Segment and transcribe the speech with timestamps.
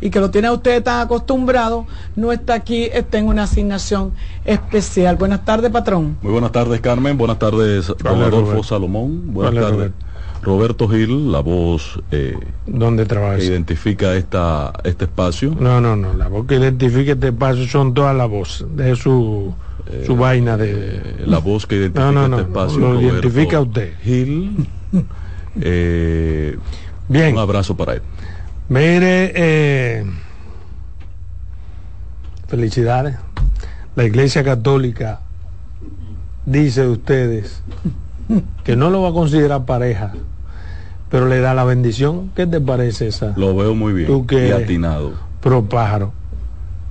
[0.00, 4.14] y que lo tiene a usted tan acostumbrado, no está aquí, está en una asignación
[4.44, 5.16] especial.
[5.16, 6.16] Buenas tardes, patrón.
[6.22, 7.18] Muy buenas tardes, Carmen.
[7.18, 9.32] Buenas tardes, Adolfo Salomón.
[9.32, 9.92] Buenas tardes.
[10.42, 13.36] Roberto Gil, la voz eh, ¿Dónde trabaja?
[13.36, 15.54] que identifica esta, este espacio.
[15.58, 19.54] No, no, no, la voz que identifica este espacio son todas las voces, de su,
[20.06, 21.24] su eh, vaina de...
[21.26, 22.78] La voz que identifica no, no, este espacio.
[22.78, 23.94] Lo identifica usted.
[24.02, 24.66] Gil.
[25.60, 26.56] eh,
[27.08, 27.34] Bien.
[27.34, 28.02] Un abrazo para él.
[28.68, 30.04] Mire, eh,
[32.46, 33.16] felicidades.
[33.96, 35.20] La Iglesia Católica
[36.46, 37.62] dice de ustedes
[38.62, 40.12] que no lo va a considerar pareja
[41.10, 42.30] pero le da la bendición.
[42.34, 43.34] ¿Qué te parece esa?
[43.36, 44.06] Lo veo muy bien.
[44.06, 45.12] ¿Tú que y atinado.
[45.40, 46.12] Pro pájaro.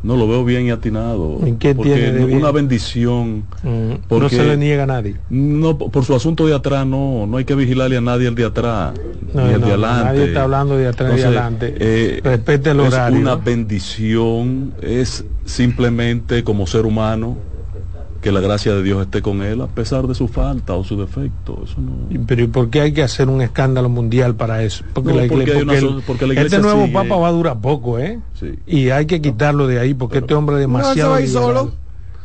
[0.01, 1.39] No, lo veo bien y atinado.
[1.45, 3.43] ¿En qué tiene de una bendición.
[3.63, 5.17] Mm, no se le niega a nadie.
[5.29, 7.27] No, por su asunto de atrás, no.
[7.27, 8.93] No hay que vigilarle a nadie el de atrás.
[9.33, 10.05] ni el de adelante.
[10.05, 11.75] Nadie está hablando de atrás y adelante.
[11.79, 13.17] Eh, Respete el horario.
[13.17, 14.73] Es una bendición.
[14.81, 17.48] Es simplemente como ser humano
[18.21, 20.99] que la gracia de Dios esté con él a pesar de su falta o su
[20.99, 21.61] defecto.
[21.63, 22.25] Eso no...
[22.27, 24.83] Pero ¿y por qué hay que hacer un escándalo mundial para eso?
[24.93, 28.19] Porque, la, iglesia, Este nuevo papa va a durar poco, ¿eh?
[28.67, 31.11] Y hay que quitarlo de ahí porque este hombre es demasiado...
[31.11, 31.43] No, liberal.
[31.43, 31.71] solo.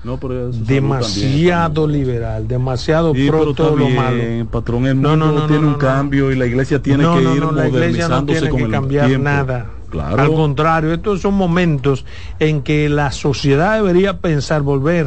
[0.04, 4.22] No, pero demasiado liberal, demasiado pro todo lo malo.
[4.50, 8.50] Patrón, el mundo no, no, tiene un cambio y la iglesia tiene que ir modernizándose
[8.50, 9.25] con que el cambiar tiempo.
[9.25, 9.66] nada.
[10.03, 12.04] Al contrario, estos son momentos
[12.38, 15.06] en que la sociedad debería pensar volver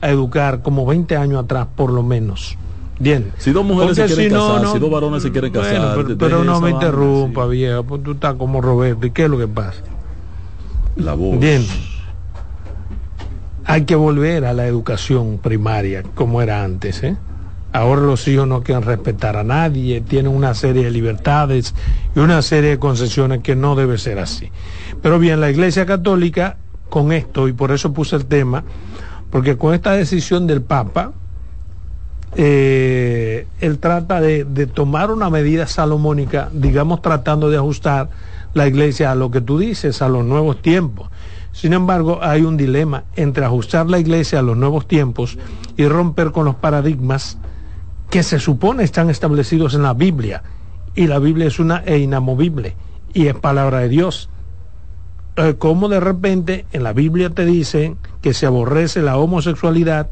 [0.00, 2.56] a educar como 20 años atrás, por lo menos.
[2.98, 3.32] Bien.
[3.38, 6.04] Si dos mujeres se quieren casar, si dos varones se quieren casar.
[6.18, 9.06] pero, no me interrumpa, viejo, pues tú estás como Roberto.
[9.06, 9.82] ¿Y qué es lo que pasa?
[10.96, 11.38] La voz.
[11.38, 11.64] Bien.
[13.64, 17.16] Hay que volver a la educación primaria como era antes, ¿eh?
[17.72, 21.74] Ahora los hijos no quieren respetar a nadie, tienen una serie de libertades
[22.16, 24.50] y una serie de concesiones que no debe ser así.
[25.00, 26.56] Pero bien, la Iglesia Católica,
[26.88, 28.64] con esto, y por eso puse el tema,
[29.30, 31.12] porque con esta decisión del Papa,
[32.36, 38.08] eh, él trata de, tomar una medida salomónica, digamos tratando de ajustar
[38.54, 41.10] la iglesia a lo que tú dices, a los nuevos tiempos.
[41.52, 45.38] Sin embargo, hay un dilema entre ajustar la iglesia a los nuevos tiempos
[45.76, 47.38] y romper con los paradigmas
[48.08, 50.42] que se supone están establecidos en la Biblia.
[50.94, 52.76] Y la Biblia es una e inamovible
[53.12, 54.28] y es palabra de Dios.
[55.36, 60.10] Entonces, como de repente en la Biblia te dicen que se aborrece la homosexualidad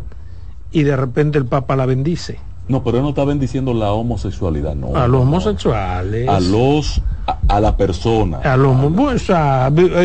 [0.71, 2.48] y de repente el Papa la bendice?
[2.69, 4.95] No, pero él no está bendiciendo la homosexualidad, no.
[4.97, 6.29] A los homosexuales.
[6.29, 7.03] A los
[7.49, 8.39] a, la persona.
[8.39, 8.77] A los,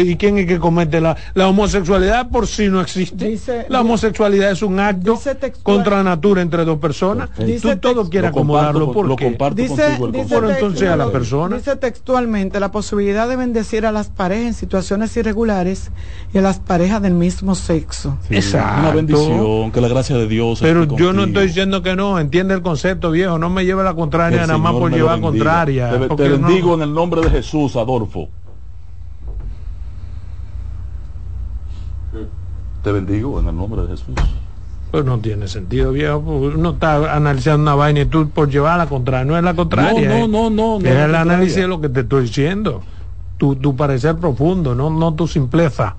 [0.03, 3.37] ¿Y quién es que comete la, la homosexualidad por si no existe?
[3.69, 5.19] la homosexualidad es un acto
[5.61, 7.29] contra natura entre dos personas.
[7.37, 11.57] Dice Tú todo quieres acomodarlo por lo comparto dice, dice entonces a la persona.
[11.57, 15.91] Dice textualmente la posibilidad de bendecir a las parejas en situaciones irregulares
[16.33, 18.17] y a las parejas del mismo sexo.
[18.29, 18.81] Exacto.
[18.81, 20.59] Una bendición, que la gracia de Dios.
[20.61, 23.93] Pero yo no estoy diciendo que no, entiende el concepto viejo, no me lleve la
[23.93, 25.91] contraria nada más por llevar contraria.
[26.15, 28.29] Te, bendigo en el nombre de Jesús, Adolfo.
[32.83, 34.15] Te bendigo en el nombre de Jesús.
[34.91, 36.21] Pues no tiene sentido, viejo.
[36.21, 39.25] Pues uno está analizando una vaina y tú por llevar la contraria.
[39.25, 40.07] No es la contraria.
[40.07, 40.85] No, no, no, no.
[40.85, 42.81] Es el análisis de lo que te estoy diciendo.
[43.37, 45.95] Tu, tu parecer profundo, no, no tu simpleza.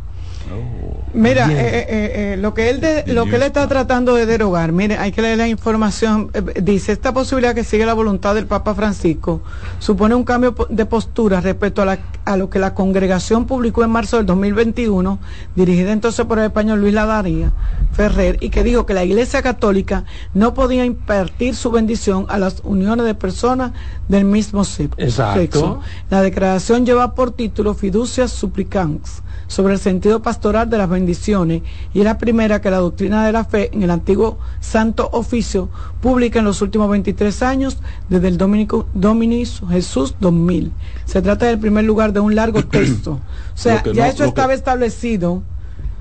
[1.15, 4.99] Mira, eh, eh, eh, lo que él lo que él está tratando de derogar, mire,
[4.99, 6.31] hay que leer la información.
[6.61, 9.41] dice esta posibilidad que sigue la voluntad del Papa Francisco
[9.79, 14.17] supone un cambio de postura respecto a, a lo que la congregación publicó en marzo
[14.17, 15.19] del 2021,
[15.55, 17.53] dirigida entonces por el español Luis Ladaria
[17.93, 22.61] Ferrer, y que dijo que la Iglesia Católica no podía impartir su bendición a las
[22.65, 23.73] uniones de personas
[24.09, 25.81] del mismo sexo.
[26.11, 31.63] La declaración lleva por título Fiducias Supplicans sobre el sentido pastoral de las bendiciones
[31.93, 35.69] y es la primera que la doctrina de la fe en el antiguo Santo Oficio
[36.01, 40.73] publica en los últimos 23 años desde el Dominico, Dominis Jesús 2000.
[41.05, 43.13] Se trata del primer lugar de un largo texto.
[43.13, 45.43] O sea, ya eso estaba establecido,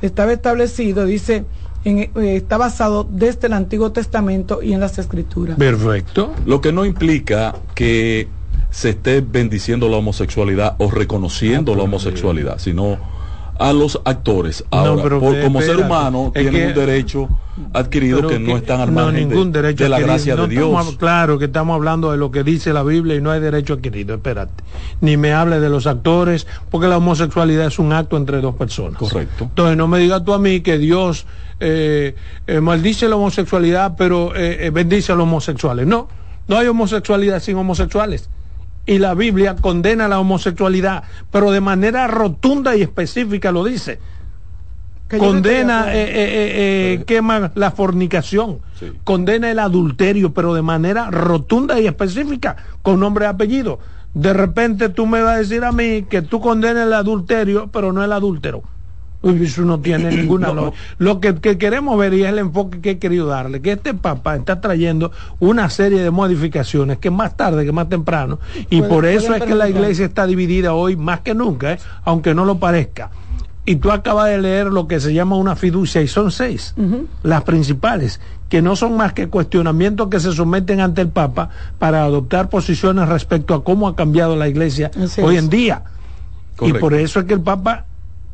[0.01, 1.45] estaba establecido, dice...
[1.85, 5.57] Eh, está basado desde el Antiguo Testamento y en las Escrituras.
[5.57, 6.33] Perfecto.
[6.45, 8.29] Lo que no implica que
[8.73, 12.97] se esté bendiciendo la homosexualidad o reconociendo la homosexualidad, sino
[13.63, 14.65] a los actores.
[14.71, 17.29] Ahora, como ser humano, tienen un derecho
[17.71, 20.95] adquirido que, no están al margen de, la gracia de Dios.
[20.97, 24.15] claro que estamos hablando de lo que dice la Biblia y no hay derecho adquirido,
[24.15, 24.61] espérate.
[24.99, 28.97] Ni me hable de los actores, porque la homosexualidad es un acto entre dos personas.
[28.99, 29.45] Correcto.
[29.45, 31.25] Entonces no me digas tú a mí que Dios
[31.61, 32.15] eh,
[32.47, 35.87] eh, maldice la homosexualidad, pero eh, bendice a los homosexuales.
[35.87, 36.09] No,
[36.49, 38.29] no hay homosexualidad sin homosexuales
[38.85, 43.99] y la Biblia condena la homosexualidad, pero de manera rotunda y específica lo dice.
[45.17, 46.13] Condena, eh, eh,
[46.95, 48.59] eh, quema la fornicación,
[49.03, 53.79] condena el adulterio, pero de manera rotunda y específica, con nombre y apellido.
[54.15, 57.93] De repente tú me vas a decir a mí que tú condenas el adulterio, pero
[57.93, 58.63] no el adúltero.
[59.23, 60.53] Eso no tiene ninguna
[60.97, 64.35] Lo que, queremos ver y es el enfoque que he querido darle, que este papá
[64.35, 68.39] está trayendo una serie de modificaciones que más tarde que más temprano,
[68.69, 71.79] y por eso es que la iglesia está dividida hoy más que nunca, ¿eh?
[72.03, 73.11] aunque no lo parezca.
[73.65, 76.75] Y tú acabas de leer lo que se llama una fiducia, y son seis,
[77.23, 81.49] las principales, que no son más que cuestionamientos que se someten ante el Papa
[81.79, 84.91] para adoptar posiciones respecto a cómo ha cambiado la iglesia
[85.21, 85.83] hoy en día.
[86.61, 87.85] Y por eso es que el Papa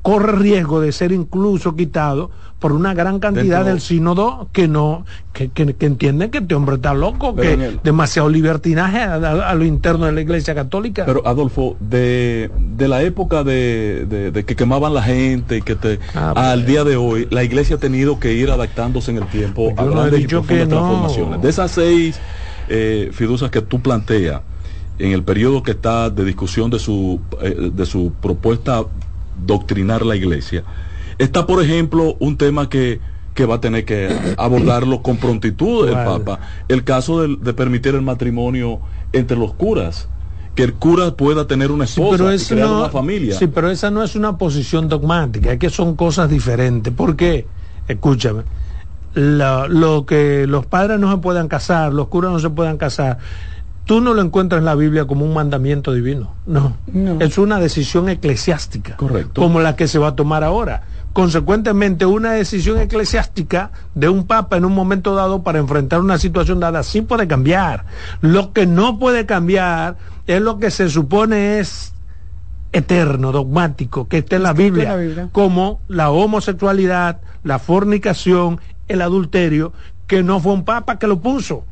[0.02, 5.50] corre riesgo de ser incluso quitado por una gran cantidad del sínodo que no que,
[5.50, 10.22] que, entienden que este hombre está loco que demasiado libertinaje a, lo interno de la
[10.22, 11.06] iglesia católica.
[11.06, 16.00] Pero Adolfo de, de la época de, de, que quemaban la gente y que te
[16.16, 19.74] ah, al día de hoy la iglesia ha tenido que ir adaptándose en el tiempo
[19.78, 21.42] a grandes y transformaciones.
[21.42, 22.20] De esas seis
[22.68, 24.42] eh, fiducias que tú planteas
[24.98, 28.84] en el periodo que está de discusión de su eh, de su propuesta
[29.46, 30.64] doctrinar la iglesia.
[31.18, 33.00] Está, por ejemplo, un tema que,
[33.34, 38.02] que va a tener que abordarlo con prontitud el Papa, el caso de, permitir el
[38.02, 38.80] matrimonio
[39.14, 40.08] entre los curas
[40.56, 43.38] que el cura pueda tener una esposa y crear una familia.
[43.38, 46.94] Sí, pero esa no es una posición dogmática, es que son cosas diferentes.
[46.94, 47.48] ¿Por qué?
[47.88, 48.44] Escúchame.
[49.14, 53.20] lo que los padres no se puedan casar, los curas no se puedan casar,
[53.90, 56.36] tú no lo encuentras en la Biblia como un mandamiento divino.
[56.46, 56.78] No.
[57.20, 58.96] Es una decisión eclesiástica.
[58.98, 59.42] Correcto.
[59.42, 60.84] Como la que se va a tomar ahora.
[61.12, 66.60] Consecuentemente, una decisión eclesiástica de un papa en un momento dado para enfrentar una situación
[66.60, 67.86] dada sí puede cambiar.
[68.22, 69.98] Lo que no puede cambiar
[70.28, 71.96] es lo que se supone es
[72.72, 79.74] eterno, dogmático, que está en la Biblia, como la homosexualidad, la fornicación, el adulterio,
[80.06, 81.64] que no fue un papa que lo puso.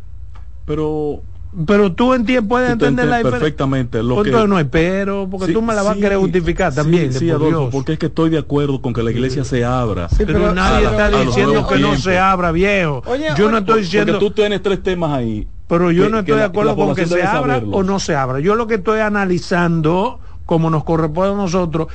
[0.66, 1.22] Pero
[1.66, 3.40] pero tú entiendes, puedes entender la diferencia.
[3.40, 4.04] Perfectamente.
[4.04, 4.32] Lo que...
[4.32, 7.14] no hay pero, porque tú me la vas a querer justificar también.
[7.14, 10.08] Sí, Adolfo, porque es que estoy de acuerdo con que la iglesia se abra.
[10.18, 13.04] pero, nadie está diciendo que no se abra, viejo.
[13.38, 14.14] yo no estoy diciendo.
[14.14, 15.48] Porque tú tienes tres temas ahí.
[15.68, 18.40] Pero yo no estoy de acuerdo con que se abra o no se abra.
[18.40, 21.88] Yo lo que estoy analizando, como nos corresponde a nosotros,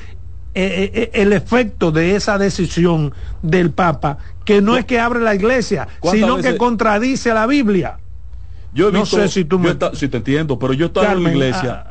[0.55, 5.20] eh, eh, eh, el efecto de esa decisión del Papa, que no es que abre
[5.20, 7.98] la iglesia, sino que contradice a la Biblia.
[8.74, 9.76] Yo no sé si tú me...
[9.93, 11.86] si te entiendo, pero yo he estado en la iglesia.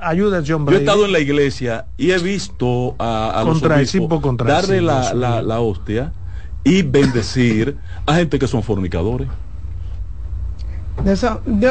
[0.55, 0.73] hombre.
[0.73, 5.41] Yo he estado en la iglesia y he visto a, los obispos darle la, la,
[5.41, 6.11] la hostia
[6.63, 9.27] y bendecir a gente que son fornicadores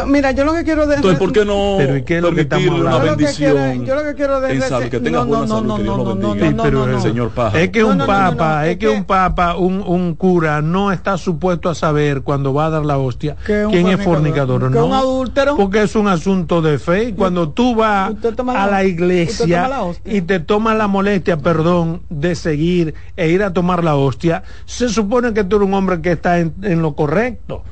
[0.07, 0.97] mira, yo lo que quiero decir.
[0.97, 3.85] Entonces, ¿por qué no pero ¿y qué es lo que estamos una bendición?
[3.85, 4.91] Yo lo que quiero decir.
[4.91, 6.63] que tenga buena salud, que Dios lo bendiga.
[6.63, 7.61] Pero el Señor Paja.
[7.61, 11.75] Es que un papa, es que un papa, un, un cura no está supuesto a
[11.75, 14.87] saber cuando va a dar la hostia quién es fornicador, ¿no?
[14.87, 15.57] un adúltero.
[15.57, 17.15] Porque es un asunto de fe.
[17.15, 18.13] Cuando tú vas
[18.49, 19.71] a la iglesia
[20.05, 24.89] y te tomas la molestia, perdón, de seguir e ir a tomar la hostia, se
[24.89, 27.63] supone que tú eres un hombre que está en lo correcto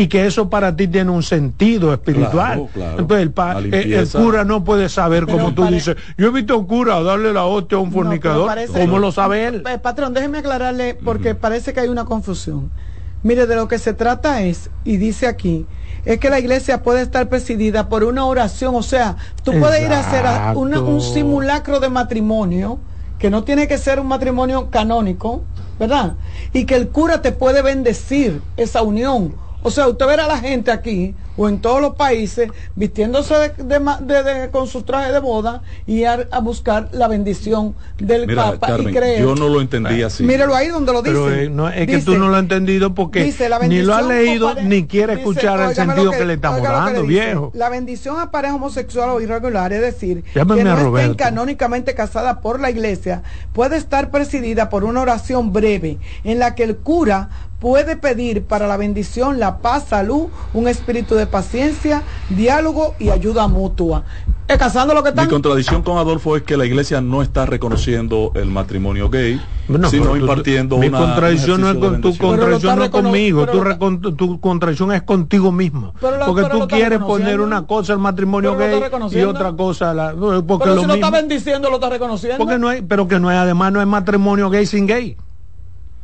[0.00, 2.70] y que eso para ti tiene un sentido espiritual.
[2.96, 7.02] Entonces el, cura no puede saber, como tú dices, yo he visto a un cura
[7.02, 9.62] darle la hostia a un fornicador, ¿cómo lo sabe él?
[9.68, 12.70] Eh, patrón, déjeme aclararle porque parece que hay una confusión.
[13.22, 15.66] Mire, de lo que se trata es, y dice aquí,
[16.06, 19.92] es que la iglesia puede estar presidida por una oración, o sea, tú puedes ir
[19.92, 22.78] a hacer un simulacro de matrimonio,
[23.18, 25.42] que no tiene que ser un matrimonio canónico,
[25.78, 26.14] ¿verdad?
[26.54, 30.38] Y que el cura te puede bendecir esa unión o sea, usted verá a la
[30.38, 36.04] gente aquí o en todos los países vistiéndose de, con su traje de boda y
[36.04, 39.20] a, buscar la bendición del Papa y creer.
[39.22, 40.24] Yo no lo entendí así.
[40.24, 41.14] Míralo ahí donde lo dice.
[41.14, 43.32] Pero eh, no, es que tú no lo has entendido porque
[43.68, 47.50] ni lo has leído ni quiere escuchar el sentido que, le estamos dando, viejo.
[47.54, 52.60] La bendición a pareja homosexual o irregular, es decir, que no estén canónicamente casada por
[52.60, 53.22] la iglesia,
[53.52, 57.28] puede estar presidida por una oración breve en la que el cura
[57.60, 63.48] puede pedir para la bendición, la paz, salud, un espíritu de paciencia, diálogo y ayuda
[63.48, 64.04] mutua.
[64.48, 65.26] Es casando lo que están.
[65.26, 69.40] Mi contradicción con Adolfo es que la iglesia no está reconociendo el matrimonio gay,
[69.88, 74.92] sino impartiendo mi contradicción no es con tu contradicción no es conmigo, tu, tu, contradicción
[74.92, 75.94] es contigo mismo.
[76.26, 80.74] porque tú quieres poner una cosa el matrimonio gay y otra cosa la, porque pero
[80.74, 82.38] lo si lo está bendiciendo lo está reconociendo.
[82.38, 85.16] Porque no hay, pero que no hay además no es matrimonio gay sin gay.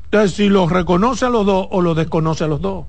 [0.04, 2.86] Entonces, si los reconoce a los dos o los desconoce a los dos.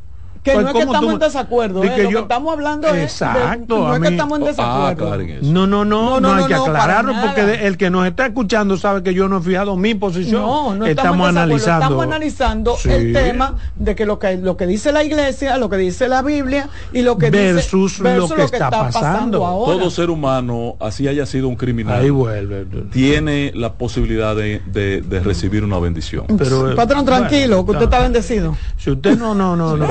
[0.48, 2.04] Que pues, no es que estamos en desacuerdo, ¿eh?
[2.04, 5.14] lo que estamos hablando exacto, es no es que estamos en desacuerdo.
[5.14, 9.04] Ah, no, no, no, no, hay que aclararlo porque el que nos está escuchando sabe
[9.04, 10.42] que yo no he fijado mi posición.
[10.42, 11.84] No, no estamos, analizando.
[11.84, 15.76] Estamos analizando el tema de que lo que lo que dice la iglesia, lo que
[15.76, 19.46] dice la Biblia y lo que versus dice versus lo que, lo que está, pasando.
[19.46, 19.74] ahora.
[19.74, 22.66] Todo ser humano, así haya sido un criminal, Ahí vuelve.
[22.90, 26.26] tiene la posibilidad de, de, recibir una bendición.
[26.38, 28.56] Pero, Patrón, tranquilo, que usted está bendecido.
[28.78, 29.88] Si usted no, no, no, no.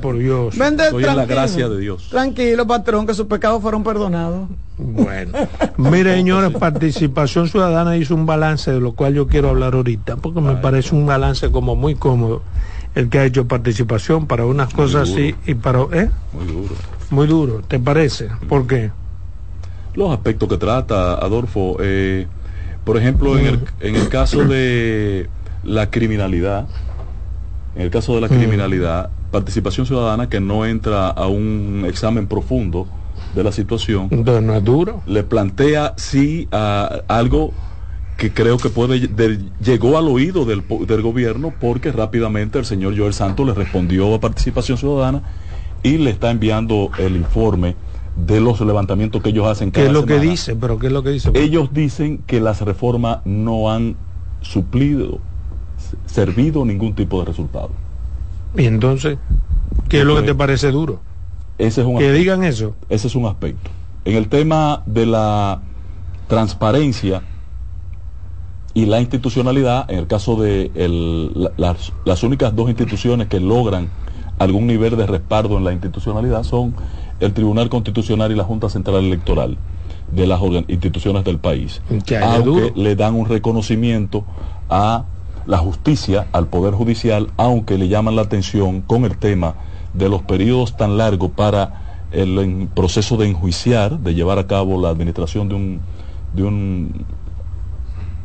[0.00, 0.56] Por Dios.
[0.56, 2.08] Estoy en la gracia de Dios.
[2.10, 4.48] Tranquilo, patrón, que sus pecados fueron perdonados.
[4.78, 5.32] Bueno,
[5.76, 10.40] mire, señores, Participación Ciudadana hizo un balance de lo cual yo quiero hablar ahorita, porque
[10.40, 12.42] me parece un balance como muy cómodo
[12.94, 15.82] el que ha hecho participación para unas cosas así y para.
[15.92, 16.10] ¿eh?
[16.32, 16.74] Muy duro.
[17.10, 18.28] Muy duro, ¿te parece?
[18.48, 18.90] ¿Por qué?
[19.94, 21.76] Los aspectos que trata, Adolfo.
[21.80, 22.26] Eh,
[22.84, 25.28] por ejemplo, en el, en el caso de
[25.62, 26.66] la criminalidad,
[27.76, 32.86] en el caso de la criminalidad, participación ciudadana que no entra a un examen profundo
[33.34, 34.08] de la situación.
[34.10, 35.02] no es duro.
[35.06, 37.52] Le plantea sí a algo
[38.16, 39.10] que creo que puede
[39.60, 44.20] llegó al oído del, del, gobierno porque rápidamente el señor Joel Santos le respondió a
[44.20, 45.22] Participación Ciudadana
[45.82, 47.76] y le está enviando el informe
[48.16, 50.56] de los levantamientos que ellos hacen cada ¿Qué es lo que dice?
[50.56, 51.30] ¿Pero qué es lo que dice?
[51.34, 53.96] Ellos dicen que las reformas no han
[54.40, 55.20] suplido,
[56.06, 57.70] servido ningún tipo de resultado.
[58.56, 59.18] Y entonces,
[59.88, 61.00] ¿qué es lo que te parece duro?
[61.58, 62.74] Ese es un que digan eso.
[62.88, 63.70] Ese es un aspecto.
[64.04, 65.62] En el tema de la
[66.28, 67.22] transparencia
[68.74, 70.70] y la institucionalidad, en el caso de
[71.56, 73.88] las, las únicas dos instituciones que logran
[74.38, 76.74] algún nivel de respaldo en la institucionalidad son
[77.20, 79.56] el Tribunal Constitucional y la Junta Central Electoral
[80.12, 81.80] de las instituciones del país.
[82.22, 84.24] Aunque le dan un reconocimiento
[84.68, 85.06] a
[85.46, 89.54] la justicia al Poder Judicial, aunque le llaman la atención con el tema
[89.94, 94.88] de los periodos tan largos para el, proceso de enjuiciar, de llevar a cabo la
[94.88, 95.80] administración de un,
[96.34, 97.04] de un,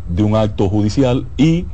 [0.10, 1.66] de un acto judicial y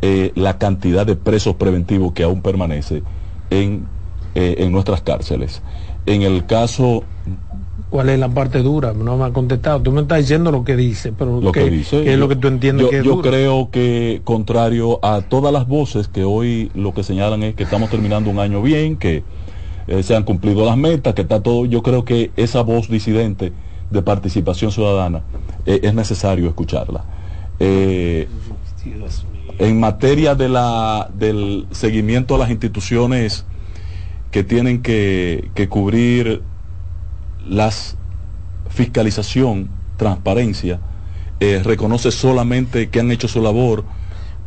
[0.00, 3.02] eh, la cantidad de presos preventivos que aún permanece
[3.50, 3.86] en,
[4.34, 5.62] eh, en nuestras cárceles.
[6.06, 7.04] En el caso
[7.92, 8.94] ¿Cuál es la parte dura?
[8.94, 9.82] No me ha contestado.
[9.82, 12.26] Tú me estás diciendo lo que dice, pero lo ¿qué, que dice, ¿qué es lo
[12.26, 16.24] que tú entiendes yo, que es Yo creo que, contrario a todas las voces que
[16.24, 19.24] hoy lo que señalan es que estamos terminando un año bien, que
[19.88, 21.66] eh, se han cumplido las metas, que está todo.
[21.66, 23.52] Yo creo que esa voz disidente
[23.90, 25.20] de participación ciudadana
[25.66, 27.04] eh, es necesario escucharla.
[27.60, 28.26] Eh,
[29.58, 33.44] en materia de la, del seguimiento a las instituciones
[34.30, 36.40] que tienen que, que cubrir
[37.48, 37.96] las
[38.72, 40.80] fiscalización, transparencia,
[41.40, 43.84] eh, reconoce solamente que han hecho su labor.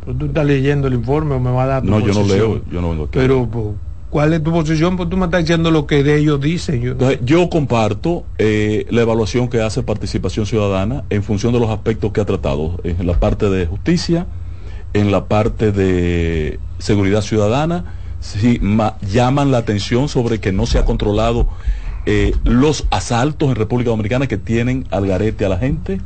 [0.04, 2.22] Pero tú estás leyendo el informe o me va a dar tu No, yo no
[2.22, 3.66] leo, yo no vengo Pero, pues,
[4.10, 4.96] ¿cuál es tu posición?
[4.96, 6.80] Pues tú me estás diciendo lo que de ellos dicen.
[6.80, 12.12] Yo, yo comparto eh, la evaluación que hace Participación Ciudadana en función de los aspectos
[12.12, 14.26] que ha tratado, en la parte de justicia,
[14.92, 18.60] en la parte de seguridad ciudadana, sí,
[19.10, 21.48] llaman la atención sobre que no se ha controlado
[22.06, 26.00] eh, los asaltos en República Dominicana que tienen al garete a la gente.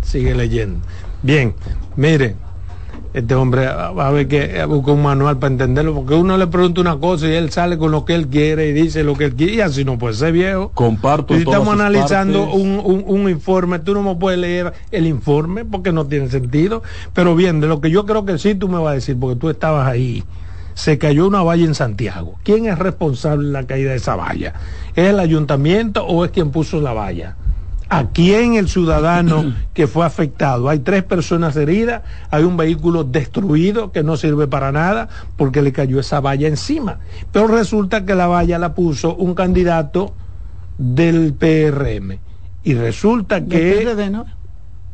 [0.00, 0.80] Sigue leyendo.
[1.22, 1.54] Bien,
[1.96, 2.36] mire,
[3.12, 6.80] este hombre va a ver que busca un manual para entenderlo, porque uno le pregunta
[6.80, 9.34] una cosa y él sale con lo que él quiere y dice lo que él
[9.34, 10.70] quiere, y así no puede ser viejo.
[10.74, 11.34] Comparto.
[11.34, 16.06] Si estamos analizando un, un, informe, tú no me puedes leer el informe porque no
[16.06, 18.94] tiene sentido, pero bien, de lo que yo creo que sí tú me vas a
[18.94, 20.22] decir, porque tú estabas ahí
[20.76, 22.38] se cayó una valla en Santiago.
[22.44, 24.52] ¿Quién es responsable de la caída de esa valla?
[24.94, 27.34] ¿Es el ayuntamiento o es quien puso la valla?
[27.88, 30.68] ¿A quién el ciudadano que fue afectado?
[30.68, 35.72] Hay tres personas heridas, hay un vehículo destruido que no sirve para nada porque le
[35.72, 36.98] cayó esa valla encima.
[37.32, 40.12] Pero resulta que la valla la puso un candidato
[40.76, 42.18] del PRM.
[42.64, 43.82] Y resulta que...
[43.82, 44.26] PRD, ¿no?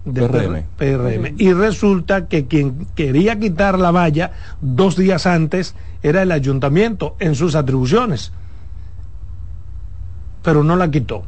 [0.05, 0.65] PRM.
[0.77, 1.35] PRM.
[1.39, 7.35] Y resulta que quien quería quitar la valla dos días antes era el ayuntamiento en
[7.35, 8.33] sus atribuciones.
[10.43, 11.23] Pero no la quitó.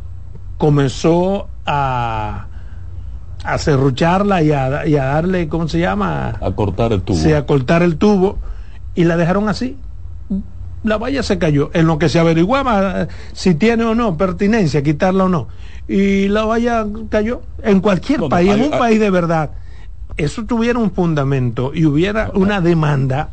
[0.59, 2.47] Comenzó a,
[3.45, 6.39] a serrucharla y a, y a darle, ¿cómo se llama?
[6.41, 7.19] A cortar el tubo.
[7.19, 8.39] Sí, a cortar el tubo.
[8.97, 9.77] Y la dejaron así
[10.85, 14.83] la valla se cayó, en lo que se averiguaba eh, si tiene o no pertinencia,
[14.83, 15.49] quitarla o no.
[15.87, 19.51] Y la valla cayó en cualquier país, en un país de verdad.
[20.17, 23.31] Eso tuviera un fundamento y hubiera una demanda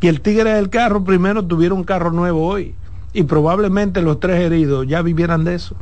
[0.00, 2.74] que el tigre del carro primero tuviera un carro nuevo hoy
[3.12, 5.76] y probablemente los tres heridos ya vivieran de eso.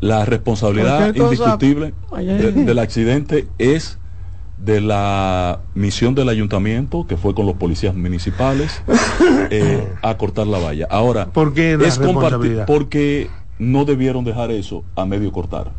[0.00, 3.98] La responsabilidad indiscutible del accidente es
[4.58, 8.82] de la misión del ayuntamiento, que fue con los policías municipales,
[9.50, 10.86] eh, a cortar la valla.
[10.90, 15.70] Ahora, ¿Por qué es compartir, porque no debieron dejar eso a medio cortar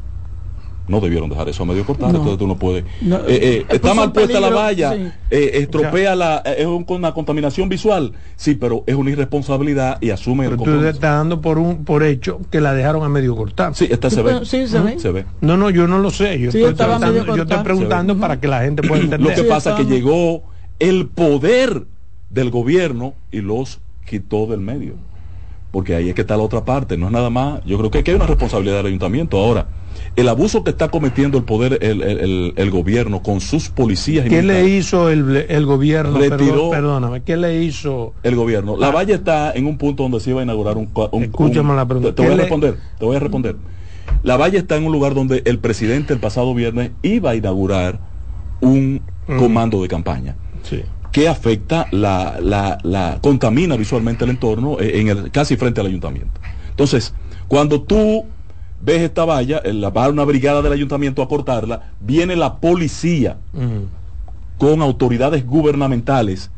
[0.91, 2.83] no debieron dejar eso a medio cortar, entonces tú no puedes.
[2.83, 8.55] Eh, eh, está mal puesta la valla, eh, estropea la, es una contaminación visual, sí,
[8.55, 12.41] pero es una irresponsabilidad y asume pero el tú estás dando por un por hecho
[12.50, 13.73] que la dejaron a medio cortar.
[13.73, 14.45] Sí, esta se ve.
[14.45, 15.00] Sí, se ve.
[15.00, 15.25] Se ve.
[15.39, 16.38] No, no, yo no lo sé.
[16.39, 19.29] Yo, estoy, yo estoy preguntando para que la gente pueda entender.
[19.29, 20.43] Lo que pasa es que llegó
[20.79, 21.85] el poder
[22.29, 24.95] del gobierno y los quitó del medio.
[25.71, 27.63] Porque ahí es que está la otra parte, no es nada más.
[27.65, 29.67] Yo creo que, que hay una responsabilidad del ayuntamiento ahora
[30.15, 34.27] el abuso que está cometiendo el poder, el, gobierno con sus policías.
[34.27, 36.17] ¿Qué le hizo el, gobierno?
[36.19, 38.13] Retiró, perdóname, ¿qué le hizo?
[38.23, 38.77] El gobierno.
[38.77, 38.91] La ah.
[38.91, 40.89] valla está en un punto donde se iba a inaugurar un...
[41.21, 42.13] Escúchame la pregunta.
[42.13, 43.55] Te, voy a responder, te voy a responder.
[44.23, 47.99] La valla está en un lugar donde el presidente el pasado viernes iba a inaugurar
[48.59, 49.37] un mm.
[49.37, 50.35] comando de campaña.
[50.63, 55.81] Sí que afecta la, la, la, contamina visualmente el entorno eh, en el, casi frente
[55.81, 56.39] al ayuntamiento.
[56.69, 57.13] Entonces,
[57.47, 58.25] cuando tú
[58.81, 63.37] ves esta valla, la, va una brigada del ayuntamiento a cortarla, viene la policía
[64.57, 66.51] con autoridades gubernamentales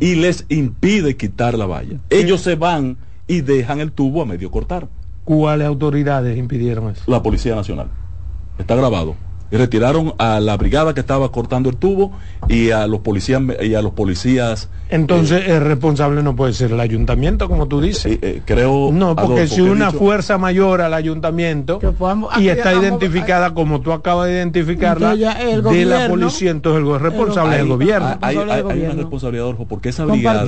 [0.00, 1.98] y les impide quitar la valla.
[2.08, 2.96] Ellos se van
[3.28, 4.88] y dejan el tubo a medio cortar.
[5.24, 7.04] ¿Cuáles autoridades impidieron eso?
[7.06, 7.88] La Policía Nacional.
[8.58, 9.14] Está grabado
[9.50, 12.12] y retiraron a la brigada que estaba cortando el tubo
[12.48, 16.72] y a los policías y a los policías entonces eh, el responsable no puede ser
[16.72, 18.18] el ayuntamiento como tú dices.
[18.22, 21.80] Eh, creo no porque si una fuerza mayor al ayuntamiento
[22.38, 27.68] y está identificada como tú acabas de identificarla de la policía entonces el responsable del
[27.68, 28.18] gobierno.
[28.20, 30.44] hay, una responsabilidad porque esa brigada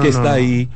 [0.00, 0.68] que está ahí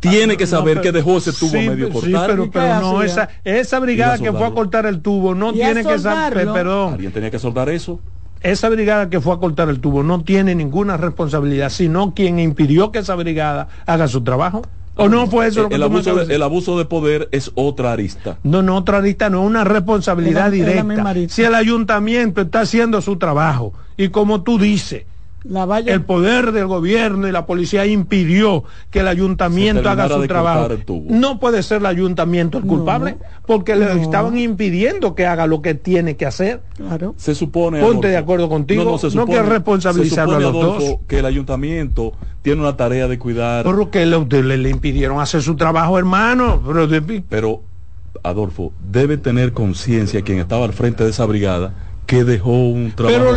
[0.00, 4.18] tiene que saber que dejó ese tubo medio cortado pero, pero no esa esa brigada
[4.18, 8.00] que fue a cortar el tubo no tiene que saber perdón tenía que soldar eso.
[8.40, 12.90] Esa brigada que fue a cortar el tubo no tiene ninguna responsabilidad, sino quien impidió
[12.90, 14.62] que esa brigada haga su trabajo.
[14.96, 17.92] ¿O no fue eso lo que el, abuso de, el abuso de poder es otra
[17.92, 18.38] arista.
[18.42, 21.14] No, no, otra arista no, es una responsabilidad directa.
[21.28, 25.04] Si el ayuntamiento está haciendo su trabajo y como tú dices,
[25.86, 30.68] el poder del gobierno y la policía impidió que el ayuntamiento haga su trabajo.
[31.08, 35.74] No puede ser el ayuntamiento el culpable porque le estaban impidiendo que haga lo que
[35.74, 36.60] tiene que hacer.
[36.76, 37.14] Claro.
[37.16, 37.80] Se supone.
[37.80, 38.84] Ponte de acuerdo contigo.
[38.84, 40.84] No, no, que responsabilizarlo a los dos.
[41.06, 43.64] Que el ayuntamiento tiene una tarea de cuidar.
[43.64, 46.62] Pero que le, le, impidieron hacer su trabajo, hermano.
[46.64, 46.88] Pero,
[47.28, 47.62] pero
[48.22, 51.74] Adolfo, debe tener conciencia quien estaba al frente de esa brigada
[52.12, 53.36] que dejó un trabajo.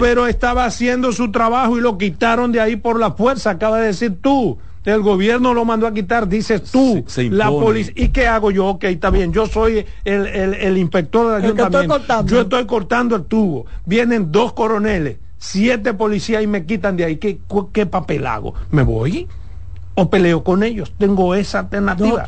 [0.00, 3.88] Pero, estaba haciendo su trabajo y lo quitaron de ahí por la fuerza, acaba de
[3.88, 4.58] decir tú.
[4.84, 7.92] El gobierno lo mandó a quitar, dices tú, la policía.
[7.94, 8.66] ¿Y qué hago yo?
[8.68, 12.24] Ok, está bien, yo soy el, inspector del ayuntamiento.
[12.24, 13.66] Yo estoy cortando el tubo.
[13.84, 17.16] Vienen dos coroneles, siete policías y me quitan de ahí.
[17.16, 17.38] ¿Qué,
[17.72, 18.54] qué papel hago?
[18.70, 19.28] ¿Me voy?
[19.94, 20.94] ¿O peleo con ellos?
[20.96, 22.26] Tengo esa alternativa.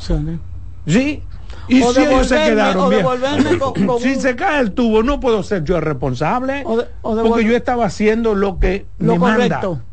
[0.87, 1.22] Sí,
[1.68, 3.07] y si ellos se quedaron bien.
[4.01, 6.64] si se cae el tubo, no puedo ser yo el responsable.
[7.03, 9.70] porque yo estaba haciendo lo que lo me correcto.
[9.70, 9.85] manda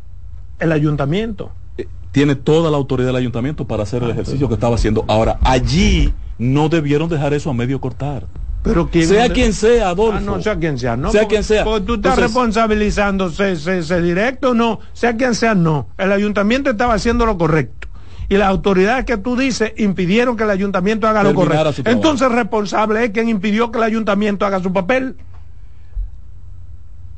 [0.60, 1.52] el ayuntamiento.
[1.78, 5.06] Eh, tiene toda la autoridad del ayuntamiento para hacer el ah, ejercicio que estaba haciendo.
[5.08, 8.26] Ahora, allí no debieron dejar eso a medio cortar.
[8.64, 10.18] Pero sea quien sea, Adolfo.
[10.18, 11.12] Ah, no, sea quien sea, no.
[11.12, 11.64] Sea quien sea.
[11.64, 14.80] tú estás responsabilizando ese directo, no.
[14.94, 15.88] Sea quien sea, no.
[15.98, 17.87] El ayuntamiento estaba haciendo lo correcto
[18.30, 21.82] y las autoridades que tú dices impidieron que el ayuntamiento haga lo correcto.
[21.86, 25.16] Entonces responsable es quien impidió que el ayuntamiento haga su papel.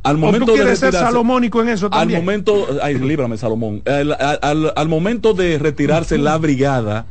[0.04, 2.20] Al momento tú quieres ser salomónico en eso también?
[2.20, 7.06] Al momento, ay, líbrame Salomón, al, momento de retirarse la brigada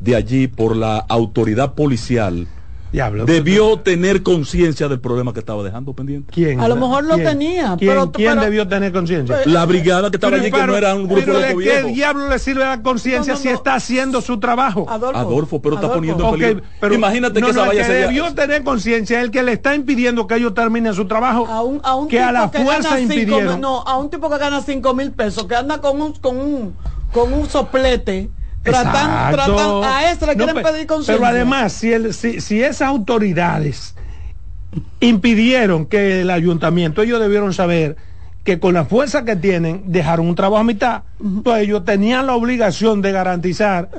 [0.00, 2.48] de allí por la autoridad policial,
[2.92, 6.32] debió tener conciencia del problema que estaba dejando pendiente.
[6.32, 6.60] ¿Quién?
[6.60, 7.76] A lo mejor lo tenía.
[7.78, 9.36] ¿Quién, pero, ¿quién debió tener conciencia?
[9.36, 12.38] Pues, la brigada que estaba allí, que no era un grupo de ¿Qué diablo le
[12.38, 14.86] sirve la conciencia si está haciendo su trabajo?
[14.88, 16.62] Adolfo, pero está poniendo en peligro.
[16.80, 20.36] Pero, Imagínate que esa valla que debió tener conciencia el que le está impidiendo que
[20.36, 21.46] ellos terminen su trabajo.
[21.46, 23.60] A un, a un que a la fuerza impidieron.
[23.60, 26.74] no, a un tipo que gana 5 mil pesos, que anda con un, con un,
[27.12, 28.30] con un soplete
[28.62, 30.86] Tratan, tratan, a eso le quieren pedir.
[31.06, 33.94] Pero además, si, el, si, si esas autoridades
[35.00, 37.96] impidieron que el ayuntamiento, ellos debieron saber
[38.44, 41.02] que con la fuerza que tienen dejaron un trabajo a mitad.
[41.20, 43.90] Entonces ellos tenían la obligación de garantizar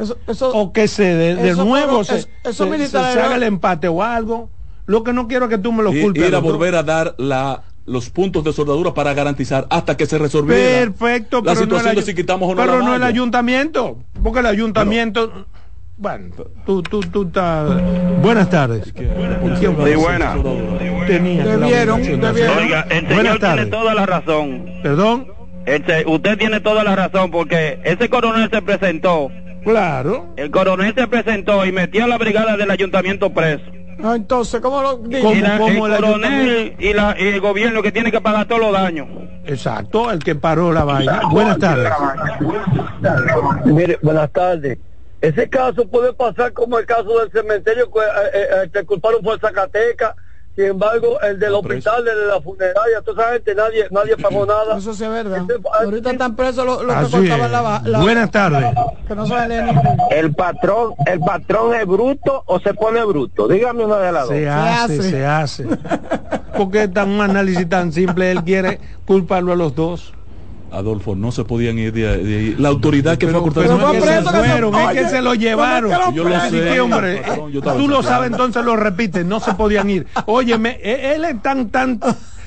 [0.54, 4.50] o que se de, nuevo se, se, haga el empate o algo.
[4.88, 6.28] Lo que no quiero es que tú me lo culpes.
[6.28, 10.18] Ir a volver a dar la los puntos de soldadura para garantizar hasta que se
[10.18, 14.46] resolviera Perfecto, la situación de si quitamos o no Pero no el ayuntamiento, porque el
[14.46, 15.48] ayuntamiento...
[15.98, 16.28] bueno,
[16.66, 17.72] tú, tú, tú estás...
[18.22, 18.94] Buenas tardes.
[18.96, 20.36] Sí, buena.
[21.08, 22.58] Tenía debieron, debieron.
[22.58, 24.66] Oiga, el señor tiene toda la razón.
[24.84, 25.28] ¿Perdón?
[25.66, 29.30] Este, usted tiene toda la razón porque ese coronel se presentó.
[29.64, 30.34] Claro.
[30.38, 33.64] El coronel se presentó y metió a la brigada del ayuntamiento preso.
[34.04, 35.32] Ah, entonces, ¿cómo lo digo?
[35.32, 39.08] el coronel y, la, y, el gobierno que tiene que pagar todos los daños.
[39.46, 41.22] Exacto, el que paró la vaina.
[41.30, 41.92] Buenas tardes.
[43.66, 44.78] Mire, buenas tardes.
[45.22, 49.40] Ese caso puede pasar como el caso del cementerio que eh, eh, eh culparon por
[49.40, 50.16] Zacatecas
[50.56, 54.46] sin embargo, el del hospital, el de la funeraria, toda esa gente, nadie, nadie pagó
[54.46, 54.78] nada.
[54.78, 55.46] Eso sí es verdad.
[55.82, 58.66] Ahorita están presos los, que cortaban la, la, Buenas tardes.
[59.08, 59.26] Que no
[60.12, 63.48] el patrón, el patrón es bruto o se pone bruto.
[63.48, 64.36] Dígame una de las dos.
[64.36, 65.68] Se hace, se hace.
[66.58, 70.14] Porque es tan un análisis tan simple, él quiere culparlo a los dos.
[70.72, 72.56] Adolfo, no se podían ir de, ahí.
[72.58, 75.22] La autoridad que fue a cortar pero no es que se fueron, es que se
[75.22, 76.14] lo llevaron.
[76.14, 76.80] yo lo sé.
[76.80, 77.22] hombre,
[77.78, 80.08] tú lo sabes, entonces lo repites, no se podían ir.
[80.26, 82.00] Óyeme, e-, él es tan, tan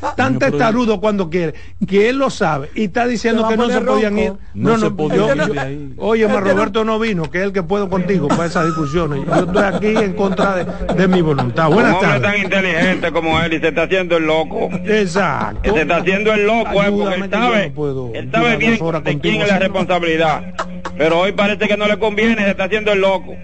[0.16, 1.54] tan testarudo cuando quiere,
[1.86, 4.32] que él lo sabe y está diciendo que no se podían ir.
[4.54, 5.94] No, no, podían ir ahí.
[5.98, 9.24] Oye, Roberto no vino, que es el que puedo contigo para esas discusiones.
[9.26, 11.68] Yo estoy aquí en contra de, mi voluntad.
[11.70, 12.22] Buenas tardes.
[12.22, 14.68] tan inteligente como él y se está haciendo el loco.
[14.84, 15.74] Exacto.
[15.74, 17.72] Se está haciendo el loco, eh, porque él sabe,
[18.14, 20.54] él sabe bien de quién es la responsabilidad.
[20.96, 23.36] Pero hoy parece que no le conviene, se está haciendo el loco.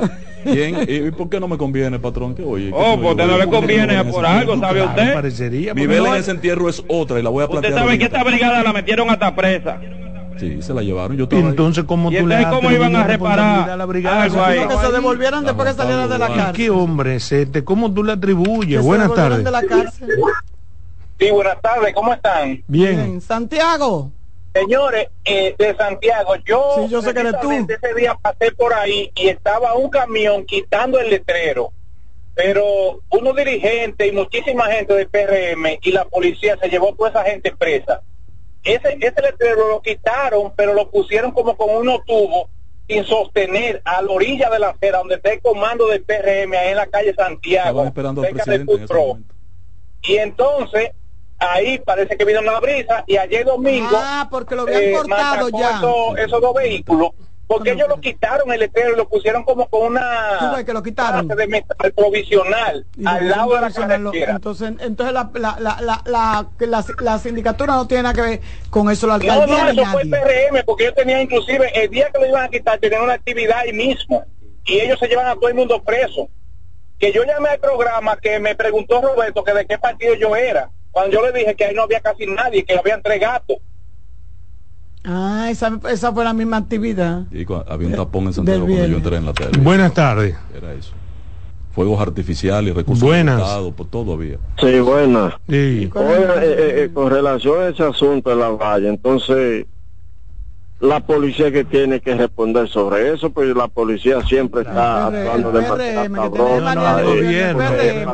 [0.44, 0.86] ¿Quién?
[0.88, 2.34] ¿Y por qué no me conviene, patrón?
[2.34, 2.70] ¿Qué oye?
[2.72, 5.14] Oh, porque no le conviene por algo, ¿sabe usted?
[5.14, 7.72] Parecería, Mi vela en ese entierro es otra y la voy a plantear.
[7.72, 9.80] Usted sabe que esta brigada la metieron hasta presa.
[10.38, 11.16] Sí, se la llevaron.
[11.18, 14.24] Yo entonces, ¿cómo tú le ¿cómo iban a reparar la brigada?
[14.68, 16.54] que se devolvieran después que salieran de la cárcel.
[16.54, 17.62] ¿Qué hombre es este?
[17.62, 18.82] ¿Cómo tú le atribuyes?
[18.82, 19.44] Buenas tardes.
[19.44, 20.08] De la cárcel.
[21.18, 21.94] Sí, buenas tardes.
[21.94, 22.62] ¿Cómo están?
[22.66, 23.20] Bien.
[23.20, 24.10] Santiago.
[24.52, 27.52] Señores, eh, de Santiago, yo, sí, yo sé que eres tú.
[27.52, 31.72] ese día pasé por ahí y estaba un camión quitando el letrero,
[32.34, 37.24] pero unos dirigentes y muchísima gente del PRM y la policía se llevó toda esa
[37.24, 38.02] gente presa.
[38.64, 42.48] Ese, ese letrero lo quitaron, pero lo pusieron como con unos tubos
[42.88, 46.68] sin sostener a la orilla de la acera donde está el comando del PRM ahí
[46.70, 48.72] en la calle Santiago, esperando al presidente
[50.02, 50.90] y entonces
[51.40, 55.48] ahí parece que vino una brisa y ayer domingo ah porque lo habían eh, cortado
[55.48, 55.80] ya.
[56.22, 57.10] esos, dos vehículos
[57.46, 61.26] porque ellos lo quitaron el letrero y lo pusieron como con una que lo quitaron.
[61.26, 64.32] de metal provisional al lado de la carretera.
[64.32, 68.88] Entonces entonces la la, la, la, la, la sindicatura no tiene nada que ver con
[68.90, 72.10] eso la alcaldía no no eso fue el PRM porque ellos tenían inclusive el día
[72.12, 74.24] que lo iban a quitar tenían una actividad ahí mismo
[74.66, 76.28] y ellos se llevan a todo el mundo preso.
[76.98, 80.70] Que yo llamé al programa que me preguntó Roberto que de qué partido yo era
[80.90, 83.58] cuando yo le dije que ahí no había casi nadie, que habían tres gatos.
[85.04, 87.24] Ah, esa, esa fue la misma actividad.
[87.32, 89.58] Y había un tapón en Santiago cuando yo entré en la tele.
[89.58, 90.36] Buenas tardes.
[90.54, 90.92] Era eso.
[91.72, 93.40] Fuegos artificiales, recursos buenas.
[93.76, 94.36] por todo había.
[94.58, 95.34] Sí, buenas.
[95.48, 95.90] Sí.
[95.94, 99.66] Oye, eh, eh, con relación a ese asunto de la valla, entonces
[100.80, 105.66] la policía que tiene que responder sobre eso, pues la policía siempre está actuando de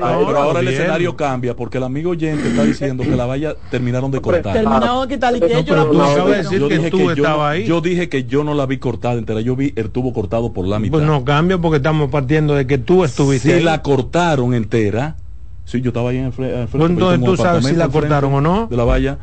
[0.02, 4.20] ahora el escenario cambia porque el amigo oyente está diciendo que la valla terminaron de
[4.20, 4.52] cortar.
[4.52, 9.14] Terminaron de quitar y que yo la Yo dije que yo no la vi cortada
[9.14, 10.98] entera, yo vi el tubo cortado por la mitad.
[10.98, 13.58] Pues no cambia porque estamos partiendo de que tú estuviste.
[13.58, 15.16] Si la cortaron entera,
[15.64, 16.66] sí, yo estaba ahí en el frente.
[16.72, 18.66] Pues entonces tú sabes si la cortaron o no.
[18.66, 19.18] De la valla.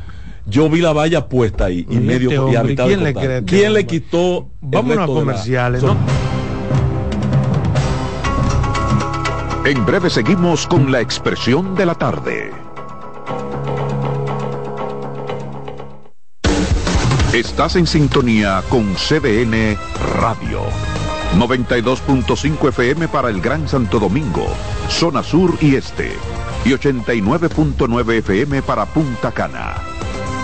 [0.46, 3.44] Yo vi la valla puesta ahí y, medio este y a mitad ¿quién, le, cree,
[3.44, 4.50] ¿Quién le quitó?
[4.62, 5.96] Vamos a comerciales, ¿no?
[9.66, 12.52] En breve seguimos con la expresión de la tarde.
[17.34, 19.78] Estás en sintonía con CDN
[20.20, 20.62] Radio.
[21.38, 24.46] 92.5 FM para el Gran Santo Domingo
[24.90, 26.12] zona sur y este,
[26.66, 29.76] y 89.9 FM para Punta Cana.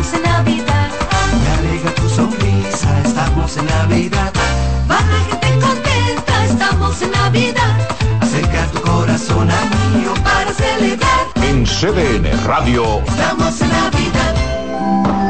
[0.00, 0.90] Estamos en Navidad.
[1.42, 4.32] Me alegra tu sonrisa, estamos en Navidad.
[4.90, 7.76] Va la gente contenta, estamos en Navidad.
[8.20, 11.26] Acerca tu corazón a mío para celebrar.
[11.42, 13.02] En CDN Radio.
[13.06, 15.29] Estamos en Navidad.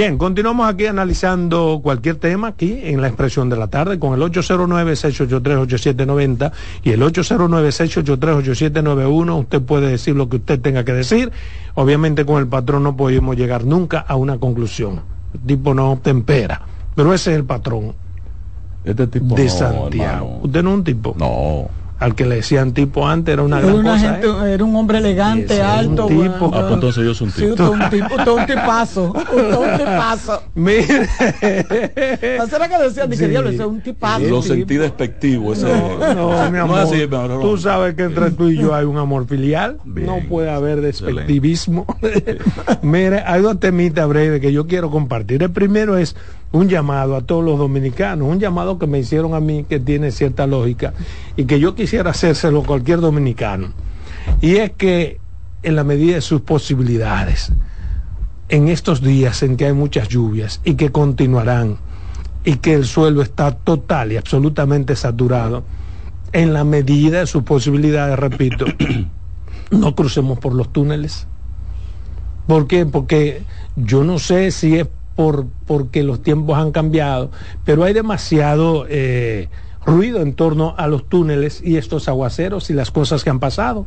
[0.00, 4.22] Bien, continuamos aquí analizando cualquier tema aquí en la expresión de la tarde con el
[4.22, 9.40] 809-683-8790 y el 809-683-8791.
[9.40, 11.30] Usted puede decir lo que usted tenga que decir.
[11.74, 15.02] Obviamente con el patrón no podemos llegar nunca a una conclusión.
[15.34, 16.62] El tipo no tempera,
[16.94, 17.92] pero ese es el patrón
[18.84, 20.02] este tipo de no, Santiago.
[20.02, 20.38] hermano.
[20.44, 21.14] Usted no es un tipo.
[21.18, 21.68] No.
[22.00, 24.10] Al que le decían tipo antes era una Era, gran una cosa.
[24.14, 24.54] gente- ¿eh?
[24.54, 26.06] era un hombre elegante, Ese es un alto.
[26.06, 26.18] tipo.
[26.20, 27.52] bueno, Ah, pues entonces yo soy un Sí, tipo.
[27.52, 29.04] usted es un tipo, usted es un tipazo.
[29.14, 30.42] Usted es un tipazo.
[30.54, 31.08] Mire.
[32.38, 33.12] ¿No será que decían?
[33.14, 33.26] Sí.
[33.26, 34.20] diablo, ese es un tipazo.
[34.20, 34.42] Lo tipo.
[34.42, 35.66] sentí despectivo ese.
[35.66, 36.88] No, no, mi amor.
[37.28, 37.38] no.
[37.40, 39.78] Tú sabes que entre tú y yo hay un amor filial.
[39.84, 40.06] Bien.
[40.06, 41.84] no puede haber despectivismo.
[42.82, 45.42] Mire, hay dos temitas breves que yo quiero compartir.
[45.42, 46.16] El primero es
[46.52, 50.10] un llamado a todos los dominicanos, un llamado que me hicieron a mí que tiene
[50.10, 50.92] cierta lógica
[51.36, 53.72] y que yo quisiera hacérselo a cualquier dominicano.
[54.40, 55.20] Y es que
[55.62, 57.52] en la medida de sus posibilidades,
[58.48, 61.78] en estos días en que hay muchas lluvias y que continuarán
[62.44, 65.62] y que el suelo está total y absolutamente saturado,
[66.32, 68.64] en la medida de sus posibilidades, repito,
[69.70, 71.26] no crucemos por los túneles.
[72.46, 72.86] ¿Por qué?
[72.86, 73.42] Porque
[73.76, 74.88] yo no sé si es
[75.20, 77.30] por porque los tiempos han cambiado,
[77.66, 79.50] pero hay demasiado eh,
[79.84, 83.84] ruido en torno a los túneles y estos aguaceros y las cosas que han pasado.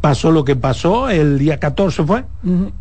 [0.00, 2.24] Pasó lo que pasó, el día 14 fue,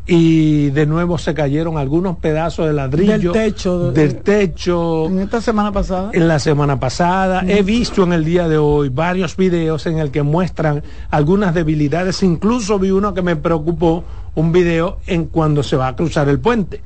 [0.08, 5.20] y de nuevo se cayeron algunos pedazos de ladrillo Del techo, de- del techo En
[5.20, 6.10] esta semana pasada.
[6.14, 7.44] en la semana pasada.
[7.48, 12.24] He visto en el día de hoy varios videos en el que muestran algunas debilidades.
[12.24, 14.04] Incluso vi uno que me preocupó,
[14.36, 16.82] un video en cuando se va a cruzar el puente,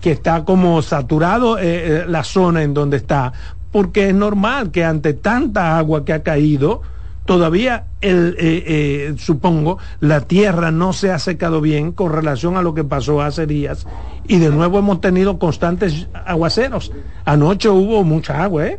[0.00, 3.32] que está como saturado eh, eh, la zona en donde está,
[3.72, 6.82] porque es normal que ante tanta agua que ha caído,
[7.24, 12.74] todavía el, eh, supongo la tierra no se ha secado bien con relación a lo
[12.74, 13.86] que pasó hace días
[14.28, 16.92] y de nuevo hemos tenido constantes aguaceros.
[17.24, 18.78] Anoche hubo mucha agua, ¿eh?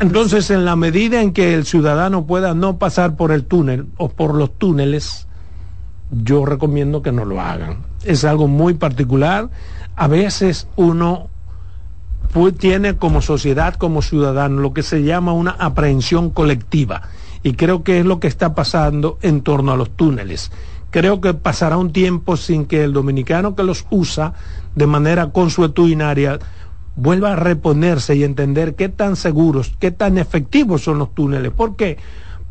[0.00, 4.08] Entonces, en la medida en que el ciudadano pueda no pasar por el túnel o
[4.08, 5.26] por los túneles,
[6.10, 7.78] yo recomiendo que no lo hagan.
[8.04, 9.50] Es algo muy particular.
[9.98, 11.28] A veces uno
[12.56, 17.02] tiene como sociedad, como ciudadano, lo que se llama una aprehensión colectiva.
[17.42, 20.52] Y creo que es lo que está pasando en torno a los túneles.
[20.90, 24.34] Creo que pasará un tiempo sin que el dominicano que los usa
[24.76, 26.38] de manera consuetudinaria
[26.94, 31.50] vuelva a reponerse y entender qué tan seguros, qué tan efectivos son los túneles.
[31.50, 31.98] ¿Por qué?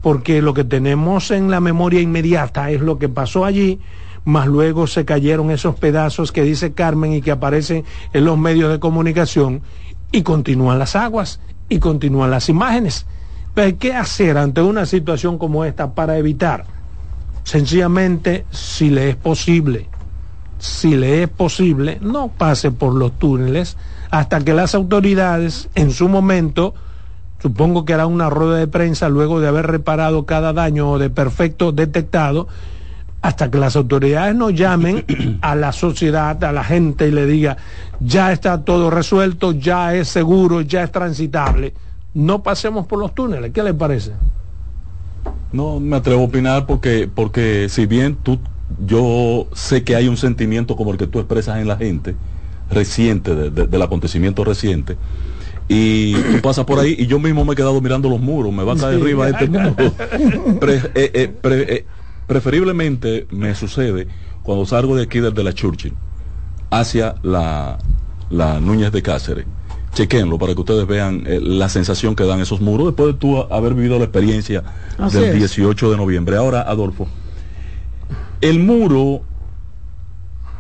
[0.01, 3.79] Porque lo que tenemos en la memoria inmediata es lo que pasó allí,
[4.27, 8.69] más luego se cayeron esos pedazos que dice Carmen y que aparecen en los medios
[8.69, 9.61] de comunicación
[10.11, 13.05] y continúan las aguas y continúan las imágenes.
[13.53, 16.65] Pero ¿qué hacer ante una situación como esta para evitar?
[17.45, 19.87] Sencillamente, si le es posible,
[20.59, 23.77] si le es posible, no pase por los túneles
[24.11, 26.73] hasta que las autoridades en su momento,
[27.41, 31.09] supongo que hará una rueda de prensa luego de haber reparado cada daño o de
[31.09, 32.49] perfecto detectado,
[33.21, 35.03] hasta que las autoridades nos llamen
[35.41, 37.57] a la sociedad, a la gente y le diga,
[37.99, 41.73] ya está todo resuelto, ya es seguro, ya es transitable.
[42.13, 43.51] No pasemos por los túneles.
[43.51, 44.11] ¿Qué le parece?
[45.51, 48.39] No me atrevo a opinar porque, porque si bien tú,
[48.85, 52.15] yo sé que hay un sentimiento como el que tú expresas en la gente,
[52.69, 54.97] reciente, del acontecimiento reciente,
[55.69, 58.63] y tú pasas por ahí y yo mismo me he quedado mirando los muros, me
[58.63, 59.73] va a caer arriba este muro.
[59.77, 61.85] Eh, eh, eh,
[62.27, 64.07] preferiblemente me sucede
[64.43, 65.93] cuando salgo de aquí desde la Churchill
[66.69, 67.79] hacia la,
[68.29, 69.45] la Núñez de Cáceres
[69.97, 73.41] chequenlo para que ustedes vean eh, la sensación que dan esos muros después de tú
[73.51, 74.63] haber vivido la experiencia
[75.11, 76.37] del 18 de noviembre.
[76.37, 77.07] Ahora, Adolfo,
[78.41, 79.21] el muro,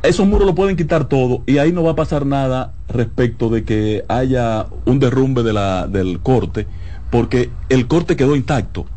[0.01, 3.63] esos muros lo pueden quitar todo y ahí no va a pasar nada respecto de
[3.63, 6.65] que haya un derrumbe de la, del corte,
[7.11, 8.87] porque el corte quedó intacto.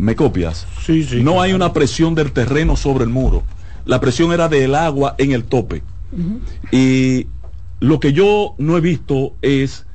[0.00, 0.66] ¿Me copias?
[0.82, 1.22] Sí, sí.
[1.22, 3.42] No hay una presión del terreno sobre el muro.
[3.84, 5.82] La presión era del agua en el tope.
[6.72, 7.26] Y
[7.80, 9.86] lo que yo no he visto es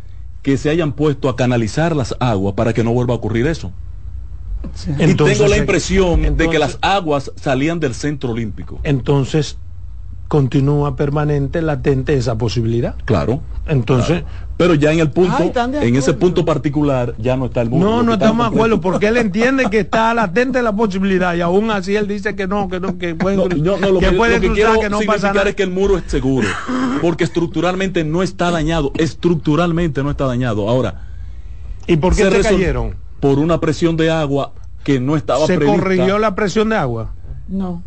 [0.44, 3.72] que se hayan puesto a canalizar las aguas para que no vuelva a ocurrir eso.
[5.00, 8.80] y tengo la impresión de que las aguas salían del centro olímpico.
[8.84, 9.58] Entonces,
[10.28, 12.96] continúa permanente, latente esa posibilidad.
[13.06, 13.42] Claro.
[13.68, 14.24] Entonces,
[14.58, 17.86] pero ya en el punto, en ese punto particular, ya no está el mundo.
[17.86, 21.72] No, no estamos de acuerdo, porque él entiende que está latente la posibilidad y aún
[21.72, 24.52] así él dice que no, que no, que puede, no, no, lo que, puede que,
[24.52, 25.50] quiero que no pasa nada.
[25.50, 26.48] es que el muro es seguro,
[27.02, 30.70] porque estructuralmente no está dañado, estructuralmente no está dañado.
[30.70, 31.08] Ahora,
[31.88, 32.96] ¿y por qué se cayeron?
[33.20, 37.14] Por una presión de agua que no estaba ¿Se corrigió la presión de agua?
[37.48, 37.84] No.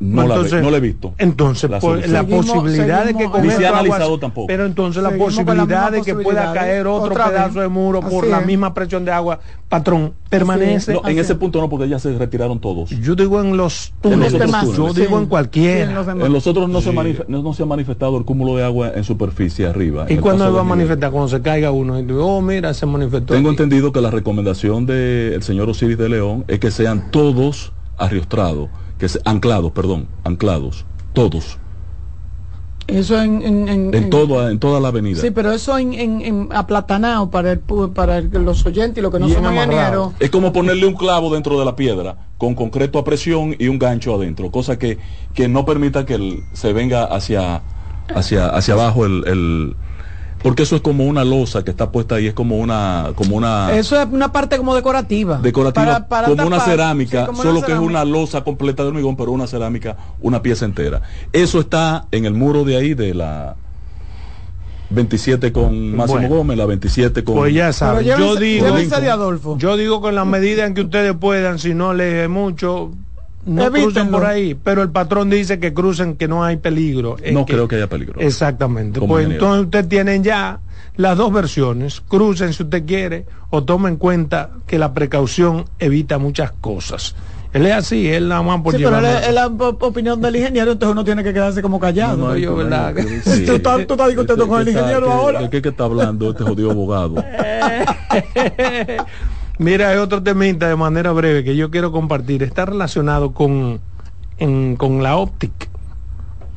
[0.00, 1.14] No, entonces, la, no la he visto.
[1.18, 4.46] Entonces, la, pues, la posibilidad de que con se ha analizado tampoco.
[4.46, 8.72] Pero entonces la posibilidad de que pueda caer otro pedazo de muro por la misma
[8.72, 10.98] presión de agua, patrón, permanece.
[11.04, 12.90] en ese punto no, porque ya se retiraron todos.
[12.90, 14.32] Yo digo en los túneles.
[14.74, 16.02] Yo digo en cualquiera.
[16.12, 16.92] en, los otros no, se
[17.28, 20.06] no, se ha manifestado el cúmulo de agua en superficie arriba.
[20.08, 21.10] ¿Y cuándo va a manifestar?
[21.10, 21.98] Cuando se caiga uno.
[21.98, 23.34] Y digo, oh, mira, se manifestó.
[23.34, 28.70] Tengo entendido que la recomendación del señor Osiris de León es que sean todos arriostrados
[28.98, 31.58] que se, anclados, perdón, anclados, todos.
[32.86, 35.20] Eso en, en, en, en, todo, en toda la avenida.
[35.20, 39.28] Sí, pero eso en, en, aplatanado para el, para los oyentes y lo que no
[39.28, 40.12] son ingenieros.
[40.20, 43.78] Es como ponerle un clavo dentro de la piedra con concreto a presión y un
[43.78, 44.98] gancho adentro, cosa que,
[45.32, 47.62] que no permita que se venga hacia,
[48.14, 49.76] hacia, hacia abajo el,
[50.44, 53.74] porque eso es como una losa que está puesta ahí, es como una, como una.
[53.74, 55.38] Eso es una parte como decorativa.
[55.38, 59.96] Decorativa, como una cerámica, solo que es una losa completa de hormigón, pero una cerámica,
[60.20, 61.00] una pieza entera.
[61.32, 63.56] Eso está en el muro de ahí de la
[64.90, 67.36] 27 con Máximo Gómez, la 27 con.
[67.36, 68.66] Pues ya saben, yo digo,
[69.56, 72.92] yo digo con la medida en que ustedes puedan, si no lee mucho,
[73.46, 77.16] no crucen por ahí, pero el patrón dice que crucen, que no hay peligro.
[77.32, 78.20] No creo que haya peligro.
[78.20, 79.00] Exactamente.
[79.00, 80.60] Pues entonces ustedes tienen ya
[80.96, 82.00] las dos versiones.
[82.00, 87.14] Crucen si usted quiere o tomen en cuenta que la precaución evita muchas cosas.
[87.52, 90.92] Él es así, él nada más por sí, pero es la opinión del ingeniero, entonces
[90.92, 92.16] uno tiene que quedarse como callado.
[92.16, 92.92] No, yo, ¿verdad?
[93.46, 95.42] tú, estás, discutiendo con el ingeniero ahora.
[95.42, 97.14] ¿De qué que está hablando este jodido abogado?
[99.58, 102.42] Mira, hay otro temita de manera breve que yo quiero compartir.
[102.42, 103.80] Está relacionado con,
[104.76, 105.68] con la óptica.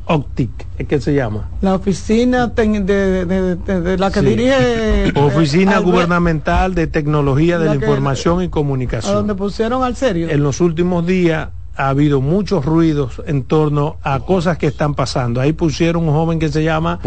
[0.10, 1.49] Optic, es que se llama.
[1.62, 5.12] La oficina de, la que dirige.
[5.15, 9.12] Oficina Gubernamental de Tecnología de la, Información y Comunicación.
[9.12, 10.29] A donde pusieron al serio.
[10.29, 15.41] En los últimos días ha habido muchos ruidos en torno a cosas que están pasando.
[15.41, 16.99] Ahí pusieron un joven que se llama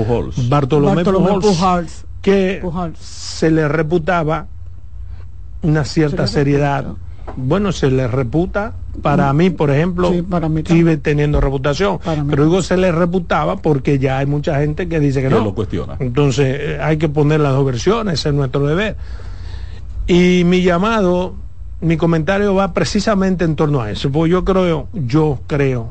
[0.49, 2.63] Bartolomé, Pujols, que
[3.01, 4.47] se le reputaba
[5.63, 6.87] una cierta seriedad.
[7.37, 10.13] Bueno, se le reputa, para mí, por ejemplo,
[10.67, 15.23] sigue teniendo reputación, pero digo se le reputaba porque ya hay mucha gente que dice
[15.23, 15.41] que, no.
[15.41, 15.97] lo cuestiona.
[16.01, 18.97] Entonces eh, hay que poner las dos versiones, es nuestro deber.
[20.07, 21.35] Y mi llamado,
[21.81, 25.91] mi comentario va precisamente en torno a eso, porque yo creo, yo creo,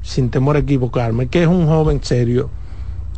[0.00, 2.48] sin temor a equivocarme, que es un joven serio,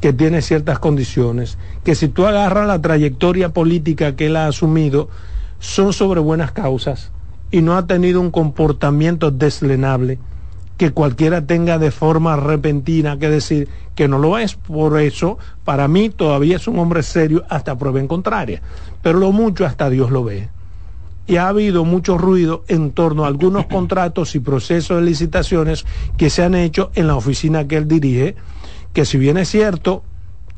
[0.00, 5.08] que tiene ciertas condiciones, que si tú agarras la trayectoria política que él ha asumido,
[5.58, 7.12] son sobre buenas causas
[7.50, 10.18] y no ha tenido un comportamiento deslenable
[10.76, 14.54] que cualquiera tenga de forma repentina que decir que no lo es.
[14.56, 18.60] Por eso, para mí todavía es un hombre serio hasta prueba en contraria.
[19.00, 20.48] Pero lo mucho hasta Dios lo ve.
[21.26, 25.86] y ha habido mucho ruido en torno a algunos contratos y procesos de licitaciones
[26.16, 28.34] que se han hecho en la oficina que él dirige,
[28.92, 30.02] que si bien es cierto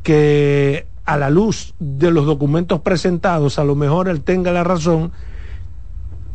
[0.03, 5.13] que a la luz de los documentos presentados, a lo mejor él tenga la razón,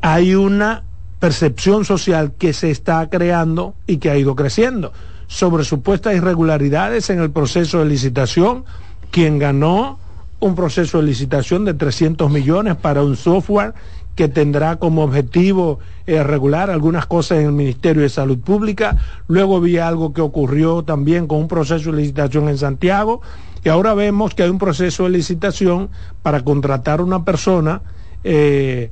[0.01, 0.83] hay una
[1.19, 4.91] percepción social que se está creando y que ha ido creciendo
[5.27, 8.65] sobre supuestas irregularidades en el proceso de licitación,
[9.11, 9.99] quien ganó
[10.41, 13.73] un proceso de licitación de 300 millones para un software
[14.21, 18.95] que tendrá como objetivo eh, regular algunas cosas en el Ministerio de Salud Pública.
[19.27, 23.23] Luego vi algo que ocurrió también con un proceso de licitación en Santiago.
[23.65, 25.89] Y ahora vemos que hay un proceso de licitación
[26.21, 27.81] para contratar a una persona,
[28.23, 28.91] eh,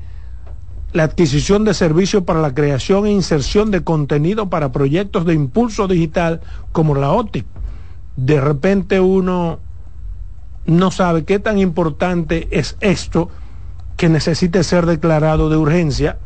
[0.94, 5.88] la adquisición de servicios para la creación e inserción de contenido para proyectos de impulso
[5.88, 7.46] digital como la OTIC.
[8.16, 9.60] De repente uno
[10.66, 13.30] no sabe qué tan importante es esto
[14.00, 16.20] que necesite ser declarado de urgencia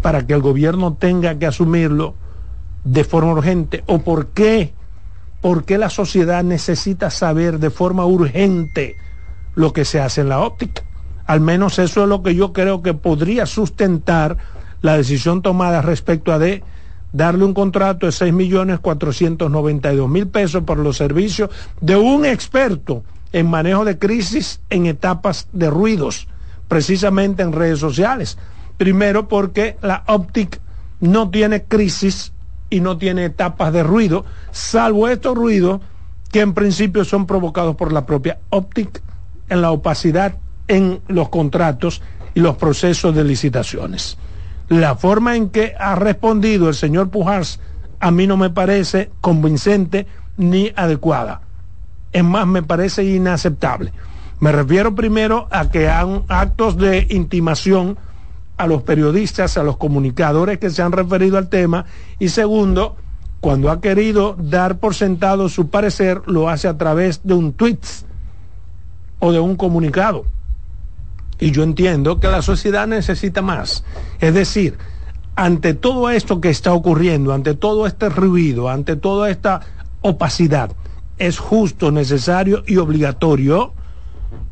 [0.00, 2.14] para que el gobierno tenga que asumirlo
[2.84, 3.84] de forma urgente.
[3.86, 4.72] O por qué,
[5.42, 8.96] por qué la sociedad necesita saber de forma urgente
[9.54, 10.84] lo que se hace en la óptica.
[11.26, 14.38] Al menos eso es lo que yo creo que podría sustentar
[14.80, 16.40] la decisión tomada respecto a
[17.12, 21.50] darle un contrato de 6 millones 492 mil pesos por los servicios
[21.82, 26.26] de un experto en manejo de crisis en etapas de ruidos
[26.72, 28.38] precisamente en redes sociales.
[28.78, 30.58] Primero porque la Optic
[31.00, 32.32] no tiene crisis
[32.70, 35.82] y no tiene etapas de ruido, salvo estos ruidos
[36.30, 39.02] que en principio son provocados por la propia Optic
[39.50, 42.00] en la opacidad en los contratos
[42.32, 44.16] y los procesos de licitaciones.
[44.70, 47.60] La forma en que ha respondido el señor Pujars
[48.00, 50.06] a mí no me parece convincente
[50.38, 51.42] ni adecuada.
[52.12, 53.92] Es más, me parece inaceptable.
[54.42, 57.96] Me refiero primero a que han actos de intimación
[58.56, 61.84] a los periodistas, a los comunicadores que se han referido al tema.
[62.18, 62.96] Y segundo,
[63.40, 67.78] cuando ha querido dar por sentado su parecer, lo hace a través de un tweet
[69.20, 70.24] o de un comunicado.
[71.38, 73.84] Y yo entiendo que la sociedad necesita más.
[74.18, 74.76] Es decir,
[75.36, 79.60] ante todo esto que está ocurriendo, ante todo este ruido, ante toda esta
[80.00, 80.72] opacidad,
[81.16, 83.74] es justo, necesario y obligatorio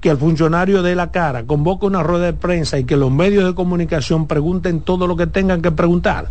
[0.01, 3.45] que el funcionario dé la cara, convoque una rueda de prensa y que los medios
[3.45, 6.29] de comunicación pregunten todo lo que tengan que preguntar.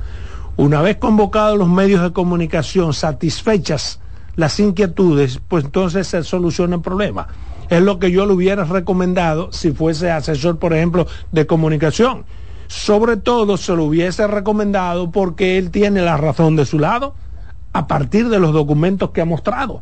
[0.58, 4.00] Una vez convocados los medios de comunicación satisfechas
[4.36, 7.28] las inquietudes, pues entonces se soluciona el problema.
[7.70, 12.26] Es lo que yo le hubiera recomendado si fuese asesor, por ejemplo, de comunicación.
[12.68, 17.16] Sobre todo se lo hubiese recomendado porque él tiene la razón de su lado
[17.74, 19.82] a partir de los documentos que ha mostrado.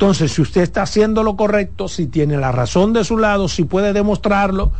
[0.00, 3.64] Entonces, si usted está haciendo lo correcto, si tiene la razón de su lado, si
[3.64, 4.70] puede demostrarlo,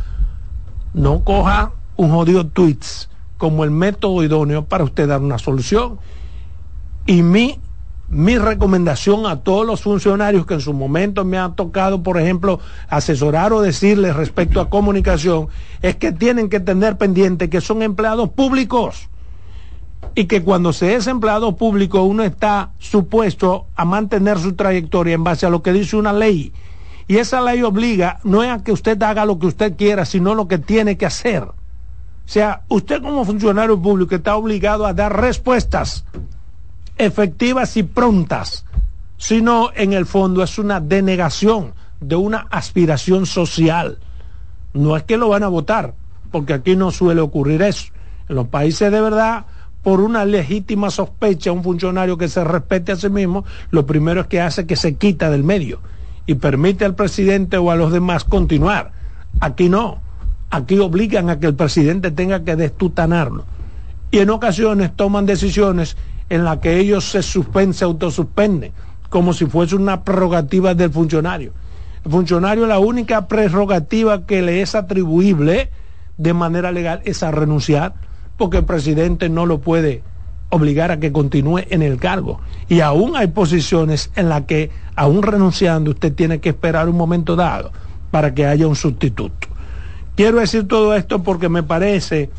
[0.93, 5.99] no coja un jodido tweets como el método idóneo para usted dar una solución.
[7.05, 7.59] Y mi,
[8.07, 12.61] mi recomendación a todos los funcionarios que en su momento me han tocado, por ejemplo,
[12.87, 15.49] asesorar o decirles respecto a comunicación,
[15.81, 19.09] es que tienen que tener pendiente que son empleados públicos
[20.15, 25.23] y que cuando se es empleado público uno está supuesto a mantener su trayectoria en
[25.23, 26.53] base a lo que dice una ley.
[27.07, 30.35] Y esa ley obliga no es a que usted haga lo que usted quiera, sino
[30.35, 31.43] lo que tiene que hacer.
[31.43, 31.53] O
[32.31, 36.05] sea, usted como funcionario público está obligado a dar respuestas
[36.99, 38.65] efectivas y prontas.
[39.17, 43.97] Si no, en el fondo es una denegación de una aspiración social.
[44.73, 45.95] No es que lo van a votar,
[46.31, 47.87] porque aquí no suele ocurrir eso.
[48.27, 49.45] En los países de verdad
[49.83, 54.27] por una legítima sospecha un funcionario que se respete a sí mismo, lo primero es
[54.27, 55.79] que hace que se quita del medio
[56.25, 58.91] y permite al presidente o a los demás continuar.
[59.39, 60.01] Aquí no,
[60.49, 63.45] aquí obligan a que el presidente tenga que destutanarlo.
[64.11, 65.95] Y en ocasiones toman decisiones
[66.29, 68.73] en las que ellos se suspenden, se autosuspenden,
[69.09, 71.53] como si fuese una prerrogativa del funcionario.
[72.05, 75.71] El funcionario la única prerrogativa que le es atribuible
[76.17, 77.93] de manera legal es a renunciar
[78.39, 80.01] porque el presidente no lo puede
[80.49, 82.39] obligar a que continúe en el cargo.
[82.67, 87.35] Y aún hay posiciones en las que, aún renunciando, usted tiene que esperar un momento
[87.35, 87.71] dado
[88.09, 89.47] para que haya un sustituto.
[90.15, 92.29] Quiero decir todo esto porque me parece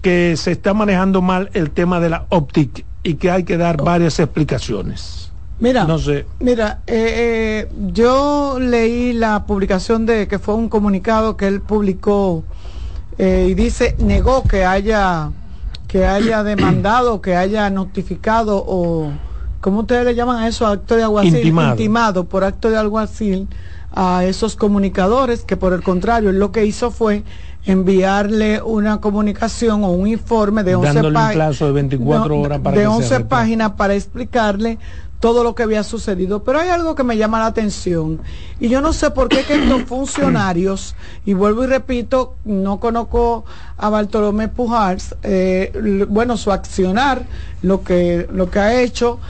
[0.00, 3.82] que se está manejando mal el tema de la óptica y que hay que dar
[3.82, 5.30] varias explicaciones.
[5.58, 6.24] Mira, no sé.
[6.38, 12.44] mira, eh, eh, yo leí la publicación de que fue un comunicado que él publicó
[13.18, 15.30] eh, y dice negó que haya
[15.90, 19.12] que haya demandado, que haya notificado o,
[19.60, 20.66] ¿cómo ustedes le llaman a eso?
[20.66, 22.24] Acto de alguacil, intimado.
[22.24, 23.48] por acto de alguacil
[23.92, 27.24] a esos comunicadores, que por el contrario, lo que hizo fue
[27.64, 33.20] enviarle una comunicación o un informe de 11 páginas de 24 horas para de 11
[33.20, 34.78] páginas para explicarle
[35.20, 36.42] todo lo que había sucedido.
[36.42, 38.20] Pero hay algo que me llama la atención
[38.58, 43.44] y yo no sé por qué que estos funcionarios, y vuelvo y repito, no conozco
[43.76, 47.26] a Bartolomé Pujars, eh, bueno, su accionar,
[47.62, 49.20] lo que, lo que ha hecho,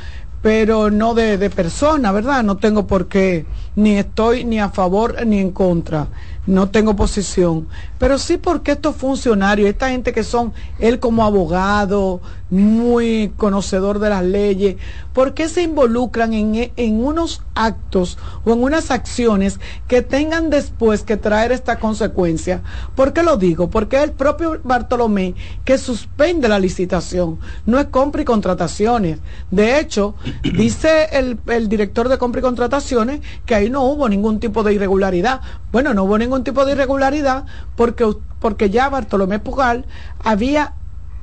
[0.43, 2.43] pero no de, de persona, ¿verdad?
[2.43, 3.45] No tengo por qué,
[3.81, 6.09] ni estoy ni a favor ni en contra
[6.47, 7.68] no tengo posición,
[7.99, 12.20] pero sí porque estos funcionarios, esta gente que son él como abogado,
[12.51, 14.76] muy conocedor de las leyes,
[15.12, 21.05] ¿por qué se involucran en, en, unos actos o en unas acciones que tengan después
[21.05, 22.62] que traer esta consecuencia?
[22.97, 23.70] ¿Por qué lo digo?
[23.70, 29.20] Porque el propio Bartolomé que suspende la licitación, no es compra y contrataciones.
[29.53, 34.62] De hecho, dice el, el director de compra y contrataciones que no hubo ningún tipo
[34.62, 35.40] de irregularidad.
[35.72, 37.44] Bueno, no hubo ningún tipo de irregularidad
[37.76, 38.06] porque,
[38.38, 39.86] porque ya Bartolomé Pugal
[40.22, 40.74] había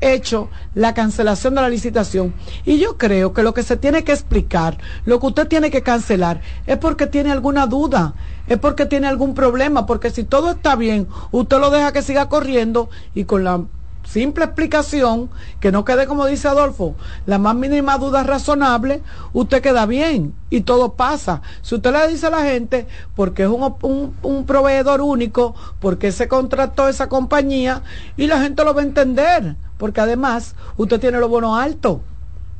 [0.02, 2.34] hecho la cancelación de la licitación.
[2.66, 5.84] Y yo creo que lo que se tiene que explicar, lo que usted tiene que
[5.84, 8.16] cancelar, es porque tiene alguna duda,
[8.48, 12.30] es porque tiene algún problema, porque si todo está bien, usted lo deja que siga
[12.30, 13.64] corriendo y con la
[14.08, 15.30] simple explicación,
[15.60, 16.96] que no quede como dice Adolfo,
[17.26, 19.02] la más mínima duda razonable,
[19.34, 21.42] usted queda bien y todo pasa.
[21.62, 26.28] Si usted le dice a la gente, porque es un, un, proveedor único, porque se
[26.28, 27.84] contrató esa compañía,
[28.16, 32.02] y la gente lo va a entender, porque además usted tiene lo bueno alto,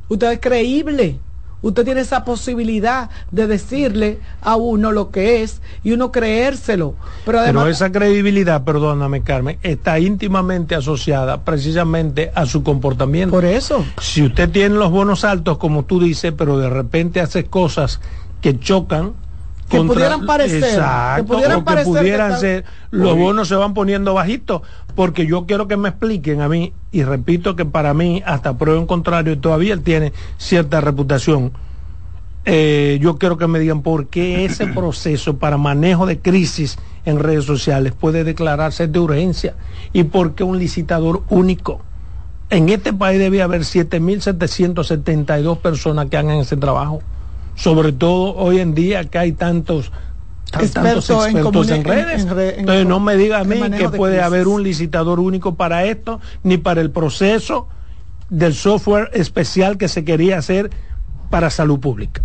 [0.08, 1.18] usted es creíble.
[1.60, 6.94] Usted tiene esa posibilidad de decirle a uno lo que es y uno creérselo.
[7.24, 13.34] Pero, además, Pero esa credibilidad, perdóname Carmen, está íntimamente asociada precisamente a su comportamiento.
[13.34, 13.84] Por eso.
[14.00, 18.00] Si usted tiene los bonos altos, como tú dices, pero de repente hace cosas
[18.40, 19.14] que chocan
[19.68, 24.62] que pudieran parecer exacto, que pudieran, que pudieran ser los bonos se van poniendo bajitos
[24.98, 28.80] porque yo quiero que me expliquen a mí y repito que para mí hasta prueba
[28.80, 31.52] en contrario todavía él tiene cierta reputación
[32.44, 37.20] eh, yo quiero que me digan por qué ese proceso para manejo de crisis en
[37.20, 39.54] redes sociales puede declararse de urgencia
[39.92, 41.80] y por qué un licitador único.
[42.50, 47.02] En este país debe haber 7.772 personas que hagan ese trabajo
[47.58, 49.90] sobre todo hoy en día que hay tantos
[50.50, 52.26] tantos expertos en, redes.
[52.58, 56.56] Entonces no me diga a mí que puede haber un licitador único para esto, ni
[56.56, 57.68] para el proceso
[58.30, 60.70] del software especial que se quería hacer
[61.30, 62.22] para salud pública.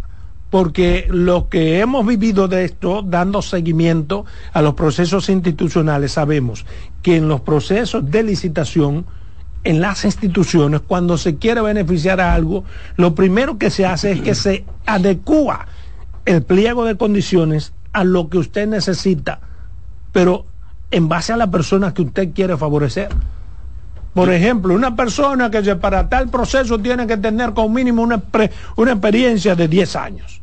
[0.50, 6.66] Porque lo que hemos vivido de esto, dando seguimiento a los procesos institucionales, sabemos
[7.02, 9.06] que en los procesos de licitación,
[9.64, 12.66] en las instituciones, cuando se quiere beneficiar a algo,
[12.98, 15.68] lo primero que se hace es que se adecua
[16.26, 19.39] el pliego de condiciones a lo que usted necesita,
[20.12, 20.46] pero
[20.91, 23.10] en base a la persona que usted quiere favorecer.
[24.14, 28.22] Por ejemplo, una persona que para tal proceso tiene que tener como mínimo una,
[28.76, 30.41] una experiencia de 10 años.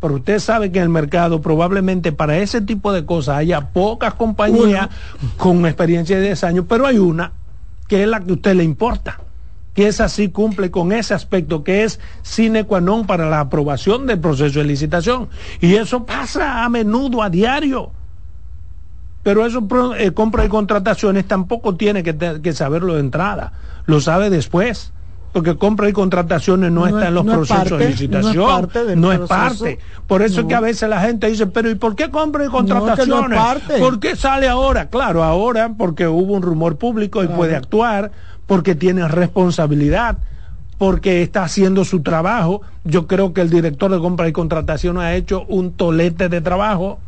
[0.00, 4.14] Pero usted sabe que en el mercado probablemente para ese tipo de cosas haya pocas
[4.14, 4.88] compañías
[5.36, 7.30] con experiencia de 10 años, pero hay una
[7.86, 9.20] que es la que a usted le importa,
[9.74, 14.06] que es así cumple con ese aspecto que es sine qua non para la aprobación
[14.06, 15.28] del proceso de licitación.
[15.60, 17.90] Y eso pasa a menudo, a diario.
[19.22, 19.66] Pero eso,
[19.96, 23.52] eh, compra y contrataciones tampoco tiene que, que, saberlo de entrada,
[23.86, 24.92] lo sabe después.
[25.32, 29.78] Porque compra y contrataciones no, está en los procesos de licitación, no es parte.
[30.06, 32.48] Por eso es que a veces la gente dice, pero ¿y por qué compra y
[32.48, 33.40] contrataciones?
[33.78, 34.90] ¿Por qué sale ahora?
[34.90, 38.12] Claro, ahora porque hubo un rumor público y puede actuar,
[38.52, 40.18] porque tiene responsabilidad
[40.76, 42.60] porque está haciendo su trabajo.
[42.84, 46.98] Yo creo que el director de compra y contratación ha hecho un tolete de trabajo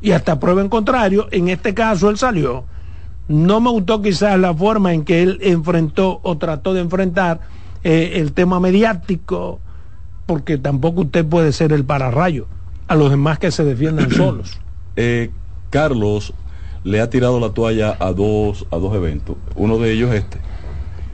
[0.00, 2.64] y hasta prueba en contrario, en este caso él salió
[3.26, 7.40] no me gustó quizás la forma en que él enfrentó o trató de enfrentar
[7.82, 9.58] eh, el tema mediático,
[10.26, 12.46] porque tampoco usted puede ser el pararrayo
[12.86, 14.60] a los demás que se defiendan solos.
[14.94, 15.32] Eh,
[15.70, 16.34] Carlos
[16.84, 19.34] le ha tirado la toalla a dos, a dos eventos.
[19.56, 20.38] Uno de ellos este.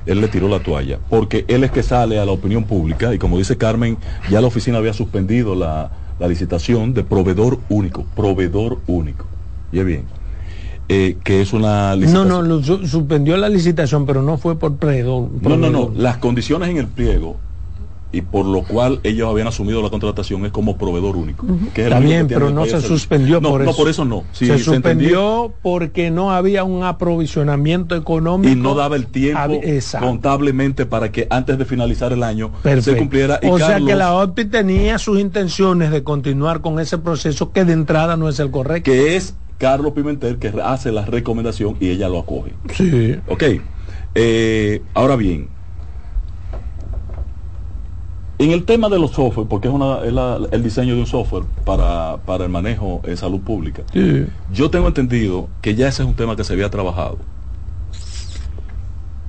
[0.06, 3.18] Él le tiró la toalla, porque él es que sale a la opinión pública y
[3.18, 3.96] como dice Carmen,
[4.30, 9.26] ya la oficina había suspendido la, la licitación de proveedor único, proveedor único.
[9.72, 10.04] Y bien
[10.88, 12.28] eh, que es una licitación.
[12.28, 15.30] No, no, suspendió la licitación, pero no fue por pliego.
[15.40, 17.36] No, no, no, las condiciones en el pliego
[18.14, 21.46] y por lo cual ellos habían asumido la contratación es como proveedor único.
[21.74, 23.70] Está bien, pero no se suspendió por eso.
[23.70, 24.24] No, por eso no.
[24.32, 28.52] se suspendió porque no había un aprovisionamiento económico.
[28.52, 29.60] Y no daba el tiempo
[29.98, 33.40] contablemente para que antes de finalizar el año se cumpliera.
[33.42, 37.72] o sea que la OPI tenía sus intenciones de continuar con ese proceso que de
[37.72, 38.90] entrada no es el correcto.
[38.90, 42.52] Que es Carlos Pimentel que hace la recomendación y ella lo acoge.
[42.74, 43.16] Sí.
[43.28, 43.44] Ok.
[44.14, 45.48] Eh, ahora bien,
[48.38, 49.98] en el tema de los software, porque es, una,
[50.50, 53.82] el diseño de un software para, el manejo en salud pública,
[54.52, 57.18] yo tengo entendido que ya ese es un tema que se había trabajado.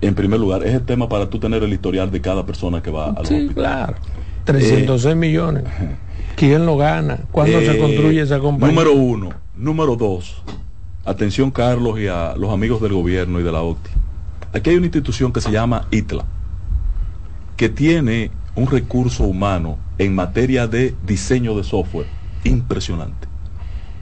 [0.01, 2.91] En primer lugar, es el tema para tú tener el historial de cada persona que
[2.91, 3.95] va al sí, claro.
[4.43, 5.63] 306 eh, millones.
[6.35, 7.19] ¿Quién lo gana?
[7.31, 8.75] ¿Cuándo se eh, construye esa compañía?
[8.75, 9.29] Número uno.
[9.55, 10.43] Número dos.
[11.05, 13.91] Atención, Carlos, y a los amigos del gobierno y de la OCTI.
[14.53, 16.25] Aquí hay una institución que se llama ITLA,
[17.57, 22.07] que tiene un recurso humano en materia de diseño de software
[22.43, 23.27] impresionante.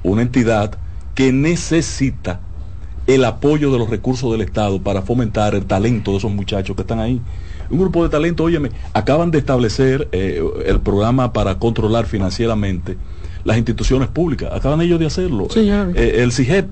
[0.03, 0.77] Una entidad
[1.15, 2.39] que necesita
[3.07, 6.81] el apoyo de los recursos del Estado para fomentar el talento de esos muchachos que
[6.83, 7.21] están ahí.
[7.69, 12.97] Un grupo de talento, óyeme, acaban de establecer eh, el programa para controlar financieramente
[13.43, 14.51] las instituciones públicas.
[14.53, 15.47] Acaban ellos de hacerlo.
[15.55, 16.67] Eh, el CIGEP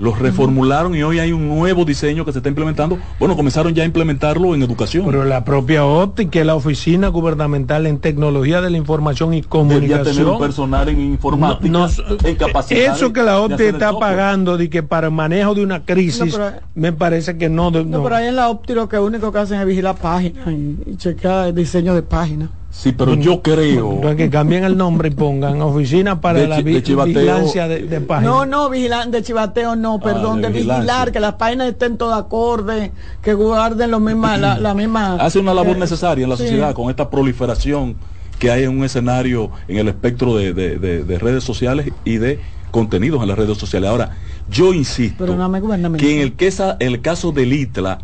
[0.00, 2.98] los reformularon y hoy hay un nuevo diseño que se está implementando.
[3.18, 5.04] Bueno, comenzaron ya a implementarlo en educación.
[5.04, 9.42] Pero la propia OPTI, que es la Oficina Gubernamental en Tecnología de la Información y
[9.42, 10.04] Comunicación.
[10.04, 11.88] tener un personal en informática,
[12.24, 12.96] en capacidad.
[12.96, 16.36] Eso que la OPTI está pagando de que para el manejo de una crisis,
[16.74, 18.02] me parece que no, no.
[18.02, 20.96] pero ahí en la OPTI lo que único que hacen es vigilar páginas y, y
[20.96, 22.48] checar el diseño de páginas.
[22.70, 24.00] Sí, pero yo creo.
[24.16, 28.32] que cambien el nombre y pongan oficina para la vigilancia de, páginas.
[28.32, 32.20] No, no, vigilante de chivateo, no, ah, perdón, de, vigilar, que las páginas estén todas
[32.20, 32.92] acordes,
[33.22, 35.16] que guarden lo misma, la, misma.
[35.16, 37.96] Hace una labor eh, necesaria en la sociedad con esta proliferación
[38.38, 42.40] que hay en un escenario, en el espectro de, redes sociales y de
[42.70, 43.90] contenidos en las redes sociales.
[43.90, 44.16] Ahora,
[44.48, 47.98] yo insisto que en el, que el caso del ITLA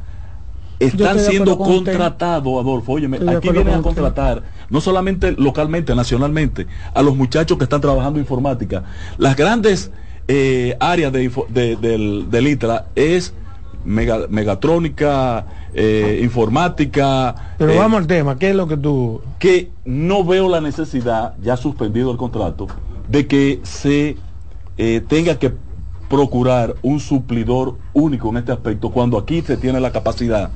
[0.78, 7.16] están siendo contratados, Adolfo, oye, aquí vienen a contratar no solamente localmente, nacionalmente, a los
[7.16, 8.84] muchachos que están trabajando informática.
[9.18, 9.90] Las grandes
[10.28, 13.32] eh, áreas de, del, del ITRA es
[13.84, 17.54] megatrónica, eh, informática.
[17.58, 19.20] Pero eh, vamos al tema, ¿qué es lo que tú...?
[19.38, 22.66] Que no veo la necesidad, ya suspendido el contrato,
[23.08, 24.16] de que se
[25.08, 25.52] tenga que
[26.08, 30.50] procurar un suplidor único en este aspecto, cuando aquí se tiene la capacidad,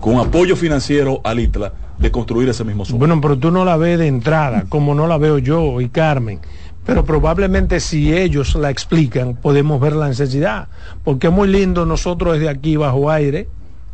[0.00, 2.98] con apoyo financiero al ITRA, de construir ese mismo sueño.
[2.98, 6.40] Bueno, pero tú no la ves de entrada, como no la veo yo y Carmen.
[6.86, 10.68] Pero probablemente si ellos la explican, podemos ver la necesidad.
[11.04, 13.48] Porque es muy lindo nosotros desde aquí bajo aire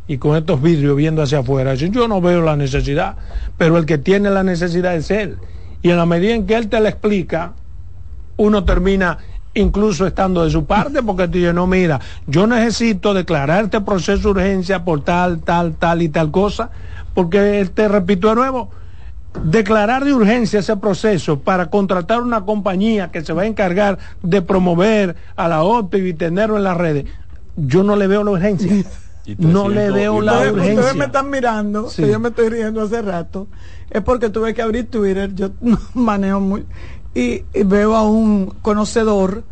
[0.06, 1.74] y con estos vidrios viendo hacia afuera.
[1.74, 3.16] Yo no veo la necesidad,
[3.58, 5.38] pero el que tiene la necesidad es él.
[5.82, 7.54] Y en la medida en que él te la explica,
[8.36, 9.18] uno termina
[9.54, 14.22] incluso estando de su parte, porque tú dices, no, mira, yo necesito declarar este proceso
[14.22, 16.70] de urgencia por tal, tal, tal y tal cosa,
[17.14, 18.70] porque te repito de nuevo,
[19.42, 24.42] declarar de urgencia ese proceso para contratar una compañía que se va a encargar de
[24.42, 27.06] promover a la OPE y tenerlo en las redes,
[27.56, 28.72] yo no le veo la urgencia.
[29.38, 30.74] No le veo la urgencia.
[30.74, 33.48] Ustedes me están mirando, que yo me estoy riendo hace rato,
[33.88, 35.50] es porque tuve que abrir Twitter, yo
[35.94, 36.66] manejo muy,
[37.14, 39.44] y, veo a un conocedor,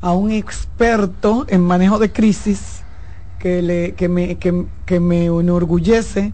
[0.00, 2.82] a un experto en manejo de crisis,
[3.38, 6.32] que, le, que, me, que, me enorgullece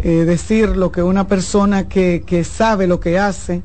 [0.00, 3.62] eh, decir lo que una persona que, que, sabe lo que hace.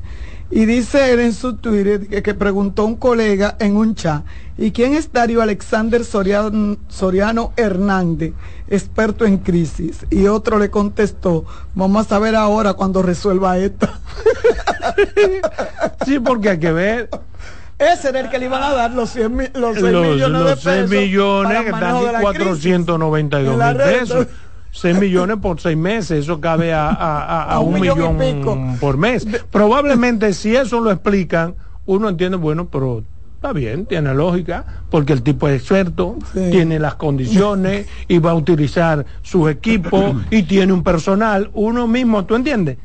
[0.50, 4.24] Y dice él en su Twitter que, preguntó un colega en un chat,
[4.58, 8.34] ¿y quién es Darío Alexander Soriano, Soriano Hernández,
[8.68, 10.04] experto en crisis?
[10.10, 11.44] Y otro le contestó,
[11.74, 14.00] vamos a saber ahora cuando resuelva esta.
[16.04, 17.10] sí, porque hay que ver.
[17.78, 20.62] Ese era el que le iban a dar los, 100, los 6 millones de pesos.
[20.62, 24.26] 6 millones que están 492 mil pesos.
[24.72, 29.26] 6 millones por 6 meses, eso cabe a, un, millón, por mes.
[29.50, 31.54] Probablemente si eso lo explican,
[31.86, 33.02] uno entiende, bueno, pero
[33.34, 38.34] está bien, tiene lógica, porque el tipo es experto, tiene las condiciones y va a
[38.34, 42.78] utilizar sus equipos y tiene un personal, uno mismo, ¿tú entiendes?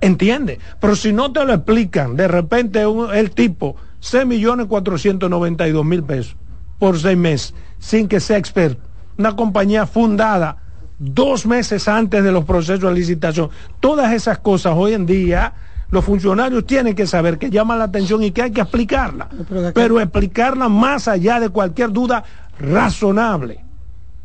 [0.00, 2.84] Entiende, pero si no te lo explican, de repente
[3.14, 6.36] el tipo, 6 millones 492 mil pesos
[6.80, 8.82] por 6 meses, sin que sea experto,
[9.16, 10.61] una compañía fundada
[11.02, 13.50] dos meses antes de los procesos de licitación.
[13.80, 15.52] Todas esas cosas hoy en día
[15.90, 19.28] los funcionarios tienen que saber que llaman la atención y que hay que explicarla,
[19.74, 22.24] pero, explicarla más allá de cualquier duda
[22.58, 23.64] razonable.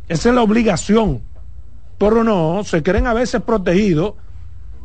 [0.08, 1.22] Esa es la obligación.
[1.98, 4.14] Pero no, se creen a veces protegidos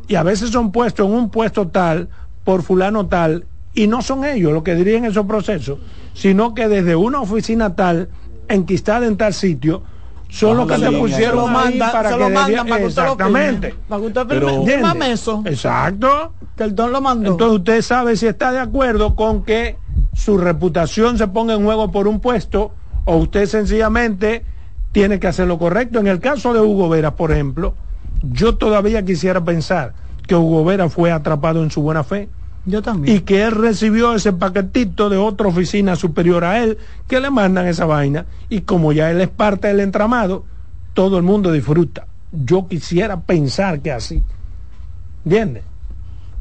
[0.08, 2.08] y a veces son puestos en un puesto tal
[2.42, 5.78] por fulano tal y no son ellos los que dirigen esos procesos,
[6.14, 8.08] sino que desde una oficina tal,
[8.48, 9.82] enquistada en tal sitio,
[10.32, 13.74] son los que se pusieron ahí para que mandan, exactamente.
[14.28, 14.66] Pero,
[15.02, 15.42] eso.
[15.44, 16.32] Exacto.
[16.56, 17.32] Que el don lo mandó.
[17.32, 19.76] Entonces usted sabe si está de acuerdo con que
[20.14, 22.72] su reputación se ponga en juego por un puesto
[23.04, 24.44] o usted sencillamente
[24.92, 25.98] tiene que hacer lo correcto.
[25.98, 27.74] En el caso de Hugo Vera, por ejemplo,
[28.22, 29.92] yo todavía quisiera pensar
[30.26, 32.30] que Hugo Vera fue atrapado en su buena fe.
[32.64, 33.16] Yo también.
[33.16, 37.66] Y que él recibió ese paquetito de otra oficina superior a él que le mandan
[37.66, 38.26] esa vaina.
[38.48, 40.44] Y como ya él es parte del entramado,
[40.94, 42.06] todo el mundo disfruta.
[42.30, 44.22] Yo quisiera pensar que así.
[45.24, 45.64] ¿Entiendes?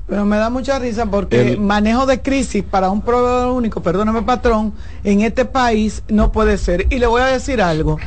[0.07, 4.73] Pero me da mucha risa porque manejo de crisis para un proveedor único, perdóname patrón,
[5.05, 6.87] en este país no puede ser.
[6.89, 7.97] Y le voy a decir algo.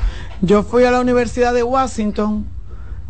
[0.42, 2.46] Yo fui a la Universidad de Washington.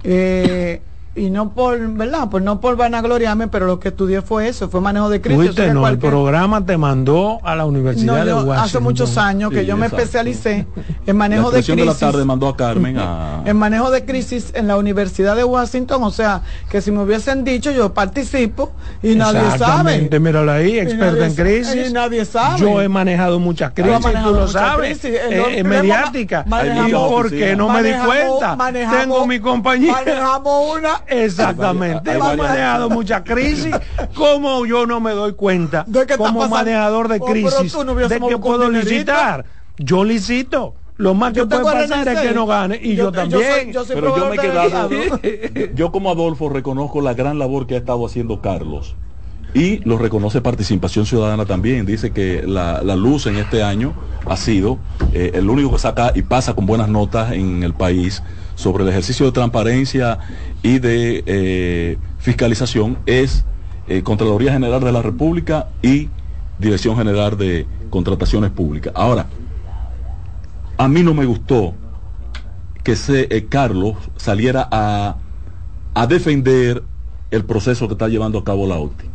[0.04, 0.80] Eh,
[1.16, 2.28] y no por, ¿verdad?
[2.28, 5.56] Pues no por vanagloriarme, pero lo que estudié fue eso, fue manejo de crisis.
[5.72, 8.58] no, el programa te mandó a la Universidad de Washington.
[8.58, 10.66] Hace muchos años que yo me especialicé
[11.06, 11.76] en manejo de crisis.
[11.76, 12.98] de la tarde mandó a Carmen
[13.44, 17.44] En manejo de crisis en la Universidad de Washington, o sea, que si me hubiesen
[17.44, 20.08] dicho yo participo y nadie sabe.
[20.18, 21.90] míralo ahí, experto en crisis.
[21.90, 22.60] Y nadie sabe.
[22.60, 26.44] Yo he manejado muchas crisis, tú lo sabes, crisis, eh, mediática.
[26.88, 28.56] ¿Y por qué no me di cuenta?
[28.98, 29.92] Tengo mi compañía.
[29.92, 32.12] Manejamos una Exactamente.
[32.12, 33.74] Hemos manejado mucha crisis.
[34.14, 35.86] como yo no me doy cuenta?
[36.16, 37.72] como manejador de oh, crisis.
[38.08, 39.44] de que puedo licitar.
[39.78, 40.74] Yo licito.
[40.96, 42.78] Lo más que puede pasar es que no gane.
[42.80, 43.72] Y yo, también.
[43.88, 44.90] Pero yo me he quedado.
[45.74, 48.94] yo como Adolfo reconozco la gran labor que ha estado haciendo Carlos.
[49.54, 51.86] Y lo reconoce Participación Ciudadana también.
[51.86, 53.92] Dice que la, luz en este año
[54.26, 54.78] ha sido
[55.12, 58.22] eh, el único que saca y pasa con buenas notas en el país
[58.54, 60.18] sobre el ejercicio de transparencia
[60.62, 63.44] y de eh, fiscalización es
[63.88, 66.08] eh, Contraloría General de la República y
[66.58, 68.92] Dirección General de Contrataciones Públicas.
[68.96, 69.26] Ahora,
[70.76, 71.74] a mí no me gustó
[72.82, 75.16] que se, Carlos saliera a,
[75.94, 76.82] a defender
[77.30, 79.13] el proceso que está llevando a cabo la OTI.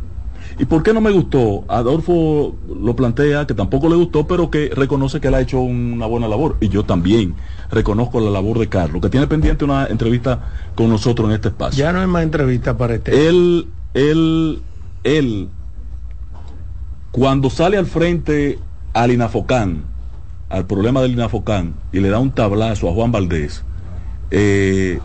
[0.60, 1.64] ¿Y por qué no me gustó?
[1.68, 6.04] Adolfo lo plantea que tampoco le gustó, pero que reconoce que él ha hecho una
[6.04, 6.58] buena labor.
[6.60, 7.34] Y yo también
[7.70, 11.82] reconozco la labor de Carlos, que tiene pendiente una entrevista con nosotros en este espacio.
[11.82, 13.26] Ya no hay más entrevista para este.
[13.26, 14.60] Él, él,
[15.02, 15.48] él,
[17.10, 18.58] cuando sale al frente
[18.92, 19.84] al Inafocán,
[20.50, 23.64] al problema del Inafocán, y le da un tablazo a Juan Valdés,
[24.30, 25.00] eh,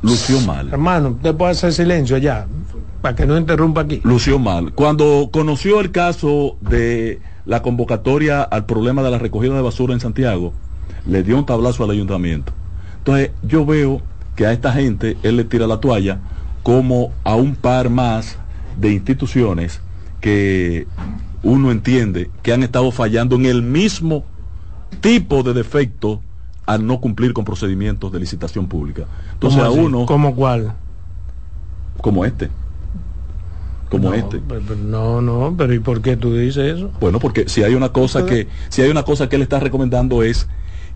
[0.00, 0.68] lució mal.
[0.68, 2.46] Hermano, usted puede hacer silencio allá
[3.04, 4.00] para que no interrumpa aquí.
[4.02, 4.72] Lució mal.
[4.72, 10.00] Cuando conoció el caso de la convocatoria al problema de la recogida de basura en
[10.00, 10.54] Santiago,
[11.04, 12.54] le dio un tablazo al ayuntamiento.
[12.96, 14.00] Entonces yo veo
[14.36, 16.20] que a esta gente él le tira la toalla
[16.62, 18.38] como a un par más
[18.78, 19.82] de instituciones
[20.22, 20.86] que
[21.42, 24.24] uno entiende que han estado fallando en el mismo
[25.02, 26.22] tipo de defecto
[26.64, 29.04] al no cumplir con procedimientos de licitación pública.
[29.34, 30.06] Entonces a uno...
[30.06, 30.72] ¿Cómo cuál?
[32.00, 32.48] Como este
[33.88, 34.40] como este.
[34.84, 36.90] no, no, pero ¿y por qué tú dices eso?
[37.00, 40.22] Bueno, porque si hay una cosa que si hay una cosa que él está recomendando
[40.22, 40.48] es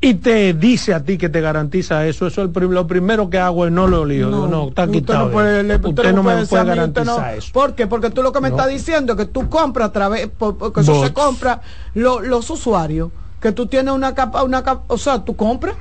[0.00, 3.66] y te dice a ti que te garantiza eso, eso es lo primero que hago
[3.66, 4.30] es no lo lío.
[4.30, 5.26] No, no está quitado.
[5.26, 7.50] usted no, me puede garantizar eso.
[7.52, 7.86] ¿Por qué?
[7.88, 11.04] Porque tú lo que me estás diciendo es que tú compras a través, porque eso
[11.04, 11.62] se compra
[11.94, 15.74] los usuarios, que tú tienes una capa, una capa, o sea, tú compras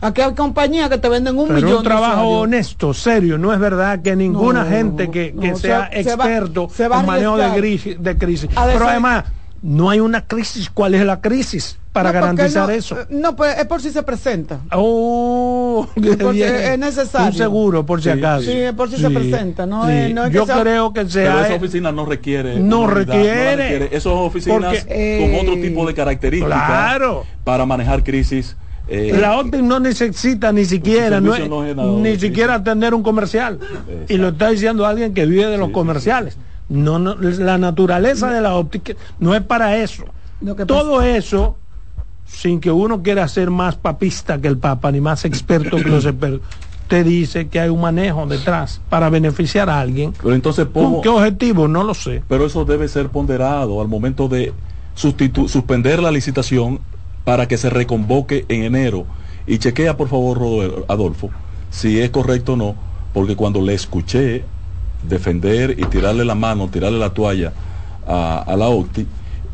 [0.00, 3.36] Aquí hay compañías que te venden un Pero millón un trabajo honesto, serio.
[3.36, 8.48] No es verdad que ninguna gente que, sea experto en manejo de, de crisis.
[8.54, 9.24] Pero además,
[9.62, 10.70] no hay una crisis.
[10.70, 12.96] ¿Cuál es la crisis para garantizar eso?
[13.10, 14.60] No, pues es por si se presenta.
[14.72, 17.28] Oh, es necesario.
[17.28, 18.44] Un seguro, por si acaso.
[18.44, 19.66] Sí, es por si se presenta.
[19.66, 19.86] No
[20.30, 21.32] Yo creo que sea.
[21.32, 22.58] Pero esa oficina no requiere.
[22.58, 23.80] No requiere.
[23.80, 27.26] No Esas oficinas con otro tipo de características claro.
[27.44, 28.56] para manejar crisis
[28.90, 33.60] eh, la OPTIM no necesita ni siquiera ni siquiera tener un comercial.
[34.08, 36.36] Y lo está diciendo alguien que vive de los comerciales.
[36.68, 40.04] No, la naturaleza de la óptica no es para eso.
[40.66, 41.56] Todo eso,
[42.26, 46.04] sin que uno quiera ser más papista que el Papa, ni más experto que los
[46.04, 46.40] expertos,
[46.88, 50.12] te dice que hay un manejo detrás para beneficiar a alguien.
[50.20, 51.68] Pero entonces, ¿con qué objetivo?
[51.68, 52.24] No lo sé.
[52.28, 54.52] Pero eso debe ser ponderado al momento de
[54.94, 56.80] suspender la licitación
[57.24, 59.06] para que se reconvoque en enero.
[59.46, 61.30] Y chequea por favor, Adolfo,
[61.70, 62.74] si es correcto o no,
[63.12, 64.44] porque cuando le escuché
[65.08, 67.52] defender y tirarle la mano, tirarle la toalla
[68.06, 69.06] a, la OCTI,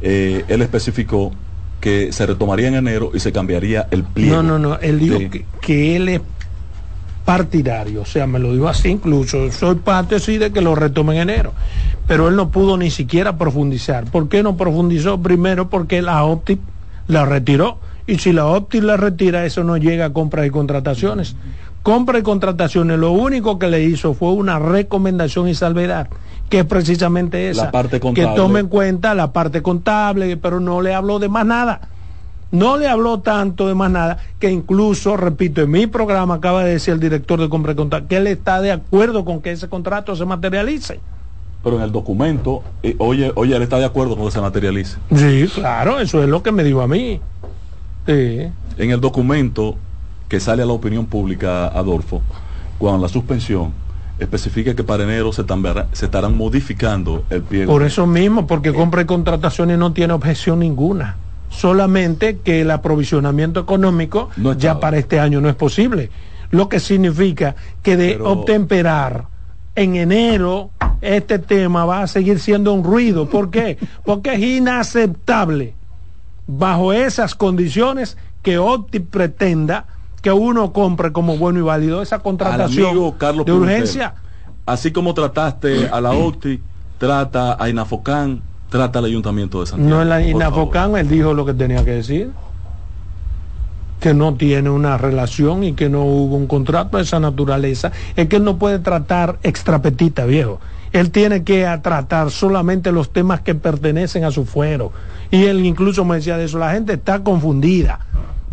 [0.02, 1.32] eh, él especificó
[1.80, 4.36] que se retomaría en enero y se cambiaría el pliego.
[4.36, 6.20] No, no, no, él dijo que, que, él es
[7.24, 11.16] partidario, o sea, me lo dijo así incluso, soy parte sí de que lo retome
[11.16, 11.52] en enero,
[12.06, 14.04] pero él no pudo ni siquiera profundizar.
[14.04, 15.20] ¿Por qué no profundizó?
[15.20, 16.58] Primero porque la OCTI
[17.08, 17.78] la retiró.
[18.06, 21.34] Y si la Opti la retira, eso no llega a compras y contrataciones.
[21.82, 26.08] Compra y contrataciones, lo único que le hizo fue una recomendación y salvedad,
[26.48, 27.70] que es precisamente esa.
[28.14, 31.88] Que tome en cuenta la parte contable, pero no le habló de más nada.
[32.52, 36.72] No le habló tanto de más nada, que incluso, repito, en mi programa acaba de
[36.72, 39.68] decir el director de compra y contrataciones que él está de acuerdo con que ese
[39.68, 41.00] contrato se materialice
[41.66, 44.98] pero en el documento, eh, oye, oye, él está de acuerdo con que se materialice.
[45.12, 47.20] Sí, claro, eso es lo que me dijo a mí.
[48.06, 49.74] En el documento
[50.28, 52.22] que sale a la opinión pública, Adolfo,
[52.78, 53.72] cuando la suspensión
[54.20, 55.44] especifica que para enero se,
[55.90, 57.72] se estarán modificando el pliego.
[57.72, 61.16] Por eso mismo, porque compra y contrataciones no tiene objeción ninguna.
[61.50, 66.10] Solamente que el aprovisionamiento económico ya para este año no es posible.
[66.52, 69.34] Lo que significa que de obtemperar
[69.76, 70.70] en enero
[71.00, 73.28] este tema va a seguir siendo un ruido.
[73.28, 73.78] ¿Por qué?
[74.04, 75.74] Porque es inaceptable
[76.46, 79.86] bajo esas condiciones que Opti pretenda
[80.22, 83.14] que uno compre como bueno y válido esa contratación
[83.44, 84.14] de urgencia.
[84.64, 86.60] así como trataste a la Opti,
[86.98, 89.94] trata a Inafocán, trata al Ayuntamiento de Santiago.
[89.94, 92.30] No, en la Inafocán él dijo lo que tenía que decir
[94.00, 98.28] que no tiene una relación y que no hubo un contrato de esa naturaleza, es
[98.28, 100.60] que él no puede tratar extrapetita, viejo.
[100.92, 104.92] Él tiene que tratar solamente los temas que pertenecen a su fuero.
[105.30, 108.00] Y él incluso me decía de eso, la gente está confundida.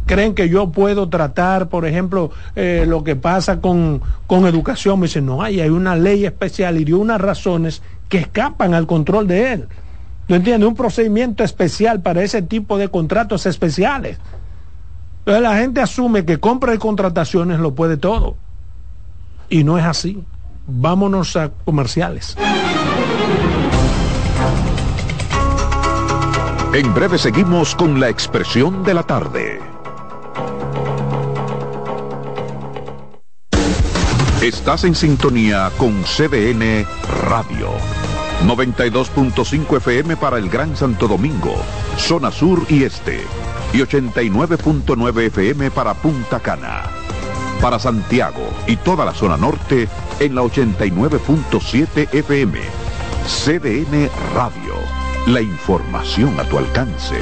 [0.05, 4.99] Creen que yo puedo tratar, por ejemplo, eh, lo que pasa con, con educación.
[4.99, 8.87] Me dice, no hay, hay una ley especial y dio unas razones que escapan al
[8.87, 9.67] control de él.
[10.27, 10.67] ¿No entiendes?
[10.67, 14.17] Un procedimiento especial para ese tipo de contratos especiales.
[15.25, 18.35] La gente asume que compra y contrataciones lo puede todo.
[19.49, 20.23] Y no es así.
[20.67, 22.35] Vámonos a comerciales.
[26.73, 29.59] En breve seguimos con la expresión de la tarde.
[34.41, 36.85] Estás en sintonía con CDN
[37.29, 37.69] Radio.
[38.45, 41.55] 92.5 FM para el Gran Santo Domingo,
[41.95, 43.21] zona sur y este
[43.73, 46.83] y 89.9 FM para Punta Cana.
[47.61, 49.87] Para Santiago y toda la zona norte
[50.19, 52.59] en la 89.7 FM.
[53.25, 54.75] CDN Radio.
[55.27, 57.15] La información a tu alcance.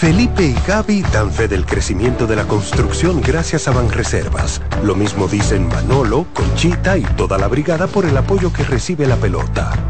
[0.00, 4.62] Felipe y Gaby dan fe del crecimiento de la construcción gracias a Banreservas.
[4.82, 9.16] Lo mismo dicen Manolo, Conchita y toda la brigada por el apoyo que recibe la
[9.16, 9.89] pelota.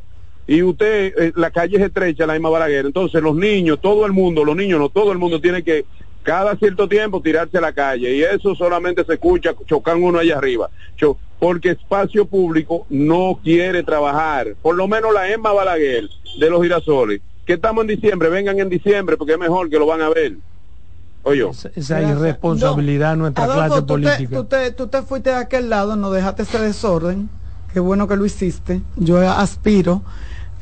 [0.47, 4.11] y usted, eh, la calle es estrecha, la misma Balaguer, entonces los niños, todo el
[4.11, 5.85] mundo, los niños, no todo el mundo tiene que
[6.23, 10.37] cada cierto tiempo tirarse a la calle y eso solamente se escucha, chocan uno allá
[10.37, 10.69] arriba,
[11.39, 17.21] porque espacio público no quiere trabajar, por lo menos la Emma Balaguer de los girasoles
[17.51, 20.37] que estamos en diciembre, vengan en diciembre porque es mejor que lo van a ver.
[21.23, 21.45] Oye.
[21.75, 24.37] Esa, irresponsabilidad nuestra clase política.
[24.37, 27.29] tú, te, tú te fuiste de aquel lado, no dejaste ese desorden.
[27.73, 28.81] Qué bueno que lo hiciste.
[28.95, 30.01] Yo aspiro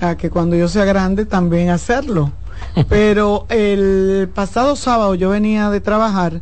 [0.02, 2.32] a que cuando yo sea grande también hacerlo.
[2.90, 6.42] Pero el pasado sábado yo venía de trabajar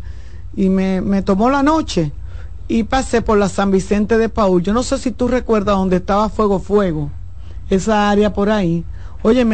[0.55, 2.13] y me, me tomó la noche
[2.69, 4.63] y pasé por la San Vicente de Paul.
[4.63, 7.11] Yo no sé si tú recuerdas donde estaba Fuego Fuego,
[7.69, 8.85] esa área por ahí
[9.27, 9.45] Oye,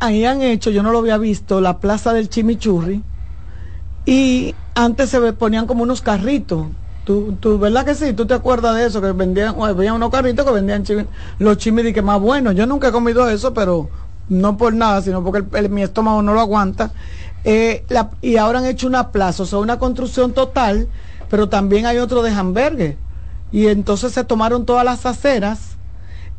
[0.00, 3.02] ahí, han hecho, yo no lo había visto, la plaza del chimichurri.
[4.04, 6.66] Y antes se ponían como unos carritos.
[7.06, 8.12] ¿Tú, tú, ¿Verdad que sí?
[8.12, 9.00] ¿Tú te acuerdas de eso?
[9.00, 10.84] Que vendían, había unos carritos que vendían
[11.38, 12.54] los chimis que más buenos.
[12.54, 13.88] Yo nunca he comido eso, pero
[14.28, 16.92] no por nada, sino porque mi estómago no lo aguanta.
[17.42, 17.86] Eh,
[18.20, 20.88] y ahora han hecho una plaza, o sea, una construcción total,
[21.30, 22.98] pero también hay otro de hamburgues.
[23.50, 25.71] Y entonces se tomaron todas las aceras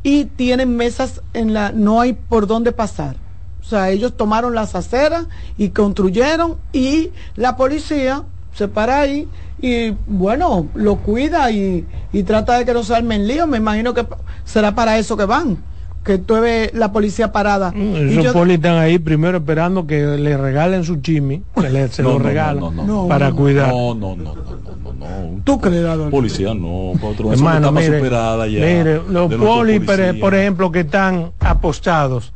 [0.04, 3.16] y tienen mesas en la, no hay por dónde pasar.
[3.60, 5.26] O sea, ellos tomaron las aceras
[5.56, 9.26] y construyeron y la policía se para ahí
[9.60, 13.46] y bueno, lo cuida y, y trata de que no se armen lío.
[13.46, 14.06] Me imagino que
[14.44, 15.58] será para eso que van
[16.04, 17.72] que tú ves la policía parada.
[17.74, 22.18] Mm, esos polis están ahí primero esperando que le regalen su chimi, que se lo
[22.18, 22.76] regalan
[23.08, 23.70] para cuidar.
[23.70, 24.73] No, no, no, no,
[25.04, 26.92] no, ¿Tú crees, Policía no,
[27.30, 29.82] Hermano, mire, mire, los polis,
[30.20, 32.32] por ejemplo, que están apostados,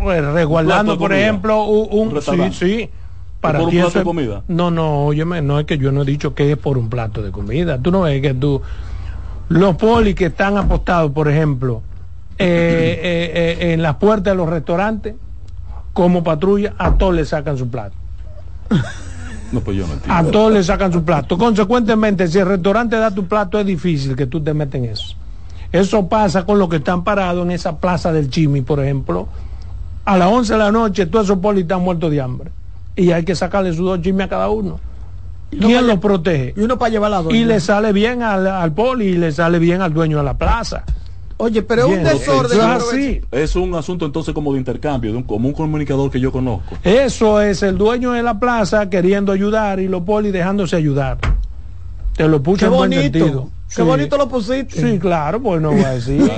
[0.00, 2.90] pues, resguardando, por ejemplo, un, sí, sí,
[3.40, 4.42] para por un plato de comida.
[4.48, 7.22] No, no, óyeme, no es que yo no he dicho que es por un plato
[7.22, 7.78] de comida.
[7.78, 8.62] Tú no ves que tú
[9.48, 11.82] los polis que están apostados, por ejemplo,
[12.38, 15.14] eh, eh, eh, en las puertas de los restaurantes,
[15.92, 17.94] como patrulla, a todos le sacan su plato.
[19.60, 19.78] Pues
[20.08, 21.36] a todos le sacan su plato.
[21.36, 25.14] Consecuentemente, si el restaurante da tu plato, es difícil que tú te metas en eso.
[25.70, 29.28] Eso pasa con los que están parados en esa plaza del Chimi, por ejemplo.
[30.04, 32.50] A las 11 de la noche, todos esos polis están muertos de hambre.
[32.96, 34.80] Y hay que sacarle sus dos chimis a cada uno.
[35.50, 36.54] ¿Quién los protege?
[36.56, 39.58] Y uno para llevar la Y le sale bien al, al poli y le sale
[39.58, 40.84] bien al dueño de la plaza.
[41.42, 42.60] Oye, pero es un desorden.
[42.60, 43.20] así.
[43.32, 46.78] Es un asunto entonces como de intercambio, de un, como un comunicador que yo conozco.
[46.84, 51.18] Eso es el dueño de la plaza queriendo ayudar y los polis dejándose ayudar.
[52.14, 53.50] Te lo puse en buen sentido.
[53.74, 54.80] Qué bonito lo pusiste.
[54.80, 56.30] Sí, claro, pues no voy a decir.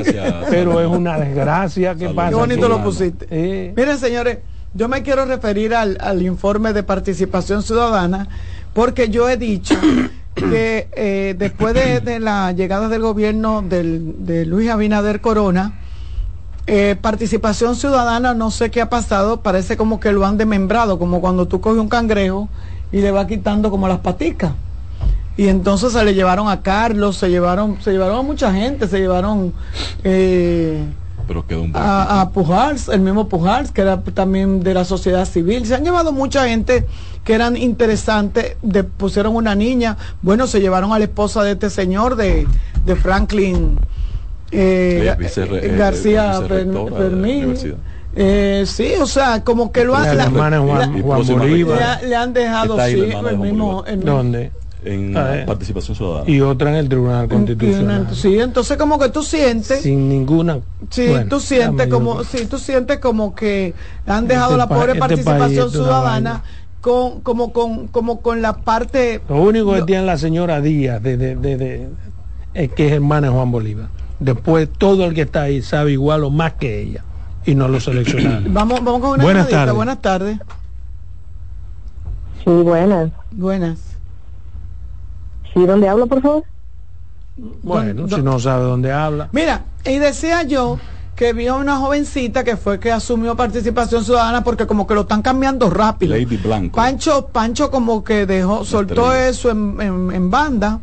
[0.49, 2.31] Pero es una desgracia que pasa.
[2.31, 3.75] Qué bonito lo pusiste.
[3.77, 4.39] Miren, señores,
[4.73, 8.27] yo me quiero referir al, al, informe de participación ciudadana
[8.73, 9.75] porque yo he dicho
[10.35, 15.79] que eh, después de, la llegada del gobierno del, de Luis Abinader Corona,
[16.67, 21.21] eh, participación ciudadana, no sé qué ha pasado, parece como que lo han demembrado, como
[21.21, 22.49] cuando tú coges un cangrejo
[22.91, 24.53] y le va quitando como las paticas.
[25.37, 28.99] Y entonces se le llevaron a Carlos, se llevaron, se llevaron a mucha gente, se
[28.99, 29.53] llevaron
[30.05, 30.85] eh,
[31.27, 35.25] Pero quedó un a, a, Pujals, el mismo Pujals, que era también de la sociedad
[35.25, 35.67] civil.
[35.67, 36.87] Se han llevado mucha gente
[37.25, 41.71] que eran interesantes, de, pusieron una niña, bueno, se llevaron a la esposa de este
[41.71, 42.47] señor, de,
[42.85, 43.79] de Franklin
[44.51, 47.55] eh, eh, García Fermín.
[48.17, 50.23] Eh, sí, o sea, como que lo han, le,
[52.15, 54.53] han dejado sí, el mismo, el mismo, ¿Dónde?
[54.85, 55.45] En ah, eh.
[55.47, 56.31] participación ciudadana.
[56.31, 58.09] Y otra en el Tribunal Constitucional.
[58.13, 59.83] Sí, entonces como que tú sientes...
[59.83, 60.61] Sin ninguna...
[60.91, 63.75] Sí, tú sientes como, sí, tú sientes como que
[64.07, 66.43] han dejado este la pobre este participación ciudadana
[66.81, 69.23] con, como, con, como con la parte...
[69.29, 71.89] Lo único que tiene la señora Díaz de, de, de,
[72.53, 73.89] es que es hermana de Juan Bolívar.
[74.21, 77.05] Después todo el que está ahí sabe igual o más que ella
[77.47, 78.53] y no lo seleccionaron.
[78.55, 79.75] vamos, vamos con una buenas tardes.
[79.75, 80.39] Buenas tardes.
[82.45, 83.11] Sí, buenas.
[83.33, 83.94] Buenas.
[85.55, 86.45] ¿Y dónde hablo, por favor?
[87.37, 89.29] Bueno, si no sabe dónde habla.
[89.33, 90.79] Mira, y decía yo
[91.17, 95.23] que vio una jovencita que fue que asumió participación ciudadana porque como que lo están
[95.23, 96.15] cambiando rápido.
[96.17, 96.77] Lady Blanco.
[96.77, 99.79] Pancho, Pancho como que dejó, soltó eso en,
[100.13, 100.81] en banda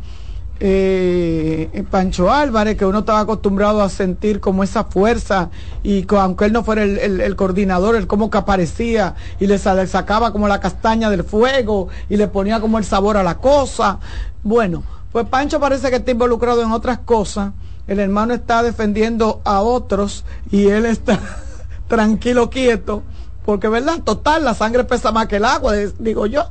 [0.64, 5.50] eh, Pancho Álvarez, que uno estaba acostumbrado a sentir como esa fuerza
[5.82, 10.48] y aunque él no fuera el, coordinador, él como que aparecía y le, sacaba como
[10.48, 13.98] la castaña del fuego y le ponía como el sabor a la cosa.
[14.44, 17.54] Bueno, pues Pancho parece que está involucrado en otras cosas,
[17.88, 21.20] el hermano está defendiendo a otros y él está
[21.88, 23.02] tranquilo, quieto,
[23.46, 26.44] porque verdad, total, la sangre pesa más que el agua, digo yo.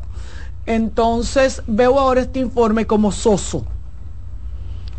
[0.67, 3.65] Entonces veo ahora este informe como soso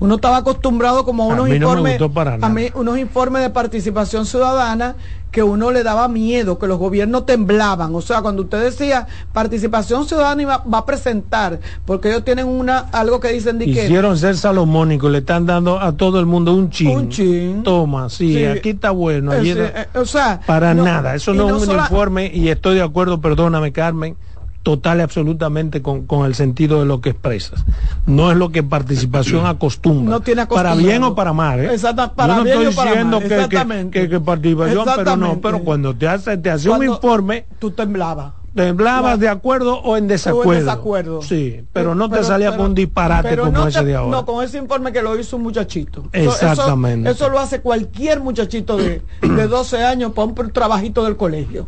[0.01, 2.01] uno estaba acostumbrado como a unos informes,
[2.41, 4.95] a mí, unos informes de participación ciudadana
[5.29, 7.93] que uno le daba miedo, que los gobiernos temblaban.
[7.93, 12.79] O sea, cuando usted decía participación ciudadana iba, va a presentar, porque ellos tienen una
[12.79, 16.71] algo que dicen de Hicieron ser salomónicos, le están dando a todo el mundo un
[16.71, 16.89] chin.
[16.89, 17.63] Un chin.
[17.63, 19.31] Toma, sí, aquí está bueno.
[19.35, 23.71] Eh, o sea, para nada, eso no, es un informe y estoy de acuerdo, perdóname
[23.71, 24.17] Carmen
[24.63, 27.65] total y absolutamente con, con, el sentido de lo que expresas.
[28.05, 30.11] No es lo que participación acostumbra.
[30.11, 31.59] No tiene para bien o para mal.
[31.59, 31.73] ¿eh?
[31.73, 36.07] Exacto, para no bien estoy diciendo que, que, que, participación, pero no, pero cuando te
[36.07, 37.45] hace, te hace un informe.
[37.59, 38.33] Tú temblabas.
[38.53, 40.53] Temblabas de acuerdo o en desacuerdo.
[40.53, 41.21] en desacuerdo.
[41.21, 44.11] Sí, pero no te salía con un disparate como ese de ahora.
[44.11, 46.09] No, con ese informe que lo hizo un muchachito.
[46.11, 47.09] Exactamente.
[47.09, 51.67] Eso, lo hace cualquier muchachito de, de 12 años para un trabajito del colegio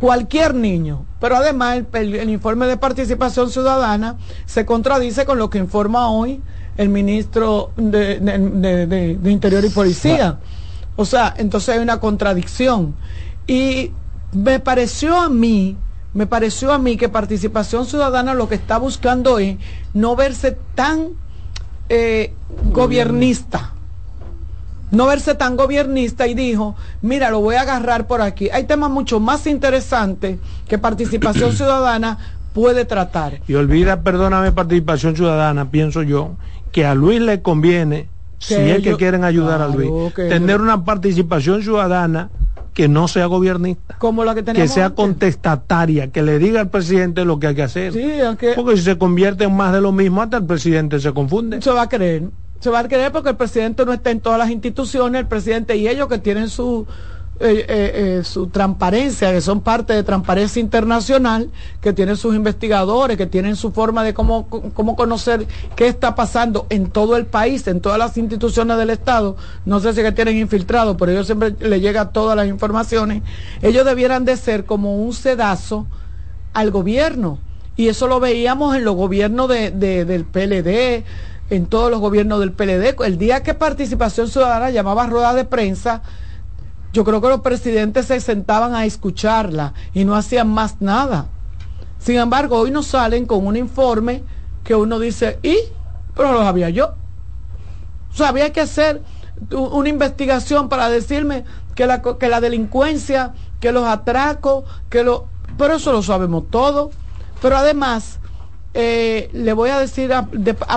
[0.00, 1.06] cualquier niño.
[1.20, 4.16] Pero además el, informe de participación ciudadana
[4.46, 6.40] se contradice con lo que informa hoy
[6.76, 10.38] el ministro de, Interior y Policía.
[10.96, 12.94] O sea, entonces hay una contradicción.
[13.46, 13.92] Y
[14.32, 15.76] me pareció a mí,
[16.12, 19.56] me pareció a mí que participación ciudadana lo que está buscando es
[19.92, 21.10] no verse tan
[21.88, 22.34] eh,
[22.72, 23.73] gobernista
[24.94, 28.50] no verse tan gobernista y dijo, mira, lo voy a agarrar por aquí.
[28.50, 30.38] Hay temas mucho más interesantes
[30.68, 32.18] que participación ciudadana
[32.52, 33.40] puede tratar.
[33.46, 36.36] Y olvida, perdóname, participación ciudadana, pienso yo,
[36.72, 41.62] que a Luis le conviene, si es que quieren ayudar a Luis, tener una participación
[41.62, 42.30] ciudadana
[42.72, 46.70] que no sea gobernista, como la que, tenemos que sea contestataria, que le diga al
[46.70, 47.92] presidente lo que hay que hacer.
[48.56, 51.62] Porque si se convierte en más de lo mismo, hasta el presidente se confunde.
[51.62, 52.24] Se va a creer
[52.64, 55.76] se va a creer porque el presidente no está en todas las instituciones, el presidente
[55.76, 56.86] y ellos que tienen su,
[57.38, 61.50] eh, eh, eh, su transparencia, que son parte de Transparencia Internacional,
[61.82, 65.46] que tienen sus investigadores, que tienen su forma de cómo, cómo conocer
[65.76, 69.36] qué está pasando en todo el país, en todas las instituciones del Estado.
[69.66, 73.22] No sé si que tienen infiltrado, pero ellos siempre le llega todas las informaciones.
[73.60, 75.86] Ellos debieran de ser como un sedazo
[76.54, 77.40] al gobierno.
[77.76, 81.04] Y eso lo veíamos en los gobiernos de, del PLD,
[81.50, 82.96] en todos los gobiernos del PLD.
[83.04, 86.02] El día que Participación Ciudadana llamaba rueda de prensa,
[86.92, 91.26] yo creo que los presidentes se sentaban a escucharla y no hacían más nada.
[91.98, 94.22] Sin embargo, hoy nos salen con un informe
[94.62, 95.56] que uno dice, ¿y?
[96.14, 96.94] Pero lo sabía yo.
[98.12, 99.02] O sea, había que hacer,
[99.50, 101.44] una investigación para decirme
[101.74, 105.26] que la, que la delincuencia, que los atracos, que lo...
[105.58, 106.90] Pero eso lo sabemos todo.
[107.42, 108.20] Pero además,
[108.74, 110.26] eh, le voy a decir a,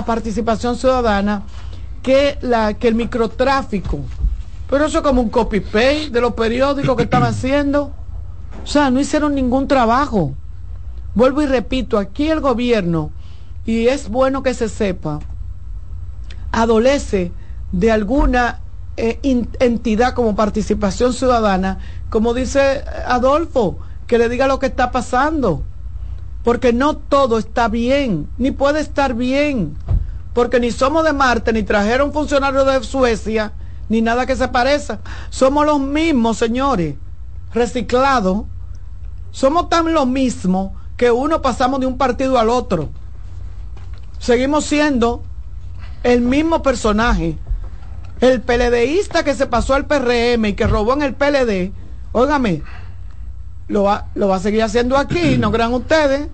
[0.04, 1.42] participación ciudadana
[2.02, 3.98] que, la, que el microtráfico,
[4.70, 7.92] pero eso es como un copy-paste de los periódicos que están haciendo.
[8.62, 10.34] O sea, no hicieron ningún trabajo.
[11.14, 13.10] Vuelvo y repito, aquí el gobierno,
[13.66, 15.18] y es bueno que se sepa,
[16.52, 17.32] adolece
[17.72, 18.60] de alguna
[18.96, 19.18] eh,
[19.58, 21.78] entidad como participación ciudadana,
[22.10, 25.64] como dice Adolfo, que le diga lo que está pasando
[26.44, 29.76] porque no todo está bien, ni puede estar bien,
[30.32, 33.52] porque ni somos de Marte, ni trajeron funcionarios de Suecia,
[33.88, 35.00] ni nada que se parezca.
[35.30, 36.94] Somos los mismos, señores,
[37.52, 38.44] reciclados.
[39.30, 42.90] Somos tan lo mismo que uno pasamos de un partido al otro.
[44.18, 45.22] Seguimos siendo
[46.02, 47.38] el mismo personaje.
[48.20, 51.72] El PLDista que se pasó al PRM y que robó en el PLD,
[52.12, 52.62] óigame,
[53.68, 56.28] lo va, lo va a seguir haciendo aquí, no crean ustedes.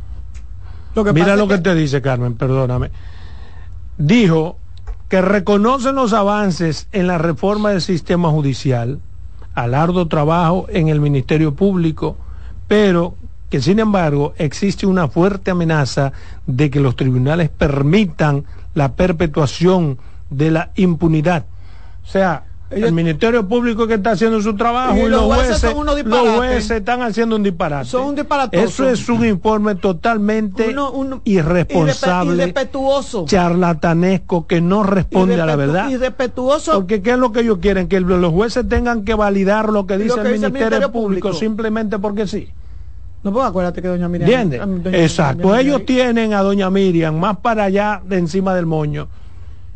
[1.12, 2.90] Mira lo que, te dice Carmen, perdóname.
[3.98, 4.58] Dijo
[5.08, 9.00] que reconocen los avances en la reforma del sistema judicial,
[9.54, 12.16] al arduo trabajo en el Ministerio Público,
[12.68, 13.16] pero
[13.50, 16.12] que sin embargo existe una fuerte amenaza
[16.46, 18.44] de que los tribunales permitan
[18.74, 19.98] la perpetuación
[20.30, 21.44] de la impunidad.
[22.04, 22.44] O sea,
[22.74, 25.74] el Ministerio Público que está haciendo su trabajo y, los, jueces,
[26.04, 27.86] los jueces están haciendo un disparate.
[27.86, 28.62] Son un disparate.
[28.62, 30.74] Eso es un informe totalmente
[31.24, 35.88] irresponsable, irrespetuoso, charlatanesco, que no responde a la verdad.
[35.88, 36.72] Irrespetuoso.
[36.72, 37.88] Porque ¿qué es lo que ellos quieren?
[37.88, 42.48] Que los jueces tengan que validar lo que dice, el, Ministerio Público, simplemente porque sí.
[43.22, 44.52] No puedo acuérdate que doña Miriam.
[44.92, 45.56] Exacto.
[45.56, 49.08] ellos tienen a doña Miriam más para allá de encima del moño.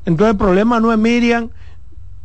[0.04, 1.50] Entonces el problema no es Miriam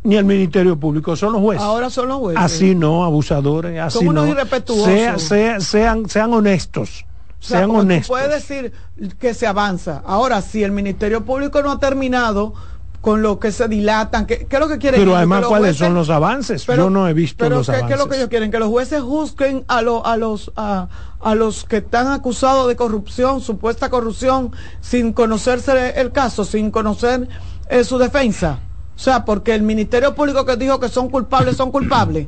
[0.04, 1.64] ni el Ministerio Público, son los jueces.
[1.64, 2.44] Ahora son los jueces.
[2.44, 5.22] Así no, abusadores, así son unos irrespetuosos.
[5.24, 7.06] sean, sean honestos.
[7.40, 8.10] sean honestos.
[8.10, 8.74] Puede decir
[9.20, 10.04] que se avanza.
[10.06, 12.54] Ahora, si el Ministerio Público no ha terminado
[13.00, 15.00] con lo que se dilatan, ¿qué, es lo que quieren?
[15.00, 16.66] Pero además, ¿cuáles son los avances?
[16.66, 17.88] Yo no he visto los avances.
[17.88, 18.52] ¿qué es lo que ellos quieren?
[18.52, 20.88] Que los jueces juzguen a, a, los, a,
[21.22, 24.52] a los que están acusados de corrupción, supuesta corrupción,
[24.82, 27.28] sin conocerse el caso, sin conocer
[27.70, 28.60] eh, su defensa.
[28.96, 32.28] O sea, porque el Ministerio Público que dijo que son culpables, son culpables.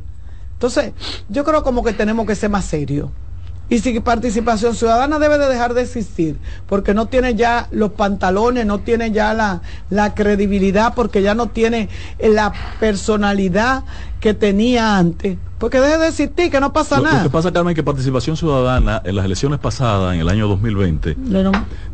[0.54, 0.94] Entonces,
[1.30, 3.10] yo creo como que tenemos que ser más serios.
[3.68, 6.38] Y si participación ciudadana debe de dejar de existir,
[6.68, 11.48] porque no tiene ya los pantalones, no tiene ya la, la credibilidad, porque ya no
[11.48, 11.90] tiene
[12.20, 13.84] la personalidad
[14.20, 15.38] que tenía antes.
[15.58, 17.18] Porque deje de existir, que no pasa nada.
[17.18, 21.18] Lo que pasa, Carmen, que participación ciudadana en las elecciones pasadas, en el año 2020,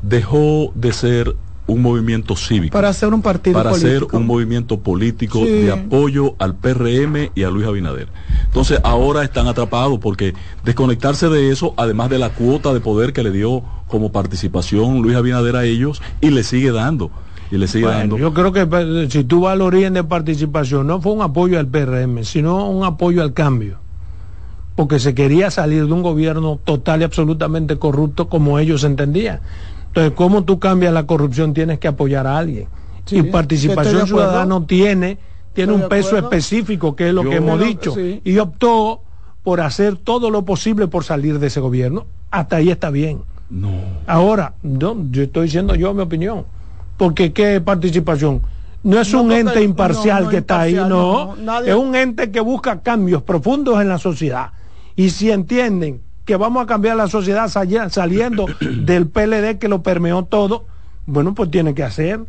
[0.01, 1.35] dejó de ser
[1.67, 2.73] un movimiento cívico.
[2.73, 7.49] Para hacer un partido Para hacer un movimiento político de apoyo al PRM y a
[7.49, 8.07] Luis Abinader.
[8.45, 10.33] Entonces ahora están atrapados porque
[10.65, 15.15] desconectarse de eso, además de la cuota de poder que le dio como participación Luis
[15.15, 17.11] Abinader a ellos, y le sigue dando.
[17.51, 18.17] Y le sigue dando.
[18.17, 21.59] Yo creo que pues, si tú vas al origen de participación, no fue un apoyo
[21.59, 23.77] al PRM, sino un apoyo al cambio.
[24.77, 29.41] Porque se quería salir de un gobierno total y absolutamente corrupto como ellos entendían.
[29.91, 31.53] Entonces, ¿cómo tú cambias la corrupción?
[31.53, 32.67] Tienes que apoyar a alguien.
[33.09, 35.17] y participación ciudadana tiene,
[35.53, 37.93] tiene un peso específico, que es lo que hemos dicho.
[38.23, 39.01] Y optó
[39.43, 42.05] por hacer todo lo posible por salir de ese gobierno.
[42.29, 43.23] Hasta ahí está bien.
[43.49, 43.69] No.
[44.07, 46.45] Ahora, yo estoy diciendo yo mi opinión.
[46.95, 48.41] Porque qué participación.
[48.83, 51.35] No es un ente imparcial que está ahí, no.
[51.65, 54.51] Es un ente que busca cambios profundos en la sociedad.
[54.95, 60.23] Y si entienden que vamos a cambiar la sociedad saliendo del PLD que lo permeó
[60.23, 60.65] todo,
[61.05, 62.21] bueno, pues tiene que hacer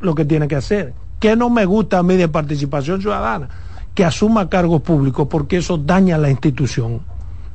[0.00, 0.94] lo que tiene que hacer.
[1.20, 3.48] ¿Qué no me gusta a mí de participación ciudadana?
[3.94, 7.00] Que asuma cargos públicos, porque eso daña la institución.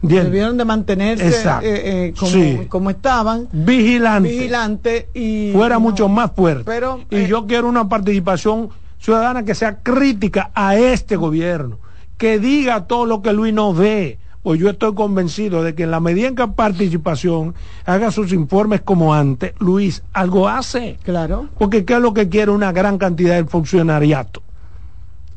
[0.02, 1.28] Debieron de mantenerse
[1.62, 3.50] eh, eh, como, estaban.
[3.52, 4.30] Vigilante.
[4.30, 5.52] Vigilante y.
[5.52, 6.64] Fuera mucho más fuerte.
[6.66, 11.80] Pero, y eh, yo quiero una participación ciudadana que sea crítica a este gobierno.
[12.18, 15.92] Que diga todo lo que Luis no ve pues yo estoy convencido de que en
[15.92, 17.56] la medida en que participación
[17.86, 20.98] haga sus informes como antes, Luis, algo hace.
[21.04, 21.50] Claro.
[21.58, 24.42] Porque ¿qué es lo que quiere una gran cantidad de funcionariato?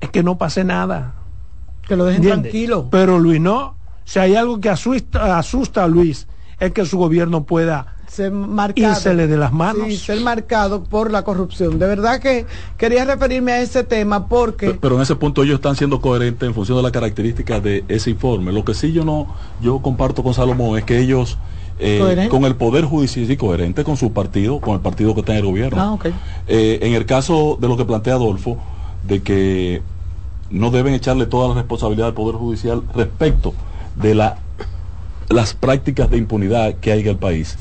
[0.01, 1.15] Es que no pase nada.
[1.87, 2.89] Que lo dejen tranquilo.
[2.91, 3.77] Pero Luis no.
[4.05, 6.29] Si hay algo que asusta, asusta a Luis,
[6.61, 9.87] es que su gobierno pueda ser marcado, de las manos.
[9.89, 11.79] Sí, ser marcado por la corrupción.
[11.79, 12.45] De verdad que
[12.77, 14.75] quería referirme a ese tema porque...
[14.75, 18.11] Pero, en ese punto ellos están siendo coherentes en función de las características de ese
[18.11, 18.53] informe.
[18.53, 21.39] Lo que sí yo no, yo comparto con Salomón es que ellos...
[21.79, 25.33] Eh, con el poder judicial y coherente con su partido, con el partido que está
[25.33, 25.99] en el gobierno.
[26.01, 26.11] Ah,
[26.47, 28.59] eh, en el caso de lo que plantea Adolfo,
[29.03, 29.83] de que
[30.51, 33.53] no deben echarle toda la responsabilidad al Poder Judicial respecto
[33.97, 34.39] de la,
[35.29, 37.57] las prácticas de impunidad que hay en el país.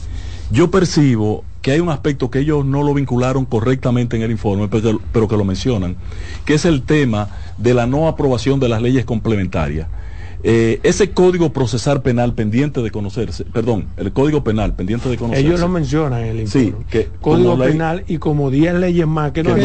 [0.51, 4.67] Yo percibo que hay un aspecto que ellos no lo vincularon correctamente en el informe,
[4.67, 5.95] pero, pero que lo mencionan,
[6.45, 9.87] que es el tema de la no aprobación de las leyes complementarias.
[10.43, 15.47] Eh, ese código procesal penal pendiente de conocerse, perdón, el código penal pendiente de conocerse.
[15.47, 16.67] Ellos lo mencionan en el informe.
[16.67, 19.61] Sí, que código penal y como 10 leyes más que, no, han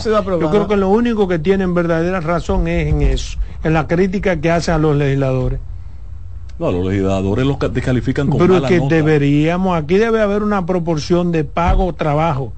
[0.00, 0.40] sido aprobadas.
[0.40, 4.40] Yo creo que lo único que tienen verdadera razón es en eso, en la crítica
[4.40, 5.60] que hacen a los legisladores.
[6.58, 11.44] No, los legisladores los descalifican como Pero que deberíamos, aquí debe haber una proporción de
[11.44, 12.52] pago-trabajo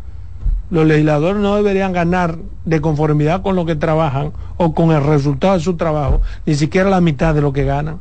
[0.70, 5.54] los legisladores no deberían ganar de conformidad con lo que trabajan o con el resultado
[5.54, 7.98] de su trabajo, ni siquiera la mitad de lo que ganan.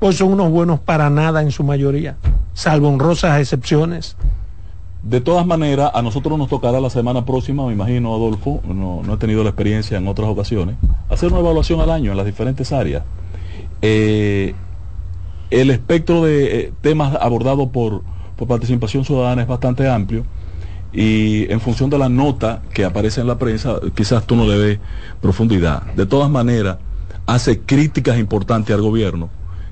[0.00, 2.16] Pues son unos buenos para nada en su mayoría,
[2.54, 4.16] salvo honrosas excepciones.
[5.02, 9.16] De todas maneras, a nosotros nos tocará la semana próxima, me imagino, Adolfo, no, he
[9.16, 10.76] tenido la experiencia en otras ocasiones,
[11.08, 13.04] hacer una evaluación al año en las diferentes áreas.
[13.80, 14.54] Eh,
[15.50, 18.02] el espectro de eh, temas abordados por,
[18.36, 20.24] por participación ciudadana es bastante amplio
[20.92, 24.58] y en función de la nota que aparece en la prensa, quizás tú no le
[24.58, 24.78] des
[25.20, 25.82] profundidad.
[25.94, 26.78] De todas maneras,
[27.26, 29.28] hace críticas importantes al gobierno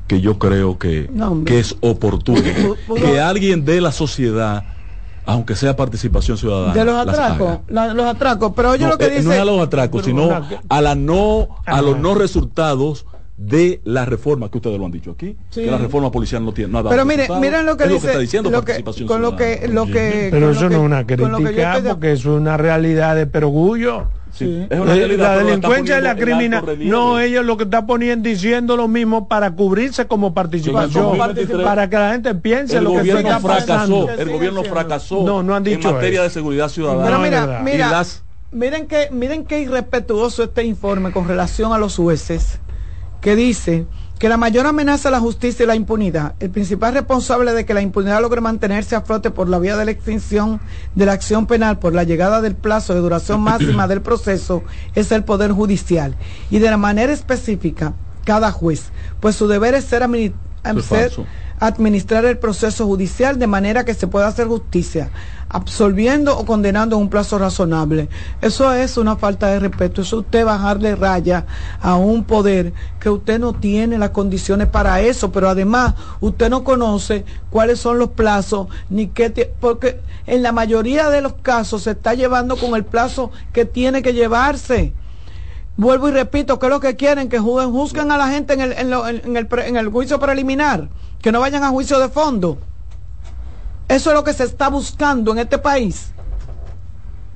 [0.07, 1.11] que yo creo que,
[1.47, 2.43] que es oportuno.
[2.95, 4.65] que alguien de la sociedad
[5.29, 6.73] aunque sea participación ciudadana.
[6.73, 9.23] De los atracos, los atracos, pero yo lo que dice...
[9.23, 10.31] Eh, no es a los atracos, sino
[10.69, 13.07] a la no, a los no resultados
[13.37, 16.73] de la reforma que ustedes lo han dicho aquí, que la reforma policial no tiene
[16.73, 16.89] nada.
[16.89, 20.29] Pero miren, miren lo que dice, está diciendo lo que, con lo que, lo que,
[20.31, 24.09] pero eso no es una crítica, porque es una realidad de perogullo.
[24.33, 24.67] Sí.
[24.69, 26.77] Es una realidad, la delincuencia y la criminalidad.
[26.79, 31.19] No, ellos lo que están poniendo diciendo lo mismo para cubrirse como participación,
[31.63, 35.55] para que la gente piense lo que se está fracasó, El gobierno fracasó no, no
[35.55, 37.05] han dicho en materia de seguridad ciudadana.
[37.05, 38.03] Pero mira, mira,
[38.51, 42.61] miren que miren qué irrespetuoso este informe con relación a los jueces
[43.21, 43.87] que dice
[44.19, 47.75] que la mayor amenaza a la justicia y la impunidad, el principal responsable de que
[47.75, 50.61] la impunidad logre mantenerse a flote por la vía de la extinción
[50.95, 54.63] de la acción penal por la llegada del plazo de duración máxima del proceso
[54.95, 56.17] es el Poder Judicial.
[56.51, 57.93] Y de la manera específica
[58.25, 58.91] cada juez,
[59.21, 60.03] pues su deber es ser,
[60.83, 61.13] ser
[61.61, 65.11] administrar el proceso judicial de manera que se pueda hacer justicia,
[65.49, 68.09] absolviendo o condenando en un plazo razonable.
[68.41, 71.47] Eso es una falta de respeto, eso es usted bajarle raya
[71.81, 76.65] a un poder que usted no tiene las condiciones para eso, pero además usted no
[76.65, 81.93] conoce cuáles son los plazos, ni qué, porque en la mayoría de los casos se
[81.93, 84.93] está llevando con el plazo que tiene que llevarse.
[85.79, 87.29] Vuelvo y repito, ¿qué es lo que quieren?
[87.29, 90.89] Que juzguen a la gente en el, en, el, en el juicio preliminar,
[91.21, 92.59] que no vayan a juicio de fondo.
[93.89, 96.13] Eso es lo que se está buscando en este país.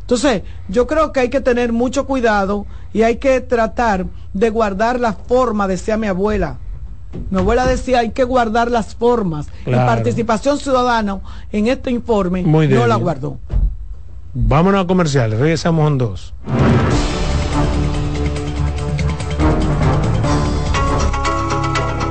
[0.02, 4.98] Entonces, yo creo que hay que tener mucho cuidado y hay que tratar de guardar
[4.98, 6.58] la forma, decía mi abuela.
[7.30, 9.46] Mi abuela decía, hay que guardar las formas.
[9.66, 11.20] La participación ciudadana
[11.52, 13.38] en este informe no la guardó.
[14.34, 16.34] Vámonos a comerciales, regresamos en dos.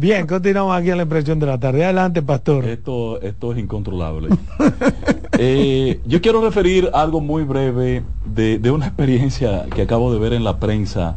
[0.00, 1.84] Bien, continuamos aquí en la impresión de la tarde.
[1.84, 2.64] Adelante, pastor.
[2.64, 4.28] Esto, esto es incontrolable.
[5.42, 10.44] Eh, yo quiero referir algo muy breve de, una experiencia que acabo de ver en
[10.44, 11.16] la prensa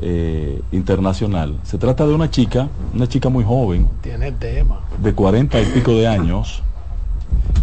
[0.00, 1.58] eh, internacional.
[1.62, 3.90] Se trata de una chica, una chica muy joven.
[4.00, 4.80] Tiene tema.
[5.02, 6.62] De cuarenta y pico de años,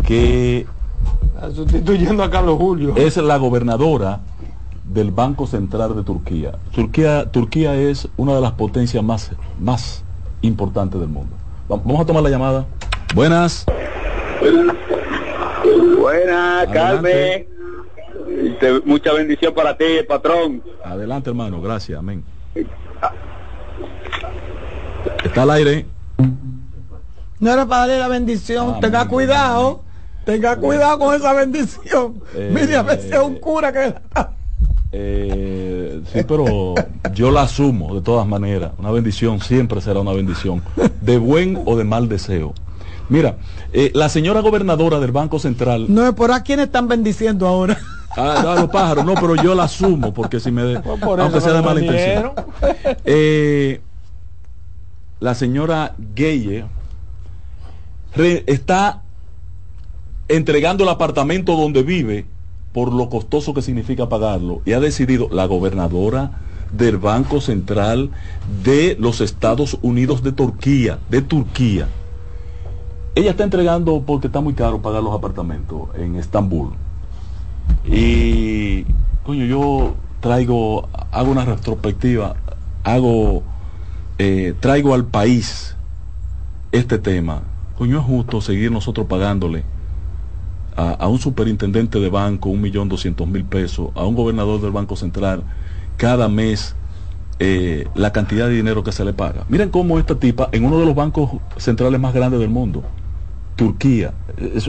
[0.06, 0.68] que...
[1.56, 2.96] Sustituyendo a Carlos Julio.
[2.96, 4.20] Es la gobernadora
[4.84, 6.52] del Banco Central de Turquía.
[6.72, 10.04] Turquía, Turquía es una de las potencias más, más
[10.42, 11.36] importantes del mundo.
[11.68, 12.66] Vamos a tomar la llamada.
[13.14, 13.66] Buenas.
[16.00, 17.48] Buenas, Carmen.
[18.86, 20.64] Mucha bendición para ti, patrón.
[20.84, 21.62] Adelante, hermano.
[21.62, 22.00] Gracias.
[22.00, 22.24] Amén.
[25.24, 25.86] Está al aire.
[27.40, 28.74] No era para darle la bendición.
[28.76, 29.82] Ah, tenga cuidado.
[30.26, 32.22] Tenga cuidado con esa bendición.
[32.36, 33.96] Eh, Mire, a veces es un cura que...
[34.92, 36.74] Eh, sí, pero
[37.14, 38.72] yo la asumo de todas maneras.
[38.78, 40.64] Una bendición siempre será una bendición,
[41.02, 42.54] de buen o de mal deseo.
[43.10, 43.38] Mira,
[43.74, 45.86] eh, la señora gobernadora del Banco Central.
[45.90, 47.78] No es por a quienes están bendiciendo ahora.
[48.18, 50.80] Ah, los pájaros, no, pero yo la asumo porque si me.
[50.80, 52.32] Pues aunque sea de mala intención.
[53.06, 53.82] Eh,
[55.20, 56.66] la señora Gueye
[58.48, 59.04] está
[60.28, 62.26] entregando el apartamento donde vive
[62.74, 66.32] por lo costoso que significa pagarlo y ha decidido la gobernadora
[66.72, 68.12] del Banco Central
[68.64, 71.88] de los Estados Unidos de Turquía, de Turquía.
[73.16, 76.70] Ella está entregando porque está muy caro pagar los apartamentos en Estambul.
[77.86, 78.84] Y
[79.26, 82.36] coño, yo traigo, hago una retrospectiva,
[82.84, 83.42] hago,
[84.20, 85.76] eh, traigo al país
[86.72, 87.42] este tema.
[87.78, 89.64] Coño, es justo seguir nosotros pagándole
[90.80, 94.96] a, un superintendente de banco un millón doscientos mil pesos, a un gobernador del Banco
[94.96, 95.44] Central
[95.98, 96.76] cada mes
[97.40, 99.46] eh, la cantidad de dinero que se le paga.
[99.50, 102.84] Miren cómo esta tipa, en uno de los bancos centrales más grandes del mundo,
[103.58, 104.14] Turquía,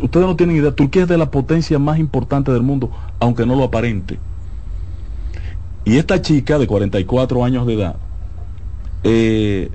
[0.02, 3.54] ustedes no tienen idea, Turquía es de la potencia más importante del mundo, aunque no
[3.54, 4.18] lo aparente.
[5.84, 7.96] Y esta chica de 44 años de edad
[9.04, 9.70] eh,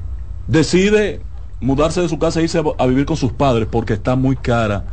[0.47, 1.21] decide
[1.61, 4.83] mudarse de su casa e irse a vivir con sus padres porque está muy cara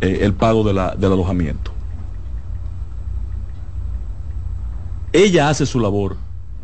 [0.00, 1.72] eh, el pago de la, del alojamiento.
[5.12, 6.16] Ella hace su labor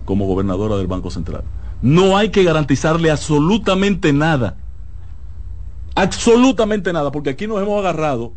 [0.05, 1.43] como gobernadora del Banco Central.
[1.83, 4.57] No hay que garantizarle absolutamente nada.
[5.95, 8.33] Absolutamente nada, porque aquí nos hemos agarrado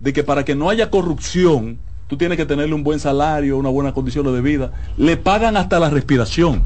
[0.00, 1.78] de que para que no haya corrupción,
[2.08, 4.72] tú tienes que tenerle un buen salario, una buena condición de vida.
[4.96, 6.62] Le pagan hasta la respiración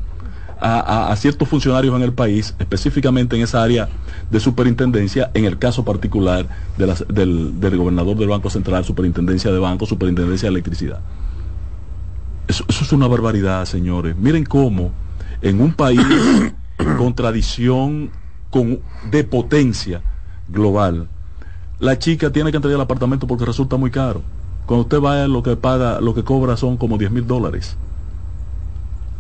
[0.61, 3.89] a, ciertos funcionarios en el país, específicamente en esa área
[4.31, 10.47] de superintendencia, en el caso particular del, gobernador del Banco Central, superintendencia de banco, superintendencia
[10.47, 11.01] de electricidad.
[12.47, 14.17] Eso, es una barbaridad, señores.
[14.17, 14.91] Miren cómo
[15.43, 16.01] en un país
[16.99, 18.11] con tradición
[18.51, 18.81] con,
[19.11, 20.03] de potencia
[20.49, 21.09] global,
[21.79, 24.23] la chica tiene que entregar el apartamento porque resulta muy caro.
[24.67, 27.77] Cuando usted vaya, lo que paga, lo que cobra son como 10 mil dólares.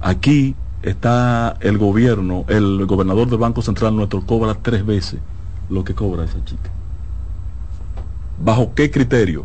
[0.00, 5.20] Aquí está el gobierno, el gobernador del Banco Central nuestro cobra tres veces
[5.68, 6.70] lo que cobra esa chica.
[8.42, 9.44] ¿Bajo qué criterio?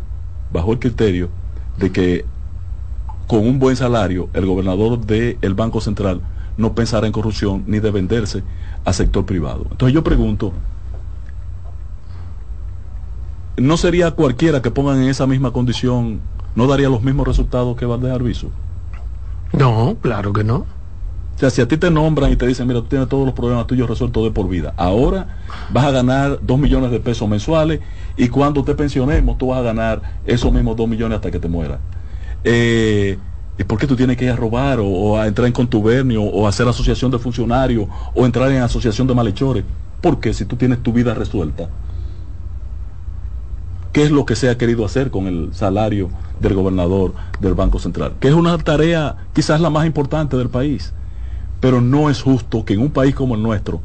[0.52, 1.28] Bajo el criterio
[1.76, 2.24] de que
[3.26, 6.20] con un buen salario el gobernador del Banco Central
[6.56, 8.42] no pensará en corrupción ni de venderse
[8.84, 9.66] al sector privado.
[9.70, 10.52] Entonces yo pregunto,
[13.56, 16.20] ¿no sería cualquiera que pongan en esa misma condición,
[16.54, 18.50] no daría los mismos resultados que Valdez Arbizu?
[19.52, 20.66] No, claro que no.
[21.36, 23.34] O sea, si a ti te nombran y te dicen, mira, tú tienes todos los
[23.34, 25.38] problemas tuyos resueltos de por vida, ahora
[25.72, 27.80] vas a ganar dos millones de pesos mensuales
[28.16, 31.48] y cuando te pensionemos tú vas a ganar esos mismos dos millones hasta que te
[31.48, 31.80] mueras.
[32.44, 33.18] Eh,
[33.58, 36.46] ¿Y por qué tú tienes que ir a robar o, a entrar en contubernio o
[36.46, 39.64] hacer asociación de funcionarios o entrar en asociación de malhechores?
[40.00, 41.68] Porque si tú tienes tu vida resuelta,
[43.92, 47.80] ¿qué es lo que se ha querido hacer con el salario del gobernador del Banco
[47.80, 48.14] Central?
[48.20, 50.92] Que es una tarea quizás la más importante del país
[51.64, 53.80] pero no es justo que en un país como el nuestro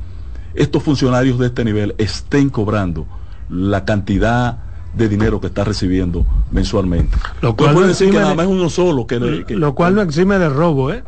[0.53, 3.05] estos funcionarios de este nivel estén cobrando
[3.49, 4.57] la cantidad
[4.93, 7.17] de dinero que está recibiendo mensualmente.
[7.41, 9.07] Lo cual puede decir que nada más uno solo.
[9.07, 11.05] Que, lo cual no exime de robo, ¿eh?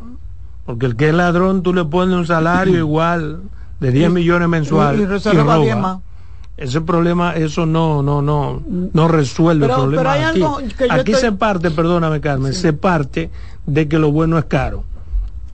[0.66, 3.42] Porque el que es ladrón, tú le pones un salario igual
[3.82, 5.02] de 10 millones mensuales.
[5.02, 6.00] Y, roba.
[6.56, 10.30] Ese problema, eso no, no, no, no resuelve el problema.
[10.30, 10.42] aquí,
[10.90, 13.30] aquí se parte, perdóname Carmen, se parte
[13.66, 14.86] de que lo bueno es caro.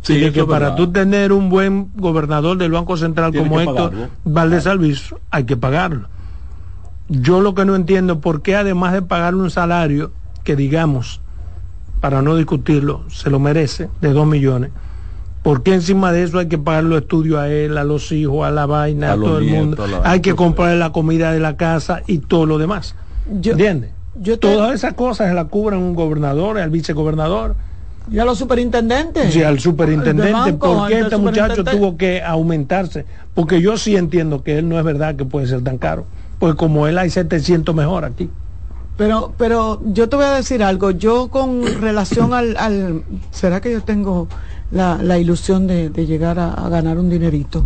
[0.07, 3.91] Sí, de que para tú tener un buen gobernador del Banco Central como Héctor
[4.23, 6.07] Valdés Alviso, hay que pagarlo.
[7.09, 10.11] Yo lo que no entiendo por qué además de pagarle un salario
[10.45, 11.19] que digamos,
[11.99, 14.71] para no discutirlo, se lo merece, de dos millones,
[15.43, 18.47] ¿por qué encima de eso hay que pagar los estudios a él, a los hijos,
[18.47, 19.85] a la vaina, a, todo el mundo?
[20.05, 22.95] hay que comprarle la comida de la casa y todo lo demás.
[23.29, 23.91] ¿Entiendes?
[24.39, 27.55] Todas esas cosas se las cubren un gobernador, al vicegobernador.
[28.09, 29.34] Y a los superintendentes.
[29.34, 30.53] Sí, al superintendente.
[30.53, 33.05] ¿Por qué este muchacho tuvo que aumentarse?
[33.34, 36.05] Porque yo sí entiendo que él no es verdad que puede ser tan caro
[36.39, 38.29] pues como él hay 700 mejor aquí.
[38.97, 43.71] Pero, pero yo te voy a decir algo, yo con relación al, al ¿será que
[43.71, 44.27] yo tengo
[44.71, 47.63] la, la ilusión de, de llegar a, ganar un dinerito?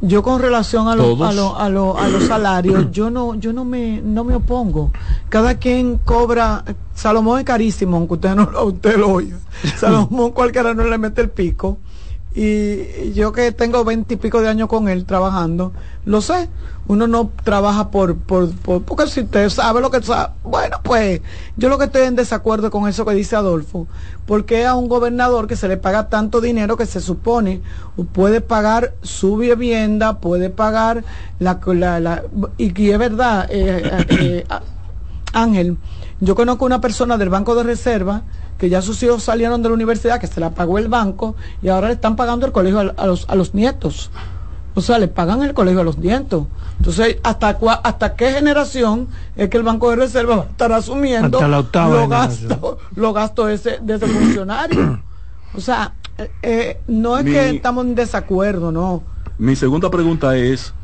[0.00, 3.52] Yo con relación a, los a, lo, a, lo, a los salarios, yo no, yo
[3.52, 4.92] no me, no me opongo.
[5.28, 6.64] Cada quien cobra,
[6.94, 9.38] Salomón es carísimo, aunque usted no usted lo oiga.
[9.76, 11.78] Salomón cualquiera no le mete el pico.
[12.40, 15.72] Y yo que tengo veinte y pico de años con él trabajando,
[16.04, 16.48] lo sé.
[16.86, 21.20] Uno no trabaja por, por, porque si usted sabe lo que sabe, bueno, pues
[21.56, 23.88] yo lo que estoy en desacuerdo con eso que dice Adolfo,
[24.24, 27.60] porque a un gobernador que se le paga tanto dinero que se supone
[28.12, 31.02] puede pagar su vivienda, puede pagar
[31.40, 31.58] la,
[31.98, 32.22] la,
[32.56, 34.44] y, es verdad, eh, eh, eh,
[35.32, 35.76] Ángel,
[36.20, 38.22] yo conozco una persona del Banco de Reserva
[38.58, 41.68] que ya sus hijos salieron de la universidad, que se la pagó el banco y
[41.68, 44.10] ahora le están pagando el colegio a, los, a los nietos.
[44.74, 46.46] O sea, le pagan el colegio a los nietos.
[46.78, 51.40] Entonces, ¿hasta, hasta qué generación es que el Banco de Reserva va a estar asumiendo
[51.40, 55.02] los gastos lo gasto ese, de ese funcionario?
[55.54, 59.02] O sea, eh, eh, no es que estamos en desacuerdo, no.
[59.38, 60.74] Mi segunda pregunta es,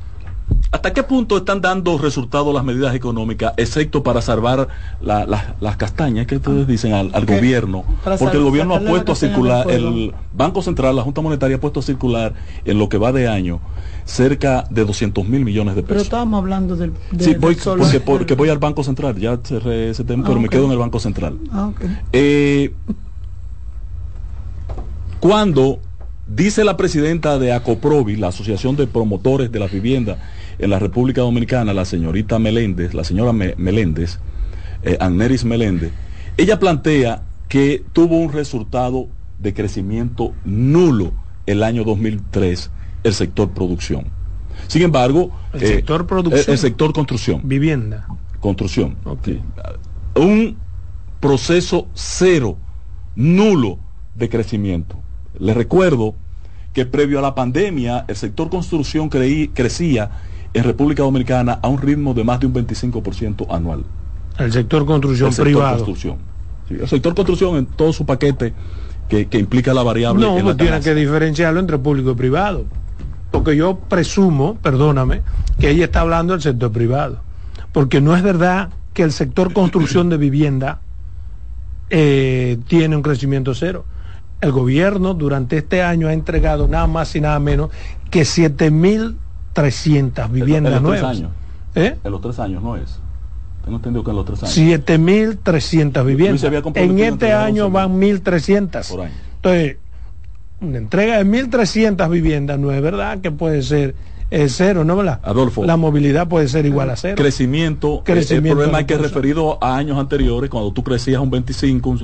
[0.71, 4.69] ¿Hasta qué punto están dando resultados las medidas económicas, excepto para salvar
[5.01, 7.85] las castañas que ustedes dicen al, gobierno?
[8.19, 11.79] Porque el gobierno ha puesto a circular, el Banco Central, la Junta Monetaria ha puesto
[11.79, 12.35] a circular
[12.65, 13.61] en lo que va de año
[14.05, 15.95] cerca de 200 mil millones de pesos.
[15.95, 16.93] Pero estábamos hablando del...
[17.19, 17.57] sí, voy,
[18.05, 20.79] porque, voy al Banco Central, ya cerré ese tema, pero me ah, quedo en el
[20.79, 21.39] Banco Central.
[21.53, 21.71] Ah,
[22.12, 22.75] eh,
[25.21, 25.79] cuando
[26.26, 30.18] Dice la presidenta de ACOPROVI, la Asociación de Promotores de la Vivienda
[30.59, 34.18] en la República Dominicana, la señorita Meléndez, la señora Meléndez,
[34.84, 34.98] eh,
[35.44, 35.92] Meléndez,
[36.38, 41.12] ella plantea que tuvo un resultado de crecimiento nulo
[41.44, 42.70] el año 2003
[43.02, 44.06] el sector producción.
[44.66, 48.06] Sin embargo, el sector eh, producción, el, sector construcción, vivienda,
[48.40, 48.96] construcción,
[50.16, 50.56] un
[51.20, 52.56] proceso cero,
[53.14, 53.78] nulo
[54.14, 55.03] de crecimiento.
[55.39, 56.15] Les recuerdo
[56.73, 60.11] que previo a la pandemia el sector construcción crecía
[60.52, 63.85] en República Dominicana a un ritmo de más de un 25% anual.
[64.39, 65.77] El sector construcción el sector privado.
[65.77, 66.16] Construcción.
[66.70, 68.52] el sector construcción en todo su paquete
[69.09, 70.24] que, implica la variable.
[70.24, 72.65] No, pues tiene que diferenciarlo entre público y privado.
[73.31, 75.23] Porque yo presumo, perdóname,
[75.59, 77.20] que ella está hablando del sector privado.
[77.73, 80.81] Porque no es verdad que el sector construcción de vivienda
[81.90, 83.85] eh, tiene un crecimiento cero
[84.45, 87.71] el gobierno durante este año ha entregado nada más y nada menos
[88.11, 91.16] que 7.300 viviendas nuevas.
[91.16, 91.33] Años.
[91.75, 91.99] ¿Eh?
[92.05, 93.01] En los tres años no es.
[93.65, 94.55] Tengo entendido que en los tres años.
[94.55, 96.45] 7.300 viviendas.
[96.75, 99.09] En este año van 1.300.
[99.37, 99.79] Entonces,
[100.61, 103.95] una entrega de 1.300 viviendas no es verdad que puede ser
[104.30, 105.02] es cero, ¿no?
[105.02, 105.64] La, Adolfo.
[105.64, 107.16] La movilidad puede ser igual a cero.
[107.16, 108.02] Crecimiento.
[108.05, 111.98] Crecimiento el problema es que referido a años anteriores, cuando tú crecías un 25,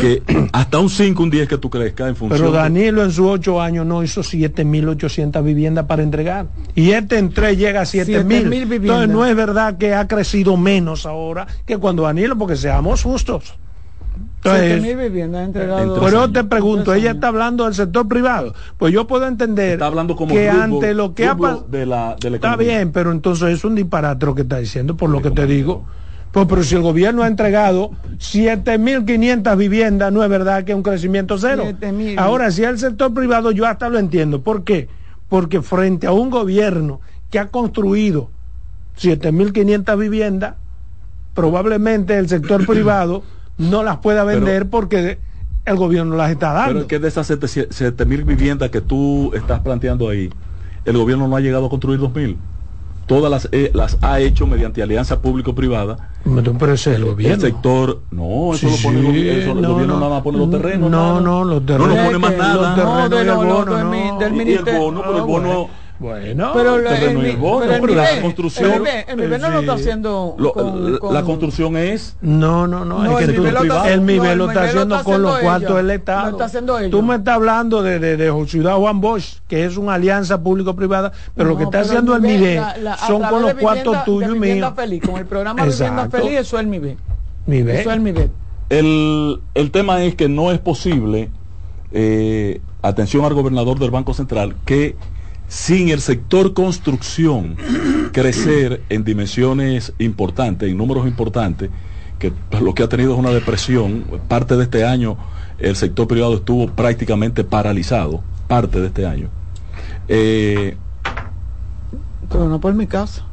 [0.00, 0.22] que
[0.52, 2.40] hasta un 5, un 10 que tú crezcas en función.
[2.40, 6.46] Pero Danilo en sus 8 años no hizo 7.800 viviendas para entregar.
[6.74, 8.72] Y este en 3 llega a 7.000.
[8.72, 13.54] Entonces no es verdad que ha crecido menos ahora que cuando Danilo, porque seamos justos.
[14.44, 18.54] Entonces, viviendas Pero yo te pregunto, ella está hablando del sector privado.
[18.76, 19.78] Pues yo puedo entender
[20.28, 21.66] que ante lo que ha pasado.
[22.20, 25.46] está bien, pero entonces es un disparate lo que está diciendo, por lo que te
[25.46, 25.84] digo.
[26.32, 30.82] Pues, pero si el gobierno ha entregado 7.500 viviendas, no es verdad que es un
[30.82, 31.64] crecimiento cero.
[32.16, 34.40] Ahora, si es el sector privado, yo hasta lo entiendo.
[34.40, 34.88] ¿Por qué?
[35.28, 37.00] Porque frente a un gobierno
[37.30, 38.30] que ha construido
[38.98, 40.54] 7.500 viviendas,
[41.34, 43.22] probablemente el sector privado
[43.58, 45.18] no las pueda vender porque
[45.64, 46.74] el gobierno las está dando.
[46.74, 47.32] Pero que de esas
[47.70, 50.30] 7 mil viviendas que tú estás planteando ahí,
[50.84, 52.36] el gobierno no ha llegado a construir 2 mil.
[53.06, 56.10] todas las, eh, las ha hecho mediante alianza público-privada.
[56.24, 57.34] Pero ese es el gobierno.
[57.34, 60.90] El sector, no, eso lo pone el gobierno, el gobierno nada más pone los terrenos.
[60.90, 61.88] No, no, los terrenos.
[61.88, 62.76] No, no pone más nada.
[62.76, 64.18] No, de, no, bono, del, no.
[64.18, 64.72] del ministerio.
[64.72, 65.68] Y el bono, pero el bono
[66.02, 68.70] bueno, pero el bono, pero el pero la nivel, construcción.
[68.72, 70.34] el nivel, el nivel no lo está haciendo.
[70.36, 72.16] Lo- con- la- con- La construcción es.
[72.20, 74.48] No, no, no, No, es el que nivel lo está- el no, nivel el lo
[74.48, 76.22] está nivel lo haciendo está con los cuartos del Estado.
[76.24, 76.90] Lo está haciendo ellos.
[76.90, 81.12] Tú me estás hablando de, de, de Ciudad Juan Bosch, que es una alianza público-privada,
[81.34, 84.36] pero lo que No, está haciendo el MIBE la- la- son con los cuartos tuyos
[84.36, 84.72] y míos.
[84.76, 86.08] Feliz, con el programa de Vivienda.
[86.10, 86.96] Feliz, eso es el MIBE.
[87.46, 87.80] MIBE.
[87.80, 88.30] Eso es el MIBE.
[88.70, 91.30] El, el tema es que no es posible,
[91.92, 94.96] eh, atención al gobernador del Banco Central, que
[95.52, 97.56] sin el sector construcción
[98.10, 101.68] crecer en dimensiones importantes, en números importantes,
[102.18, 105.18] que lo que ha tenido es una depresión, parte de este año
[105.58, 109.28] el sector privado estuvo prácticamente paralizado, parte de este año.
[110.08, 110.74] Eh,
[112.30, 113.26] Pero no por mi casa.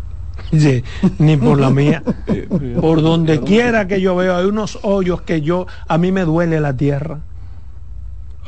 [0.51, 0.83] Sí,
[1.19, 2.03] ni por la mía.
[2.27, 2.49] eh,
[2.81, 6.59] por donde quiera que yo veo, hay unos hoyos que yo, a mí me duele
[6.59, 7.21] la tierra.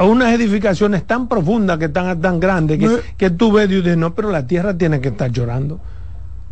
[0.02, 3.98] Hay unas edificaciones tan profundas que están tan grandes que, que tú ves y dices,
[3.98, 5.80] no, pero la tierra tiene que estar llorando.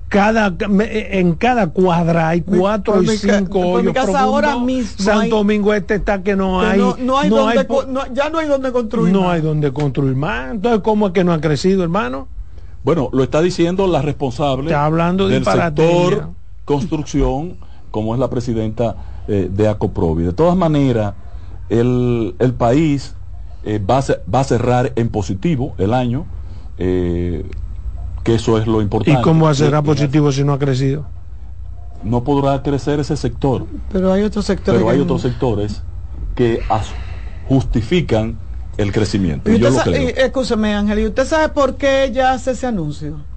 [0.07, 4.21] Cada, en cada cuadra hay cuatro y mi ca- cinco por mi hoyos profundos.
[4.21, 7.67] ahora mismo Santo hay- Domingo Este está que no Que hay, no, no hay donde,
[7.89, 9.13] no- ya no hay donde construir.
[9.13, 9.35] no más.
[9.35, 10.49] hay donde construir más.
[10.51, 12.27] Entonces, ¿cómo es que no ha crecido, hermano?
[12.83, 16.29] Bueno, lo está diciendo la responsable Está hablando del sector
[16.65, 17.57] construcción,
[17.91, 18.95] como es la presidenta
[19.27, 20.23] eh, de Acoprovi.
[20.23, 21.13] De todas maneras,
[21.69, 23.15] el, el país
[23.63, 24.03] eh, va, a,
[24.33, 26.27] va a cerrar en positivo el año,
[26.77, 27.49] eh,
[28.23, 29.19] que eso es lo importante.
[29.19, 31.05] ¿Y cómo será Eh, positivo si no ha crecido?
[32.03, 34.79] No podrá crecer ese sector, Pero hay otros sectores.
[34.79, 35.83] pero hay que- otros sectores
[36.35, 36.63] que
[37.43, 38.39] justifican
[38.77, 39.51] el crecimiento.
[39.51, 40.03] Y yo lo creo.
[40.03, 43.28] y, escúcheme, Ángel, ¿y usted sabe por qué ella hace ese anuncio?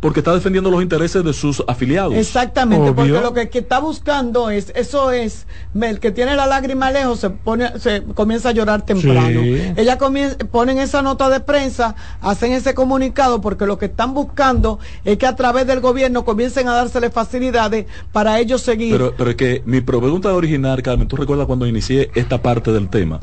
[0.00, 2.14] Porque está defendiendo los intereses de sus afiliados.
[2.14, 5.46] Exactamente, porque lo que, que está buscando es, eso es,
[5.80, 9.40] el que tiene la lágrima lejos se pone, se comienza a llorar temprano.
[9.42, 9.72] Sí.
[9.76, 14.78] Ella comienza, ponen esa nota de prensa, hacen ese comunicado, porque lo que están buscando
[15.04, 18.92] es que a través del gobierno comiencen a dársele facilidades para ellos seguir.
[18.92, 22.88] Pero, pero es que mi pregunta original, Carmen, tú recuerdas cuando inicié esta parte del
[22.88, 23.18] tema,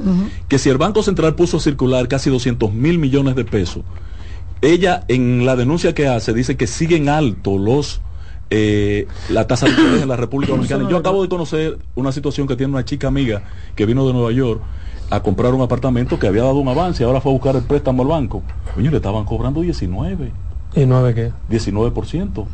[0.47, 3.83] que si el Banco Central puso a circular casi 200 mil millones de pesos,
[4.64, 8.02] ella en la denuncia que hace dice que siguen altos los
[8.49, 10.84] eh, la tasa de interés en la República Dominicana.
[10.84, 13.41] Y Yo acabo de conocer una situación que tiene una chica amiga
[13.76, 14.61] que vino de Nueva York
[15.10, 18.03] a comprar un apartamento que había dado un avance, ahora fue a buscar el préstamo
[18.03, 18.44] al banco.
[18.76, 20.31] Coño, le estaban cobrando 19,
[20.76, 21.31] ¿Y qué?
[21.49, 22.45] 19%.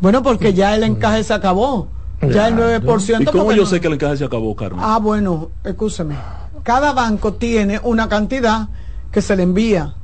[0.00, 1.88] bueno, porque ya el encaje se acabó.
[2.22, 3.22] Ya el 9%.
[3.22, 4.80] ¿Y cómo yo no- sé que el encaje se acabó, Carmen?
[4.82, 6.16] Ah, bueno, escúcheme.
[6.62, 8.68] Cada banco tiene una cantidad
[9.10, 9.94] que se le envía.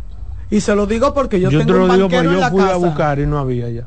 [0.51, 2.51] Y se lo digo porque yo, Yo, tengo te un lo digo porque yo la
[2.51, 2.75] fui casa.
[2.75, 3.87] a buscar y no había ya.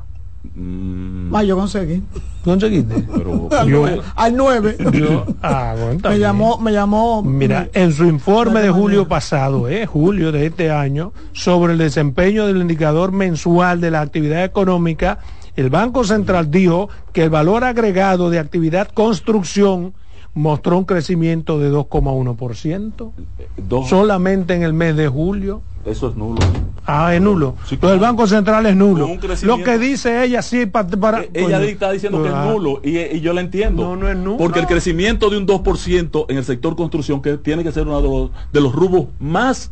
[0.55, 2.03] Mm, Ah, yo conseguí.
[2.43, 2.95] ¿Conseguiste?
[3.15, 4.77] pero Al Yo- nueve- al 9.
[4.93, 7.23] Yo, ah, bueno, me llamó, me llamó.
[7.23, 11.73] Mira, me- en su informe de Vale, julio pasado, eh, julio de este año, sobre
[11.73, 15.19] el desempeño del indicador mensual de la actividad económica,
[15.55, 19.93] el Banco Central dijo que el valor agregado de actividad construcción
[20.35, 23.11] mostró un crecimiento de 2,1%,
[23.57, 25.61] dos- solamente en el mes de julio.
[25.85, 26.39] Eso es nulo.
[26.85, 27.55] Ah, es nulo.
[27.67, 29.09] Sí, Entonces el Banco Central es nulo.
[29.43, 31.21] Lo que dice ella sí pa- para...
[31.23, 31.67] Eh, Ella coño.
[31.67, 32.49] está diciendo que es Ah.
[32.51, 33.83] nulo y, y yo la entiendo.
[33.83, 34.37] No, no es nulo.
[34.37, 38.01] Porque el crecimiento de un 2% en el sector construcción, que tiene que ser uno
[38.01, 39.71] de los, de los rubros más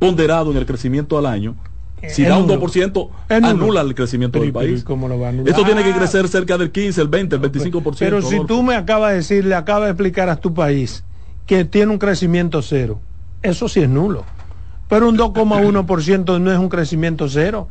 [0.00, 1.54] ponderados en el crecimiento al año,
[2.10, 2.60] si Es da un nulo.
[2.60, 3.50] 2%, Es nulo.
[3.52, 4.84] anula el crecimiento Pero, del pero, ¿y país.
[4.84, 5.48] cómo lo va a anular?
[5.48, 5.96] Esto tiene que Ah.
[5.98, 7.98] crecer cerca del 15, el 20, el 25%.
[7.98, 11.04] Pero si tú me acabas de decir, le acabas de explicar a tu país
[11.46, 13.00] que tiene un crecimiento cero,
[13.42, 14.24] eso sí es nulo.
[14.88, 17.68] Pero un 2,1% no es un crecimiento cero.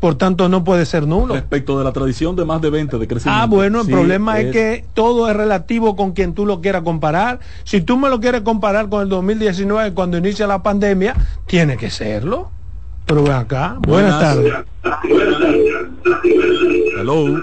[0.00, 1.34] Por tanto, no puede ser nulo.
[1.34, 3.42] Respecto de la tradición de más de 20 de crecimiento.
[3.42, 6.82] Ah, bueno, el sí, problema es, que todo es relativo con quien tú lo quieras
[6.82, 7.40] comparar.
[7.64, 11.16] Si tú me lo quieres comparar con el 2019, cuando inicia la pandemia,
[11.46, 12.50] tiene que serlo.
[13.08, 13.76] Pero ven acá.
[13.80, 14.20] Buenas, Buenas.
[14.20, 14.54] tardes.
[17.00, 17.40] Hello.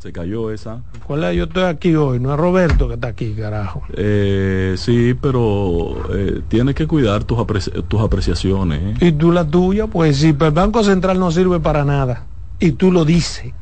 [0.00, 0.82] Se cayó esa.
[1.06, 1.36] ¿Cuál es?
[1.36, 3.82] Yo estoy aquí hoy, no es Roberto que está aquí, carajo.
[3.96, 8.82] Eh, sí, pero eh, tienes que cuidar tus, apreci- tus apreciaciones.
[9.00, 9.06] ¿eh?
[9.08, 12.26] Y tú la tuya, pues sí, pero el Banco Central no sirve para nada.
[12.58, 13.54] Y tú lo dices.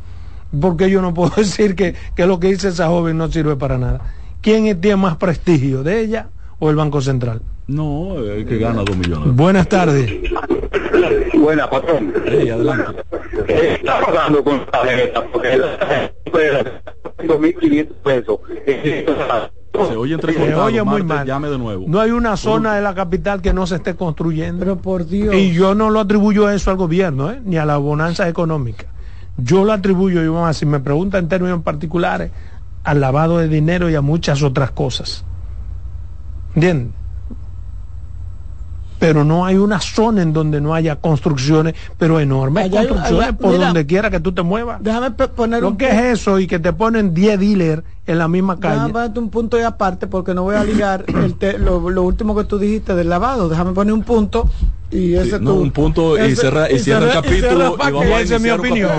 [0.61, 3.79] Porque yo no puedo decir que, que lo que dice esa joven no sirve para
[3.79, 4.01] nada.
[4.41, 6.29] ¿Quién tiene más prestigio, de ella
[6.61, 7.43] o el Banco Central?
[7.67, 9.35] No, el que gana dos millones.
[9.35, 10.11] Buenas tardes.
[11.35, 12.13] Buena, patrón.
[12.27, 13.03] Ey, adelante.
[13.49, 16.83] Eh, está pagando con tarjeta porque la tarjeta
[17.19, 18.39] 2.500 pesos.
[19.73, 21.27] Se oye, se oye muy mal.
[21.27, 21.85] Llame de nuevo.
[21.87, 24.61] No hay una zona de la capital que no se esté construyendo.
[24.61, 25.35] Pero por Dios.
[25.35, 27.41] Y yo no lo atribuyo a eso al gobierno, ¿eh?
[27.45, 28.87] ni a la bonanza económica.
[29.39, 32.31] Yo lo atribuyo, y si me preguntan en términos particulares,
[32.85, 35.25] al lavado de dinero y a muchas otras cosas.
[36.55, 37.00] ¿Entiendes?
[39.01, 43.87] Pero no hay una zona en donde no haya construcciones, pero enormes construcciones por donde
[43.87, 44.83] quiera que tú te muevas.
[44.83, 48.61] Déjame poner lo que es eso y que te ponen 10 dealers en la misma
[48.61, 48.75] calle.
[48.75, 51.07] Déjame ponerte un punto y aparte porque no voy a ligar
[51.59, 53.49] lo, último que tú dijiste del lavado.
[53.49, 54.51] Déjame poner un punto
[54.91, 58.51] y ese sí, un punto y cierra, y cierra el capítulo y, vamos a, mi
[58.51, 58.91] opinión.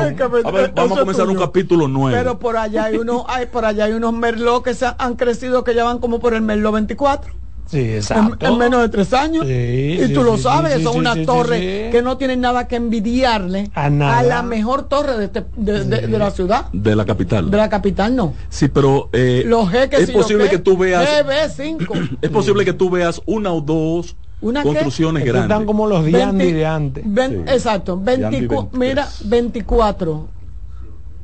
[0.73, 2.17] vamos a comenzar un capítulo nuevo.
[2.17, 5.63] Pero por allá hay uno, hay por allá hay unos merlot que se han crecido
[5.63, 7.41] que ya van como por el merlot 24.
[7.71, 8.45] Sí, exacto.
[8.45, 9.45] En, menos de tres años.
[9.47, 14.43] y tú lo sabes, son una torre que no tiene nada que envidiarle a, la
[14.43, 16.65] mejor torre de, este, de, la ciudad.
[16.73, 17.49] De la capital.
[17.49, 18.33] De la capital no.
[18.49, 21.07] Sí, pero eh, Los es posible que tú veas.
[21.25, 22.17] GB5.
[22.21, 25.43] es posible que tú veas una o dos construcciones grandes.
[25.43, 27.05] Están como los de antes.
[27.47, 27.97] Exacto.
[27.97, 30.40] 24, mira, 24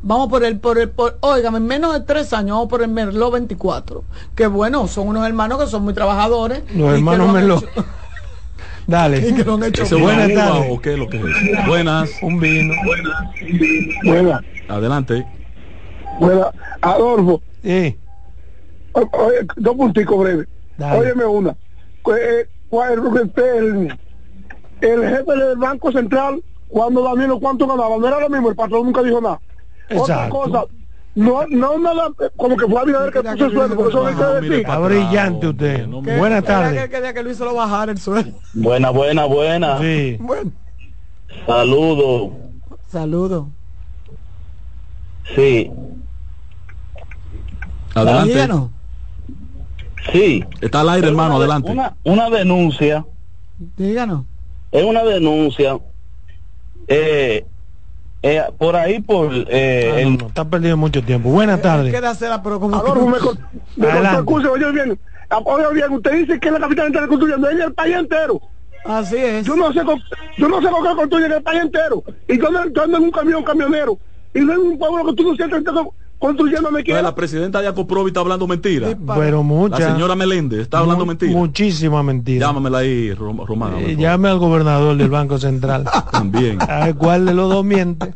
[0.01, 3.33] Vamos por el, por el, por, en menos de tres años vamos por el Merlot
[3.33, 4.03] 24.
[4.35, 6.63] Que bueno, son unos hermanos que son muy trabajadores.
[6.75, 7.65] Los hermanos Merlot.
[8.87, 9.19] Dale.
[9.99, 10.67] Buenas tardes.
[10.69, 11.67] ¿O qué lo que es?
[11.67, 12.09] Buenas.
[12.21, 12.73] Un vino.
[14.05, 14.41] Buenas.
[14.69, 15.25] Adelante.
[16.19, 16.47] Buenas.
[16.81, 17.41] Adolfo.
[17.61, 17.97] Sí.
[18.93, 20.47] Oye, dos punticos breves.
[20.79, 21.55] Óyeme una.
[22.17, 23.97] Eh, el,
[24.81, 27.97] el jefe del Banco Central, cuando Danilo, ¿cuánto ganaba?
[27.97, 29.41] No era lo mismo, el patrón nunca dijo nada.
[29.95, 30.65] Otra cosa,
[31.15, 34.15] no, no nada, como que fue a ver que puso el sueldo, por eso hay
[34.15, 34.53] que decir.
[34.53, 35.87] Está brillante usted.
[35.87, 36.89] Buenas tardes.
[36.89, 38.37] Que, que Luis se lo bajara el sueldo.
[38.53, 39.79] Buena, buena, buena.
[39.79, 40.17] Sí.
[40.19, 40.51] Bueno.
[41.45, 42.33] Saludo.
[42.87, 43.49] Saludo.
[45.35, 45.71] Sí.
[47.95, 48.47] Adelante.
[50.11, 50.45] Sí.
[50.61, 51.71] Está al aire, hermano, adelante.
[51.71, 53.05] Una, una denuncia.
[53.75, 54.25] Díganos.
[54.71, 55.79] Es una denuncia.
[56.87, 57.45] Eh,
[58.23, 59.29] eh, por ahí, por...
[59.33, 61.29] Eh, ah, no, está perdiendo mucho tiempo.
[61.29, 61.93] Buenas tardes.
[62.43, 62.81] pero como...
[63.75, 63.89] me, me
[64.49, 64.99] oye bien,
[65.29, 68.41] oye bien, usted dice que la capital está construyendo, ella el país entero.
[68.85, 69.45] Así es.
[69.45, 69.81] Yo no sé,
[70.37, 72.03] yo no sé con qué construyen el país entero.
[72.27, 73.97] Y yo ando en un camión camionero.
[74.33, 75.63] Y no es un pueblo que tú no sientes
[76.19, 78.97] construyendo me La presidenta de Acoprovi está hablando mentira.
[79.15, 79.79] pero mucha.
[79.79, 81.31] La señora Meléndez está hablando mentira.
[81.31, 82.47] Muchísima mentira.
[82.47, 83.77] Llámamela ahí, Romano.
[83.79, 85.85] Eh, llame al gobernador del Banco Central.
[86.11, 86.59] También.
[86.61, 88.13] A ver cuál de los dos miente.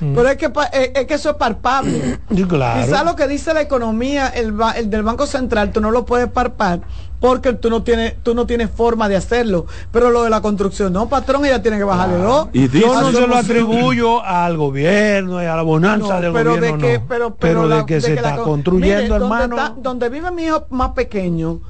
[0.00, 2.18] Pero es que, es, que eso es palpable.
[2.48, 2.84] Claro.
[2.84, 6.28] Quizá lo que dice la economía, el, el, del Banco Central, tú no lo puedes
[6.28, 6.80] palpar
[7.20, 9.66] porque tú no tienes tú no tienes forma de hacerlo.
[9.92, 12.48] Pero lo de la construcción, no, patrón, ella tiene que bajarle dos.
[12.52, 16.78] Y yo no se lo atribuyo al gobierno y a la bonanza del pero gobierno.
[16.78, 19.56] De que, pero, pero, de que se está construyendo, hermano.
[19.56, 21.60] Donde, donde vive mi hijo más pequeño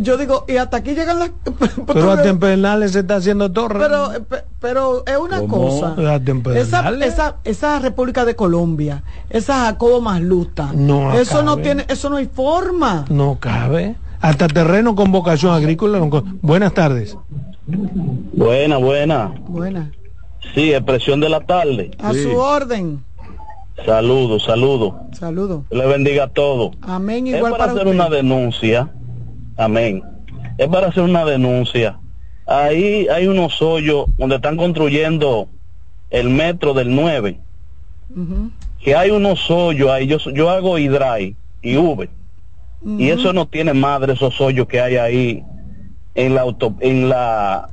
[0.00, 1.30] yo digo, y hasta aquí llegan las...
[1.86, 3.78] pero a Tempernales se está haciendo torre.
[3.78, 4.10] Pero,
[4.60, 5.96] pero es una cosa.
[6.54, 12.16] Esa, esa, esa, República de Colombia, esa Jacobo Masluta, no eso no tiene, eso no
[12.16, 13.04] hay forma.
[13.08, 13.96] No cabe.
[14.20, 16.00] Hasta terreno con vocación agrícola.
[16.42, 17.16] Buenas tardes.
[17.66, 19.34] Buena, buena.
[19.46, 19.92] Buena.
[20.54, 21.90] Sí, expresión de la tarde.
[21.98, 23.04] A su orden.
[23.84, 25.00] Saludo, saludo.
[25.12, 25.64] Saludo.
[25.70, 26.70] Le bendiga a todo.
[26.80, 27.26] Amén.
[27.26, 28.90] Igual para, hacer una denuncia
[29.56, 30.02] Amén.
[30.58, 31.98] Es para hacer una denuncia.
[32.46, 35.48] Ahí hay unos hoyos donde están construyendo
[36.10, 37.40] el metro del 9.
[38.80, 40.06] Que hay unos hoyos ahí.
[40.06, 42.08] Yo, yo hago hidrai y V.
[42.98, 45.44] Y eso no tiene madre esos hoyos que hay ahí
[46.14, 47.68] en la auto, en la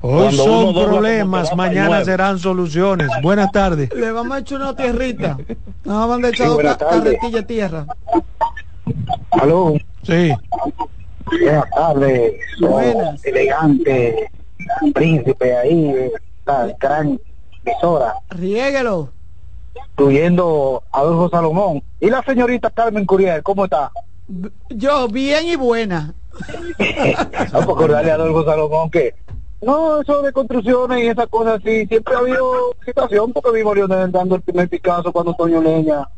[0.00, 3.08] Hoy son problemas, mañana serán soluciones.
[3.20, 3.92] Buenas tardes.
[3.92, 5.36] Le vamos a echar una tierrita.
[5.84, 7.86] Nos vamos a echar carretilla tierra.
[9.30, 9.74] Aló.
[10.02, 10.32] Sí.
[11.26, 12.34] Buenas tardes.
[12.60, 13.24] Buenas.
[13.24, 14.30] Elegante
[14.94, 16.10] príncipe ahí,
[16.46, 17.18] la gran
[17.64, 18.14] emisora.
[18.30, 19.10] Riéguelo.
[19.92, 21.82] Incluyendo a Adolfo Salomón.
[22.00, 23.90] ¿Y la señorita Carmen Curiel, cómo está?
[24.70, 26.14] Yo, bien y buena.
[27.52, 29.14] no, por acordarle a Adolfo Salomón que
[29.60, 34.12] no, eso de construcciones y esas cosas así, siempre ha habido situación porque vimos Leonel
[34.12, 36.08] dando el primer Picasso cuando Toño Leña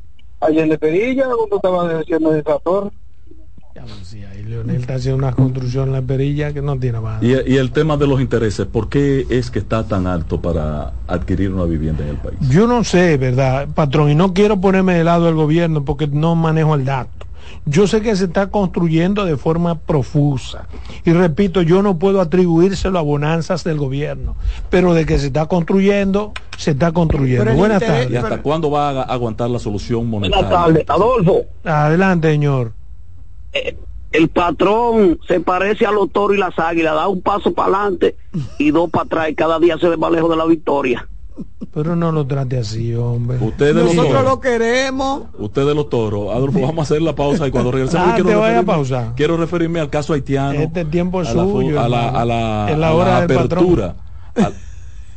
[0.40, 2.90] ayer de Perilla, cuando estaba diciendo de torre
[4.30, 7.22] ahí Leonel está haciendo una construcción en la perilla que no tiene más.
[7.22, 11.52] Y, el tema de los intereses, ¿por qué es que está tan alto para adquirir
[11.52, 12.38] una vivienda en el país?
[12.48, 14.10] Yo no sé, ¿verdad, patrón?
[14.10, 17.26] Y no quiero ponerme de lado del gobierno porque no manejo el dato.
[17.66, 20.66] Yo sé que se está construyendo de forma profusa.
[21.04, 24.36] Y repito, yo no puedo atribuírselo a bonanzas del gobierno,
[24.70, 27.52] pero de que se está construyendo, se está construyendo.
[27.54, 28.10] Buenas tardes.
[28.10, 30.46] ¿Y hasta cuándo va a aguantar la solución monetaria?
[30.46, 31.42] Buenas tardes, Adolfo.
[31.64, 32.72] Adelante, señor.
[33.52, 33.76] Eh,
[34.12, 38.16] el patrón se parece a los toros y las águilas, da un paso para adelante
[38.58, 41.08] y dos para atrás y cada día se ve más lejos de la victoria.
[41.72, 43.38] Pero no lo trate así, hombre.
[43.38, 45.22] Nosotros lo queremos.
[45.38, 46.34] Usted de los toros.
[46.34, 49.90] Adolfo, vamos a hacer la pausa y cuando regresemos ah, quiero, referirme, quiero referirme al
[49.90, 50.58] caso haitiano.
[50.58, 51.80] Este tiempo es suyo.
[51.80, 53.94] a la, a la, a la, hora apertura.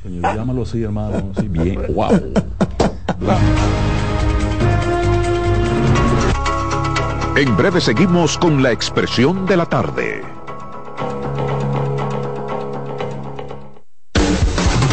[0.04, 1.32] llámalo así, hermano.
[1.40, 1.82] Sí, bien.
[1.94, 2.34] Wow.
[7.36, 10.22] En breve seguimos con la expresión de la tarde.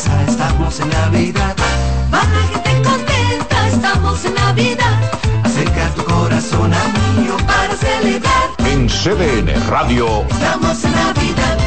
[0.00, 1.54] sonrisa, estamos en Navidad.
[2.10, 4.98] Para gente contenta, estamos en Navidad.
[5.44, 6.88] Acerca tu corazón a
[7.20, 8.48] mío para celebrar.
[8.58, 10.24] En CDN Radio.
[10.28, 11.58] Estamos en Navidad.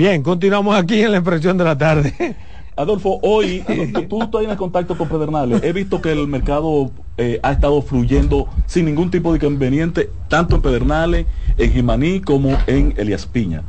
[0.00, 2.34] Bien, continuamos aquí en la expresión de la tarde.
[2.80, 3.62] Adolfo, hoy
[4.08, 5.62] tú, estás en contacto con Pedernales.
[5.62, 10.56] He visto que el mercado eh, ha estado fluyendo sin ningún tipo de inconveniente, tanto
[10.56, 11.26] en Pedernales,
[11.58, 13.62] en Jimaní, como en Elias Piña.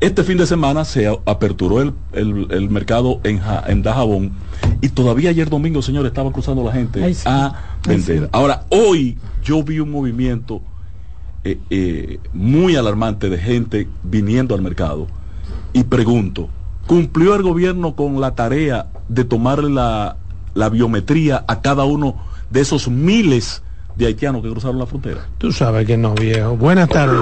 [0.00, 4.32] Este fin de semana se aperturó el, mercado en, en Dajabón
[4.80, 7.54] y todavía ayer domingo, señor, estaba cruzando la gente a
[7.86, 8.28] vender.
[8.32, 10.60] Ahora, hoy yo vi un movimiento
[11.44, 15.06] eh, eh, muy alarmante de gente viniendo al mercado
[15.72, 16.48] y pregunto,
[16.92, 20.18] ¿cumplió el gobierno con la tarea de tomar la,
[20.70, 22.16] biometría a cada uno
[22.50, 23.62] de esos miles
[23.96, 25.20] de haitianos que cruzaron la frontera?
[25.38, 26.54] Tú sabes que no, viejo.
[26.54, 27.18] Buenas tardes.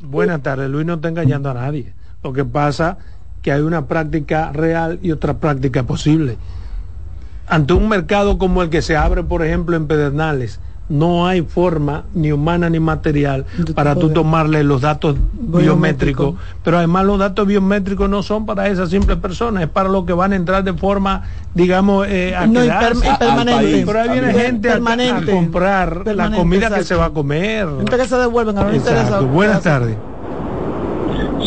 [0.00, 0.70] Buenas tardes.
[0.70, 1.92] Luis no está engañando a nadie.
[2.22, 2.96] Lo que pasa
[3.42, 6.38] que hay una práctica real y otra práctica posible.
[7.46, 12.04] Ante un mercado como el que se abre, por ejemplo, en Pedernales, no hay forma
[12.14, 13.44] ni humana ni material
[13.74, 18.90] para tú tomarle los datos biométricos, pero además los datos biométricos no son para esas
[18.90, 22.46] simples personas, es para los que van a entrar de forma, digamos, eh, a
[23.18, 23.84] permanente.
[23.86, 24.80] Pero ahí viene gente a,
[25.30, 27.68] comprar la comida que se va a comer.
[27.78, 29.96] Gente que se devuelven, a no Buenas tardes.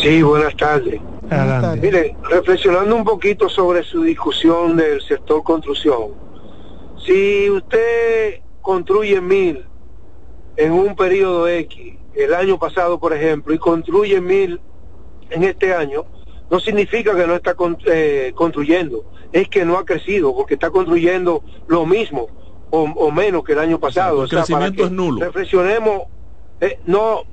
[0.02, 1.00] Sí, buenas tardes.
[1.80, 6.08] Mire, reflexionando un poquito sobre su discusión del sector construcción,
[7.06, 9.64] si usted construye mil
[10.56, 14.60] en un periodo X, el año pasado por ejemplo, y construye mil
[15.30, 16.04] en este año,
[16.50, 17.54] no significa que no está
[17.86, 22.28] eh, construyendo, es que no ha crecido, porque está construyendo lo mismo
[22.72, 24.22] o, menos que el año pasado.
[24.22, 25.24] el crecimiento es nulo.
[25.24, 26.02] Reflexionemos,
[26.60, 27.24] eh, no,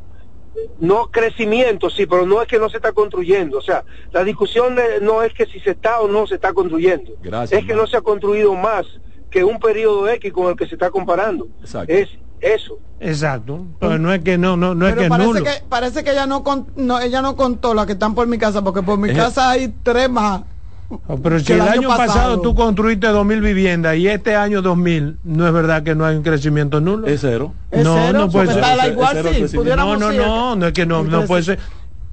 [0.79, 3.57] no crecimiento, sí, pero no es que no se está construyendo.
[3.57, 7.13] O sea, la discusión no es que si se está o no se está construyendo.
[7.51, 8.85] es que no se ha construido más
[9.29, 11.47] que un periodo X con el que se está comparando.
[11.87, 12.09] Es
[12.39, 12.79] eso.
[12.99, 13.65] Exacto.
[13.79, 16.43] Pero no es que no, no, no es que parece que parece que ella no,
[16.75, 19.73] no ella no contó las que están por mi casa, porque por mi casa hay
[19.83, 20.41] tres más.
[21.07, 25.45] Oh, pero si el, año, pasado, tú construiste 2.000 viviendas y este año 2.000, ¿no
[25.45, 27.07] es verdad que no hay un crecimiento nulo?
[27.07, 27.53] Es cero.
[27.73, 28.63] no, no puede ser.
[28.93, 29.57] Igual, sí.
[29.57, 31.59] no, no, no, no es que no, no puede ser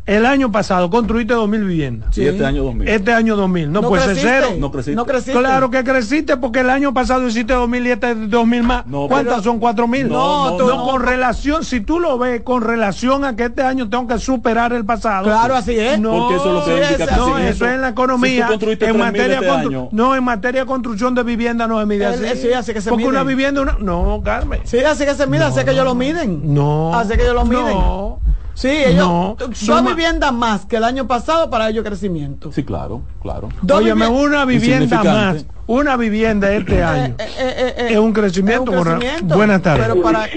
[0.06, 2.14] El año pasado construiste 2.000 viviendas.
[2.14, 2.26] Sí.
[2.26, 2.88] este año 2000.
[2.88, 3.72] Este año 2000.
[3.72, 4.48] No, puede ser cero.
[4.58, 4.96] No creciste.
[4.96, 5.38] no creciste.
[5.38, 8.84] Claro que creciste porque el año pasado hiciste 2.000 y este 2.000 más.
[9.08, 10.08] ¿Cuántas son 4.000?
[10.08, 13.88] No, no, no, con relación, si tú lo ves con relación a que este año
[13.88, 15.24] tengo que superar el pasado.
[15.24, 15.98] Claro, así es.
[15.98, 18.48] No, porque eso es lo que indica No, eso es en la economía.
[18.58, 22.24] Si en materia este No, en materia de construcción de vivienda no se mide así.
[22.42, 23.76] Sí, así que se porque una vivienda, una...
[23.80, 24.60] no, Carmen.
[24.64, 26.54] Sí, así que se mide, así que ellos lo miden.
[26.54, 26.94] No.
[26.94, 27.72] Así que ellos lo miden.
[27.72, 28.20] No.
[28.54, 32.52] Sí, ellos, no, dos viviendas más que el año pasado para ello crecimiento.
[32.52, 33.48] Sí, claro, claro.
[33.70, 37.14] Óyeme, una vivienda más, una vivienda este eh, año.
[37.18, 38.72] Eh, eh, es un crecimiento.
[38.72, 39.88] Es un crecimiento Buenas tardes.
[39.88, 40.28] Pero para...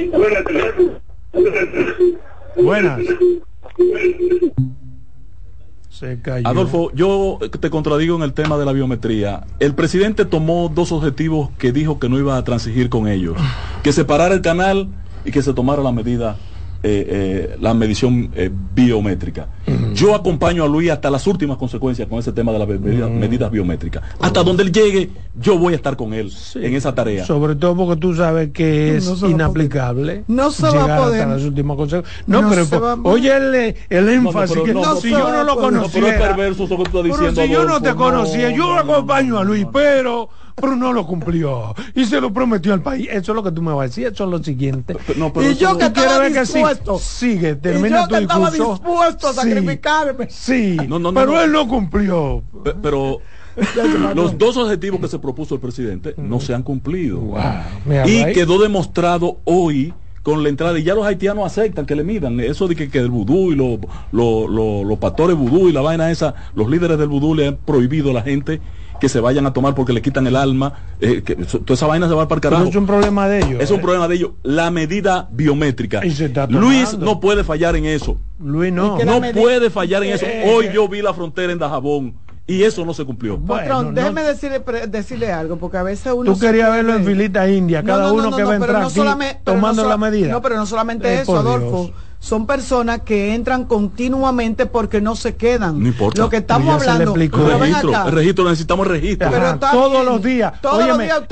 [2.55, 3.01] Buenas.
[5.89, 6.47] Se cayó.
[6.47, 9.45] Adolfo, yo te contradigo en el tema de la biometría.
[9.59, 13.37] El presidente tomó dos objetivos que dijo que no iba a transigir con ellos.
[13.83, 14.89] Que separara el canal
[15.23, 16.35] y que se tomara la medida
[16.87, 19.47] eh, eh, la medición eh, biométrica.
[19.93, 24.03] Yo acompaño a Luis hasta las últimas consecuencias con ese tema de las medidas, biométricas.
[24.21, 27.25] Hasta donde él llegue, yo voy a estar con él en esa tarea.
[27.25, 30.23] Sobre todo porque tú sabes que es inaplicable.
[30.27, 31.23] No se va a poder.
[31.23, 32.23] Hasta las últimas consecuencias.
[32.25, 34.57] No, pero oye el, el énfasis.
[34.73, 36.35] No, si yo no lo conocía.
[37.35, 41.75] si yo no te conocía, yo acompaño a Luis, pero pero no lo cumplió.
[41.93, 43.07] Y se lo prometió al país.
[43.11, 44.95] Eso es lo que tú me vas a decir, eso es lo siguiente.
[45.15, 50.27] y yo que estaba dispuesto, sigue, termina y yo que estaba dispuesto a sacrificarme.
[50.29, 50.77] Sí,
[51.13, 52.43] pero él no cumplió.
[52.81, 53.19] Pero
[54.15, 57.21] los dos objetivos que se propuso el presidente no se han cumplido.
[58.05, 59.93] y quedó demostrado hoy
[60.23, 62.39] con la entrada y ya los haitianos aceptan que le midan.
[62.39, 63.79] Eso de que, que el vudú y los
[64.11, 68.13] los pastores vudú y la vaina esa los líderes del vudú le han prohibido a
[68.13, 68.59] la gente
[68.99, 72.07] que se vayan a tomar porque le quitan el alma, eh, que toda esa vaina
[72.07, 72.65] se va para el carajo.
[72.65, 73.61] es un problema de ellos.
[73.61, 73.81] Es un eh.
[73.81, 74.31] problema de ellos.
[74.43, 76.01] La medida biométrica.
[76.49, 78.17] Luis no puede fallar en eso.
[78.39, 78.97] Luis no.
[79.03, 80.25] No puede fallar en eso.
[80.25, 82.15] Eh, Hoy yo vi la frontera en Dajabón.
[82.49, 83.37] Y eso no se cumplió.
[83.37, 86.31] Bueno, déjeme decirle, decirle algo, porque a veces uno...
[86.31, 89.01] Tú querías verlo en filita india, cada uno que va a entrar aquí
[89.43, 90.31] tomando la medida.
[90.31, 95.79] No, pero no solamente eso, Adolfo son personas que entran continuamente porque no se quedan.
[95.79, 96.21] No importa.
[96.21, 97.13] Lo que estamos hablando.
[97.15, 99.29] El registro, el registro, necesitamos registro.
[99.71, 100.53] todos los días.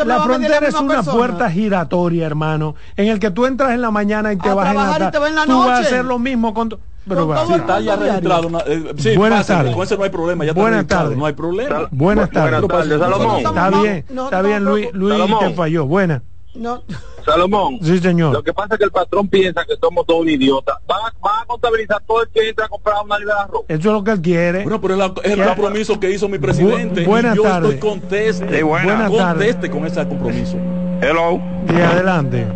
[0.06, 4.34] la frontera es una puerta giratoria, hermano, en el que tú entras en la mañana
[4.34, 5.48] y te vas en la, y en la noche.
[5.48, 6.70] Tú vas a hacer lo mismo con
[7.08, 7.46] pero va.
[7.46, 8.50] Si está ya registrado.
[8.66, 9.74] Eh, sí, Buenas tardes.
[9.74, 10.46] Con eso no hay problema.
[10.46, 11.18] Ya Buenas tardes.
[11.18, 11.88] No hay problema.
[11.92, 12.64] Buenas tardes.
[12.64, 14.06] Está bien.
[14.10, 14.88] Está bien, Luis.
[14.94, 15.86] Luis te falló.
[15.86, 16.22] Buenas.
[16.56, 16.84] No.
[17.26, 17.80] Salomón.
[17.82, 18.34] Sí, señor.
[18.34, 20.80] Lo que pasa es que el patrón piensa que somos todos un idiota.
[20.90, 23.66] Va, a contabilizar todo el que entra a comprar una libra de arroz.
[23.68, 24.64] Eso es lo que él quiere.
[24.64, 27.04] Bueno, pero es, el compromiso que hizo mi presidente.
[27.04, 27.74] buenas y yo tardes.
[27.74, 28.64] estoy conteste.
[28.64, 30.58] buenas conteste con ese compromiso.
[31.02, 31.42] Hello.
[31.68, 32.48] Y adelante.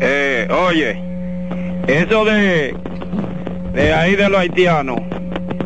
[0.00, 1.00] Eh, oye,
[1.86, 2.76] eso de,
[3.72, 4.98] de ahí de los haitianos,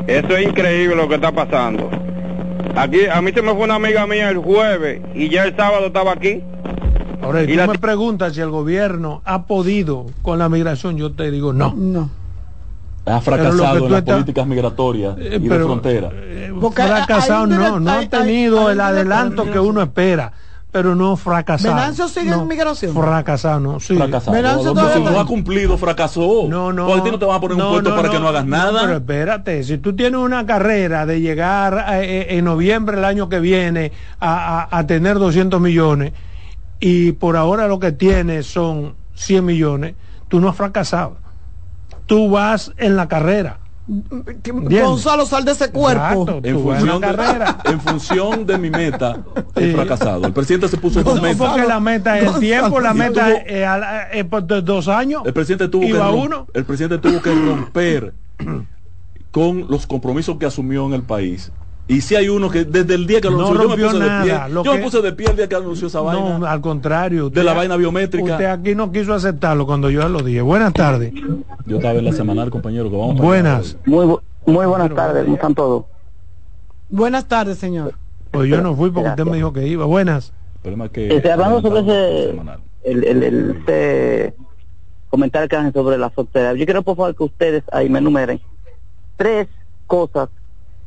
[0.06, 1.90] eso es increíble lo que está pasando.
[2.76, 5.86] Aquí, a mí se me fue una amiga mía el jueves y ya el sábado
[5.86, 6.42] estaba aquí.
[7.22, 11.30] Ahora, y tú me preguntas si el gobierno ha podido con la migración, yo te
[11.30, 11.74] digo no.
[11.74, 12.10] No.
[13.06, 16.10] Ha fracasado en las políticas migratorias y de frontera.
[16.12, 20.32] Eh, fracasado no, no ha tenido el adelanto que uno espera
[20.70, 21.74] pero no fracasado.
[21.74, 22.94] Venancio sigue en migración.
[22.94, 23.96] Fracasado, no, sí.
[23.96, 24.74] Fracasado.
[24.74, 26.46] no, ha cumplido, fracasó.
[26.48, 26.86] No, no.
[26.86, 28.80] ¿Por ti no te van a poner un puesto para que no hagas nada?
[28.82, 33.28] pero espérate, si tú tienes una carrera de llegar eh, eh, en noviembre el año
[33.28, 36.12] que viene a, a, a tener 200 millones,
[36.80, 39.94] y por ahora lo que tienes son 100 millones,
[40.28, 41.18] tú no has fracasado.
[42.06, 43.58] Tú vas en la carrera.
[43.86, 46.40] Gonzalo, sal de ese cuerpo.
[46.42, 49.18] en, función de, en función de mi meta,
[49.56, 50.26] he fracasado.
[50.26, 51.36] El presidente se puso dos metas.
[51.36, 54.26] porque la meta es el tiempo, la meta es,
[54.64, 55.22] dos años.
[55.26, 56.46] El presidente tuvo que uno.
[56.54, 58.14] el presidente tuvo que romper
[59.30, 61.52] con los compromisos que asumió en el país
[61.90, 64.22] y si hay uno que desde el día que lo anunció, yo me puse de
[64.22, 64.40] pie.
[64.62, 66.38] Yo me puse de pie el día que anunció esa vaina.
[66.38, 67.30] No, al contrario.
[67.30, 68.34] de la vaina biométrica.
[68.34, 70.40] Usted aquí no quiso aceptarlo cuando yo lo dije.
[70.40, 71.12] Buenas tardes.
[71.66, 73.76] Yo estaba en la semanal, compañero, que vamos Buenas.
[73.86, 74.06] Muy,
[74.46, 75.84] muy buenas tardes, ¿cómo están todos?
[76.88, 77.94] Buenas tardes, señor.
[78.30, 79.84] Pues yo no fui porque usted me dijo que iba.
[79.84, 80.32] Buenas.
[80.92, 82.30] que Estoy hablando sobre ese,
[82.84, 84.34] el, el, el, ese
[85.08, 86.54] comentario que hacen sobre la frontera.
[86.54, 88.40] Yo quiero, por favor, que ustedes ahí me enumeren
[89.16, 89.48] tres
[89.88, 90.28] cosas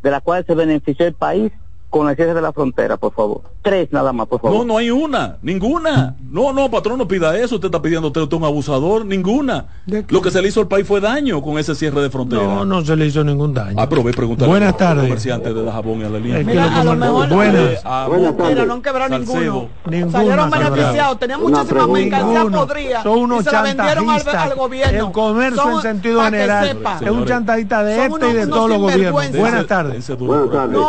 [0.04, 1.52] de la cual se benefició el país
[1.90, 3.53] con el cierre de la frontera, por favor.
[3.64, 4.60] Tres nada más, por favor.
[4.60, 6.16] No, no hay una, ninguna.
[6.30, 7.56] No, no, patrón, no pida eso.
[7.56, 9.66] Usted está pidiendo usted un abusador, ninguna.
[10.10, 12.44] Lo que se le hizo al país fue daño con ese cierre de frontera.
[12.44, 13.76] No, no se le hizo ningún daño.
[13.80, 15.04] Ah, pero ve preguntar Buenas tardes.
[15.06, 16.40] comerciantes de Dajabón y a la línea.
[16.40, 17.84] Es Mira, a lo mejor Buenas.
[18.08, 18.68] Buenas tardes.
[18.68, 19.70] no han quebrado ninguno.
[20.12, 21.20] Salieron beneficiados.
[21.20, 23.04] Tenían muchísimas mercancías podridas.
[23.04, 25.08] Son unos y se la vendieron al, al, gobierno.
[25.08, 28.80] El comercio Son, en sentido general es un chantajista de este y de todos los
[28.80, 29.32] gobiernos.
[29.32, 30.18] Buenas tardes.
[30.18, 30.74] Buenas tardes.
[30.74, 30.88] No,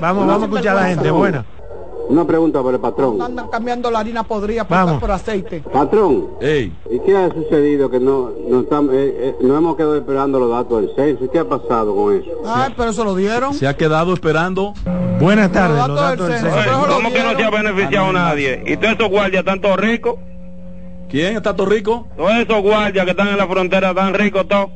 [0.00, 1.10] vamos, vamos a escuchar a la gente.
[1.10, 1.44] Buena.
[2.08, 3.20] Una pregunta para el patrón.
[3.20, 5.60] Andan cambiando la harina podrida por, por aceite.
[5.60, 6.72] Patrón, Ey.
[6.90, 10.50] ¿y qué ha sucedido que no no, estamos, eh, eh, no hemos quedado esperando los
[10.50, 11.24] datos del censo?
[11.24, 12.30] ¿Y qué ha pasado con eso?
[12.46, 13.54] Ay, pero eso lo dieron.
[13.54, 14.74] Se ha quedado esperando.
[15.20, 15.86] Buenas tardes.
[15.88, 16.56] Los datos del censo.
[16.56, 18.62] Oye, ¿Cómo que no se ha beneficiado nadie?
[18.66, 20.16] ¿Y todos esos guardias están todos ricos?
[21.08, 22.06] ¿Quién está todo rico?
[22.16, 24.70] Todos esos guardias que están en la frontera están ricos todos.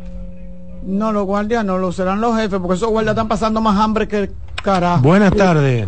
[0.83, 4.09] No, los guardias no, lo serán los jefes, porque esos guardias están pasando más hambre
[4.09, 4.31] que
[4.63, 5.03] carajo.
[5.03, 5.87] Buenas tardes.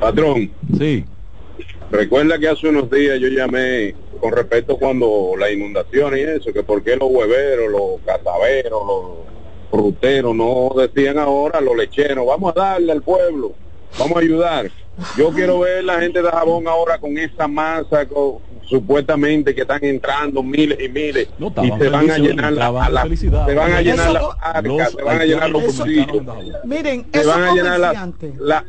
[0.00, 1.04] Patrón, Sí.
[1.90, 6.62] recuerda que hace unos días yo llamé con respecto cuando la inundación y eso, que
[6.62, 9.04] por qué los hueveros, los cazaveros, los
[9.70, 13.52] fruteros no decían ahora los lecheros, vamos a darle al pueblo,
[13.98, 14.70] vamos a ayudar.
[15.18, 18.38] Yo quiero ver la gente de Jabón ahora con esa masa con-
[18.68, 23.48] supuestamente que están entrando miles y miles No, y se van a llenar la, felicidades.
[23.48, 26.06] se van a llenar las arcas, Los se van a llenar los bolsillos.
[26.64, 28.64] Miren, se esos van a llenar las comerciantes, la-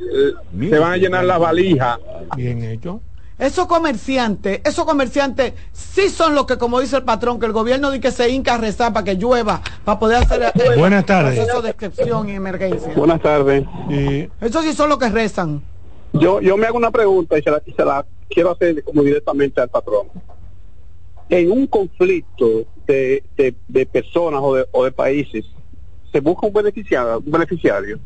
[0.70, 2.00] se van a llenar las valijas
[2.36, 3.02] Bien hecho.
[3.38, 7.92] esos comerciantes, esos comerciantes sí son los que, como dice el patrón, que el gobierno
[7.92, 11.36] dice que se hinca a rezar para que llueva, para poder hacer el Buenas tardes.
[11.40, 12.94] proceso de excepción y emergencia.
[12.96, 13.64] Buenas tardes.
[13.90, 15.62] Y Esos sí son los que rezan.
[16.14, 19.04] Yo, yo me hago una pregunta y se la, y se la quiero hacer como
[19.04, 20.08] directamente al patrón.
[21.30, 25.46] En un conflicto de, de, de personas o de, o de países,
[26.12, 27.20] se busca un beneficiario.
[27.26, 28.00] Un beneficiario.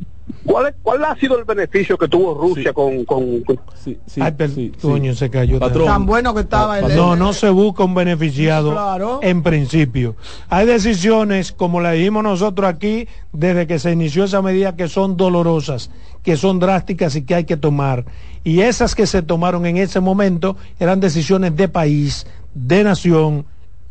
[0.45, 2.73] ¿Cuál, es- ¿Cuál ha sido el beneficio que tuvo Rusia Sí.
[2.73, 4.81] con, con, con- Sí, sí, Ay, per- sí, sí.
[4.87, 5.59] coño, se cayó.
[5.59, 5.85] Patrón.
[5.87, 9.19] Tan bueno que estaba el, No, no se busca un beneficiado Claro.
[9.23, 10.15] en principio.
[10.49, 15.17] Hay decisiones, como la dijimos nosotros aquí, desde que se inició esa medida, que son
[15.17, 15.91] dolorosas,
[16.23, 18.05] que son drásticas y que hay que tomar.
[18.43, 23.45] Y esas que se tomaron en ese momento eran decisiones de país, de nación,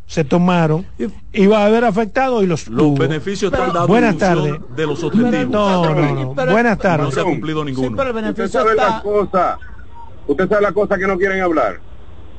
[0.09, 0.87] se tomaron,
[1.33, 2.97] iba a haber afectado y los Los tuvo.
[2.97, 4.55] beneficios están dados Buenas tardes.
[4.75, 5.47] de los objetivos.
[5.49, 6.33] No, no, no.
[6.35, 7.13] Pero- Buenas No tardes.
[7.13, 7.95] se ha cumplido Sí, ninguno.
[7.95, 9.01] pero el Usted sabe la está.
[9.03, 9.57] cosa,
[10.25, 11.79] usted sabe la cosa que no quieren hablar,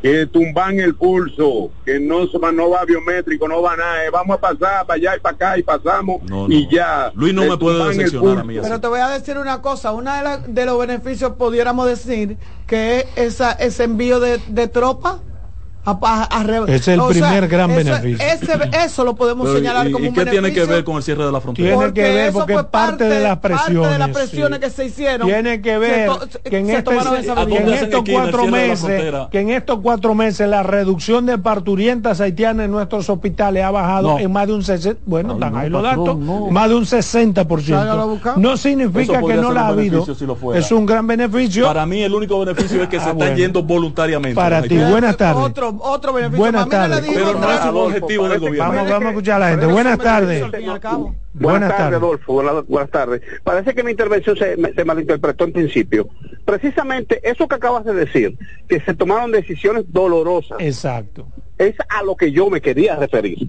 [0.03, 4.11] que tumban el pulso, que no, se va- no va biométrico, no va nada, eh,
[4.11, 6.53] vamos a pasar para allá y para acá y pasamos No, no.
[6.53, 7.13] y ya.
[7.15, 8.67] Luis no me puede decepcionar a mí así.
[8.67, 12.37] Pero te voy a decir una cosa, una de, las- de los beneficios pudiéramos decir
[12.67, 15.19] que es esa, ese envío de, de tropas.
[15.85, 18.27] A, a- a re- Ese es el o sea, primer gran eso- beneficio.
[18.27, 20.97] ese- eso lo podemos Pero, señalar ¿y- como ¿Y un qué tiene que ver con
[20.97, 21.75] el cierre de la frontera?
[21.77, 24.59] Tiene que ver eso porque fue es parte de las parte de las presiones, presiones
[24.59, 24.65] sí.
[24.65, 25.27] que se hicieron.
[25.27, 26.11] Tiene que ver
[26.45, 29.79] que en, este- tomaron esa ¿a que en estos en cuatro meses, que en estos
[29.83, 34.19] cuatro meses la reducción de parturientas haitianas en nuestros hospitales ha bajado No.
[34.19, 36.49] en más de un 60, bueno, están ahí los datos, no.
[36.51, 38.07] más de un Ya lo 60%.
[38.07, 38.39] buscamos.
[38.43, 40.05] No significa que no la ha habido.
[40.05, 40.13] si.
[40.55, 43.37] Es un gran beneficio Para mí el único beneficio es que Ah, se están bueno.
[43.37, 44.35] yendo voluntariamente.
[44.35, 44.77] Para ti.
[44.77, 45.70] Buenas tardes.
[45.71, 46.39] Otro, otro beneficio.
[46.39, 47.01] Buenas tardes.
[47.13, 47.65] Pero no nada.
[47.65, 48.73] es un objetivo del gobierno.
[48.73, 49.67] Vamos, vamos a escuchar a la gente.
[49.67, 50.45] Buenas tardes.
[51.33, 51.97] Buenas tardes.
[51.97, 52.33] Adolfo.
[52.33, 53.23] Buenas, buenas tardes.
[53.45, 56.09] Parece que mi intervención se, se malinterpretó en principio.
[56.45, 58.37] Precisamente eso que acabas de decir,
[58.69, 61.29] que se tomaron decisiones dolorosas, Exacto.
[61.59, 63.47] es a lo que yo me quería referir.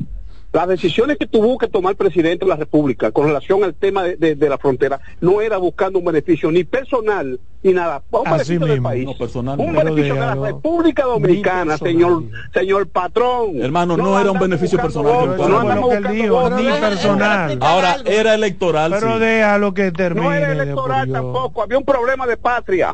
[0.53, 4.03] Las decisiones que tuvo que tomar el presidente de la República con relación al tema
[4.03, 8.27] de, de- de la frontera no era buscando un beneficio ni personal ni nada, un
[8.27, 9.05] Así beneficio del país.
[9.05, 10.35] No, personal, un beneficio de la.
[10.35, 12.23] República Dominicana, señor
[12.53, 13.61] señor patrón.
[13.61, 17.57] Hermano, no era un beneficio personal, votos, no lo que dijo, ni personal.
[17.61, 18.91] Ahora, era electoral.
[18.99, 19.19] Pero sí.
[19.19, 20.25] déjalo que termine.
[20.25, 22.93] No era electoral tampoco, había un problema de patria.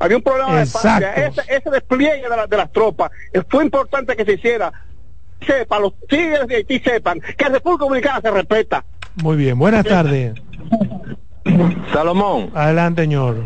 [0.00, 1.00] Había un problema Exacto.
[1.00, 1.26] de patria.
[1.28, 4.72] Ese, ese despliegue de, la- de las tropas eh, fue importante que se hiciera.
[5.46, 8.84] Sepa, los tigres de Haití sepan que la República Dominicana se respeta.
[9.22, 10.34] Muy bien, buenas tardes.
[11.92, 13.44] Salomón, Adelante, señor.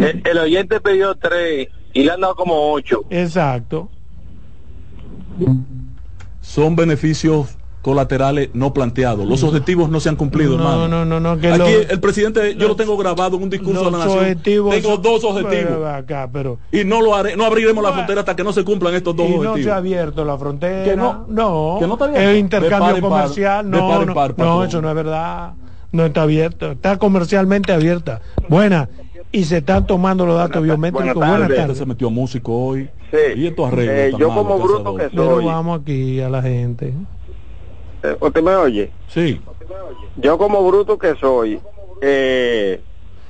[0.00, 3.04] el, el oyente pidió tres y le han dado como ocho.
[3.10, 3.88] Exacto.
[6.40, 7.56] Son beneficios
[7.88, 9.26] colaterales no planteados.
[9.26, 10.88] Los objetivos no se han cumplido, No, hermano.
[10.88, 13.80] no, no, no, que Aquí lo- el presidente, yo lo tengo grabado en un discurso
[13.80, 14.18] a la Los nación.
[14.18, 15.86] objetivos Tengo son- dos Pero, objetivos.
[15.88, 18.92] acá, pero Y no lo haré, no abriremos la frontera hasta que no se cumplan
[18.94, 19.76] estos dos y no se ha objetivos.
[19.78, 20.84] abierto la frontera.
[20.84, 22.28] Que no, no, que no está abierto.
[22.28, 24.94] el De intercambio par, comercial, de no, par en no, par, no, eso no es
[24.94, 25.52] verdad.
[25.90, 28.20] No está abierto, está comercialmente abierta.
[28.50, 28.90] Buena.
[29.32, 31.14] Y se están tomando los datos biométricos.
[31.14, 31.78] buenas Buenas tardes.
[31.78, 32.88] Se metió músico hoy.
[33.10, 33.40] Sí.
[33.40, 33.94] Y estos arreglos.
[33.96, 35.44] Eh, yo como bruto que Pero soy.
[35.44, 36.94] vamos aquí a la gente.
[38.02, 38.92] Eh, ¿Usted me oye?
[39.08, 39.40] Sí.
[40.16, 41.60] Yo como bruto que soy,
[42.00, 42.80] eh,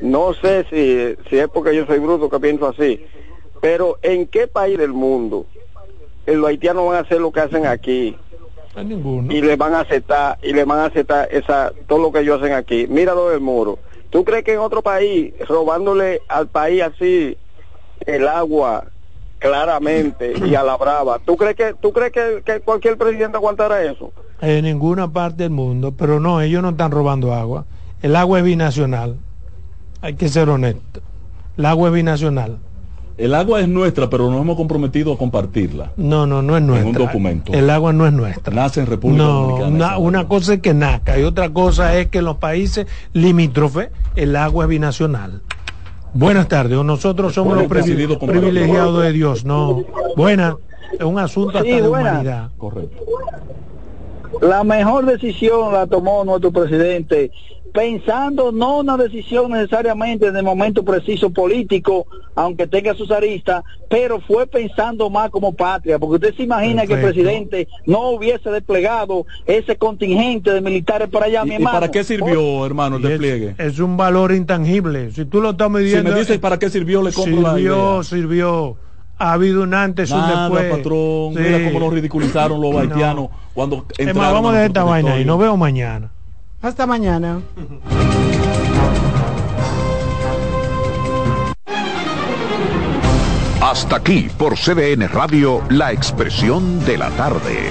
[0.01, 3.05] no sé si, si es porque yo soy bruto que pienso así,
[3.61, 5.47] pero ¿en qué país del mundo
[6.27, 8.17] los haitianos van a hacer lo que hacen aquí?
[9.35, 12.41] Y le van a aceptar, y le van a aceptar esa, todo lo que ellos
[12.41, 12.87] hacen aquí.
[12.87, 13.79] Míralo del muro.
[14.11, 17.37] ¿Tú crees que en otro país, robándole al país así
[18.07, 18.85] el agua
[19.39, 23.83] claramente y a la brava, ¿tú crees que, tú crees que, que cualquier presidente aguantará
[23.83, 24.13] eso?
[24.41, 27.65] En ninguna parte del mundo, pero no, ellos no están robando agua.
[28.03, 29.17] El agua es binacional.
[30.01, 31.01] Hay que ser honesto.
[31.57, 32.59] El agua es binacional.
[33.17, 35.91] El agua es nuestra, pero nos hemos comprometido a compartirla.
[35.97, 36.89] No, no, no es nuestra.
[36.89, 37.53] En un documento.
[37.53, 38.55] El agua no es nuestra.
[38.55, 39.69] Nace en República Dominicana.
[39.75, 43.89] Una, una cosa es que nazca y otra cosa es que en los países limítrofes
[44.15, 45.43] el agua es binacional.
[46.15, 49.85] Buenas tardes, nosotros somos los privilegiados de Dios, no.
[50.17, 50.57] Buena,
[50.93, 52.51] es un asunto hasta de humanidad.
[52.57, 53.05] Correcto.
[54.41, 57.31] La mejor decisión la tomó nuestro presidente
[57.73, 64.21] pensando no una decisión necesariamente en el momento preciso político, aunque tenga sus aristas, pero
[64.21, 69.27] fue pensando más como patria, porque usted se imagina que el presidente no hubiese desplegado
[69.47, 71.77] ese contingente de militares para allá, mi hermano.
[71.77, 73.55] ¿Y para qué sirvió, hermano, el despliegue?
[73.59, 75.11] Es, un valor intangible.
[75.13, 76.11] Si tú lo estás midiendo...
[76.11, 78.77] Si me dices para qué sirvió, le compro sirvió, Sirvió,
[79.19, 80.71] Ha habido un antes y un después.
[80.71, 81.35] patrón.
[81.35, 84.35] Mira cómo lo ridiculizaron los haitianos cuando entraron.
[84.35, 86.11] vamos a esta vaina y nos veo mañana.
[86.63, 87.41] Hasta mañana.
[93.61, 97.71] Hasta aquí por CDN Radio, la expresión de la tarde.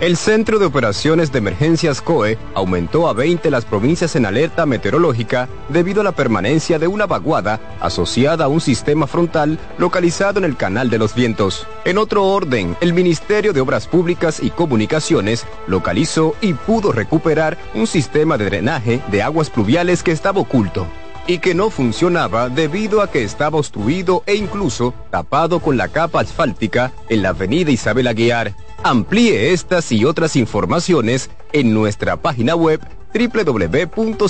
[0.00, 5.48] El Centro de Operaciones de Emergencias COE aumentó a 20 las provincias en alerta meteorológica
[5.70, 10.56] debido a la permanencia de una vaguada asociada a un sistema frontal localizado en el
[10.56, 11.66] Canal de los Vientos.
[11.84, 17.88] En otro orden, el Ministerio de Obras Públicas y Comunicaciones localizó y pudo recuperar un
[17.88, 20.86] sistema de drenaje de aguas pluviales que estaba oculto
[21.26, 26.20] y que no funcionaba debido a que estaba obstruido e incluso tapado con la capa
[26.20, 28.54] asfáltica en la avenida Isabel Aguiar.
[28.82, 32.80] Amplíe estas y otras informaciones en nuestra página web
[33.12, 34.22] www.cdn.com.do.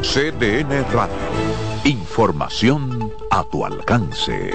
[0.00, 1.14] CDN Radio.
[1.84, 4.50] Información a tu alcance.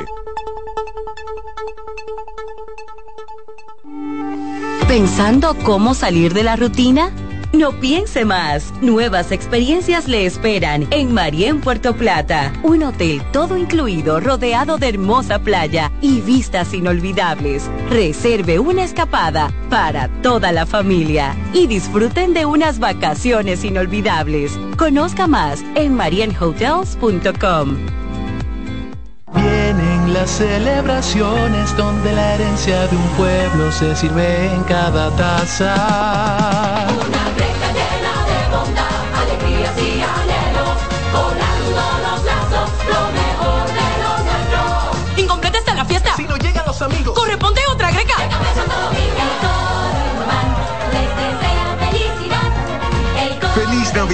[4.88, 7.12] ¿Pensando cómo salir de la rutina?
[7.52, 8.72] No piense más.
[8.82, 12.54] Nuevas experiencias le esperan en Marien Puerto Plata.
[12.62, 17.70] Un hotel todo incluido rodeado de hermosa playa y vistas inolvidables.
[17.90, 24.60] Reserve una escapada para toda la familia y disfruten de unas vacaciones inolvidables.
[24.78, 27.78] Conozca más en marienhotels.com.
[29.34, 36.89] Vienen las celebraciones donde la herencia de un pueblo se sirve en cada taza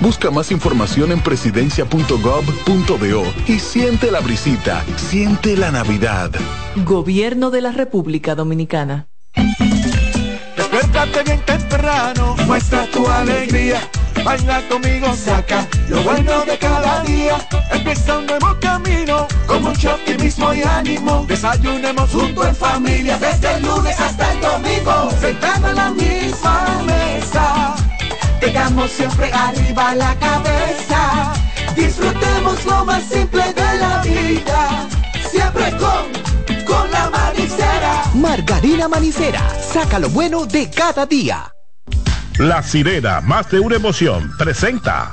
[0.00, 6.30] Busca más información en presidencia.gov.do y siente la brisita, siente la Navidad.
[6.84, 9.08] Gobierno de la República Dominicana.
[10.56, 13.80] Despiértate bien temprano, muestra tu alegría
[14.24, 17.36] Baila conmigo, saca lo bueno de cada día.
[17.72, 21.24] Empieza un nuevo camino con mucho optimismo y ánimo.
[21.26, 25.10] Desayunemos junto en familia desde el lunes hasta el domingo.
[25.20, 27.77] Sentado en la misma mesa.
[28.40, 31.32] Tengamos siempre arriba la cabeza.
[31.74, 34.88] Disfrutemos lo más simple de la vida.
[35.30, 38.04] Siempre con, con la manicera.
[38.14, 39.42] Margarina Manicera.
[39.60, 41.52] Saca lo bueno de cada día.
[42.38, 45.12] La sirena, más de una emoción, presenta.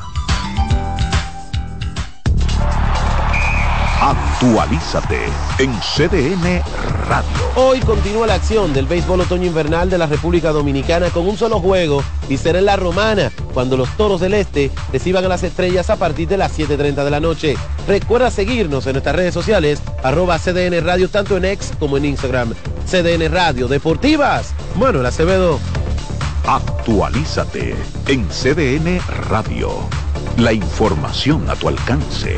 [4.05, 5.17] Actualízate
[5.57, 6.61] en CDN
[7.09, 7.25] Radio.
[7.55, 11.59] Hoy continúa la acción del béisbol otoño invernal de la República Dominicana con un solo
[11.59, 15.89] juego y será en la Romana cuando los Toros del Este reciban a las estrellas
[15.89, 17.57] a partir de las 7.30 de la noche.
[17.87, 22.53] Recuerda seguirnos en nuestras redes sociales arroba CDN Radio tanto en X como en Instagram.
[22.85, 24.53] CDN Radio Deportivas.
[24.75, 25.59] Manuel Acevedo.
[26.45, 27.73] Actualízate
[28.07, 28.99] en CDN
[29.31, 29.71] Radio.
[30.37, 32.37] La información a tu alcance.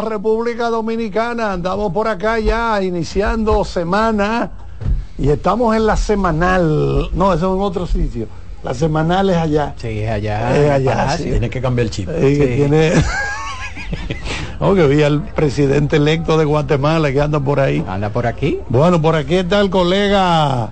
[0.00, 1.52] República Dominicana.
[1.52, 4.50] Andamos por acá ya iniciando semana
[5.18, 7.10] y estamos en la semanal.
[7.12, 8.26] No, eso es en otro sitio.
[8.62, 9.74] La semanal es allá.
[9.76, 10.56] Sí, es allá.
[10.56, 11.16] Es allá.
[11.16, 12.08] Tiene que cambiar el chip.
[12.08, 12.92] Tiene...
[14.60, 17.84] oh, que vi al presidente electo de Guatemala que anda por ahí.
[17.88, 18.58] Anda por aquí.
[18.68, 20.70] Bueno, por aquí está el colega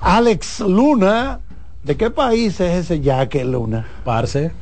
[0.00, 1.40] Alex Luna.
[1.82, 3.86] ¿De qué país es ese Jaque Luna?
[4.04, 4.52] Parce.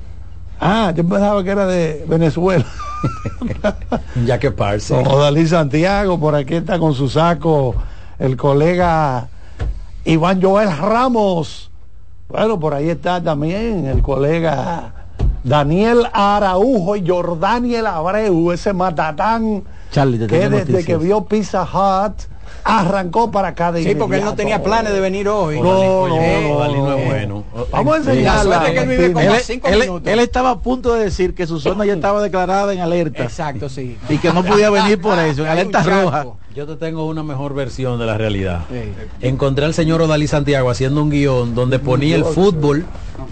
[0.61, 2.65] Ah, yo pensaba que era de Venezuela.
[4.27, 4.95] Ya que parce.
[4.95, 7.75] Dalí Santiago, por aquí está con su saco
[8.19, 9.29] el colega
[10.05, 11.71] Iván Joel Ramos.
[12.29, 14.93] Bueno, por ahí está también el colega
[15.45, 22.25] Daniel Araujo y Jordaniel Abreu, ese matatán que desde que vio Pizza Hut
[22.65, 25.61] arrancó para acá de Sí, porque él no tenía planes de venir hoy.
[25.61, 27.45] No, no, no, es bueno.
[27.71, 28.67] Vamos a enseñarla.
[30.05, 33.25] Él, estaba a punto de decir que su zona ya estaba declarada en alerta.
[33.25, 33.97] Exacto, sí.
[34.09, 36.27] Y que no podía venir por eso, en alerta roja.
[36.55, 38.63] Yo te tengo una mejor versión de la realidad.
[39.21, 42.85] Encontré al señor Odalí Santiago haciendo un guion donde ponía el fútbol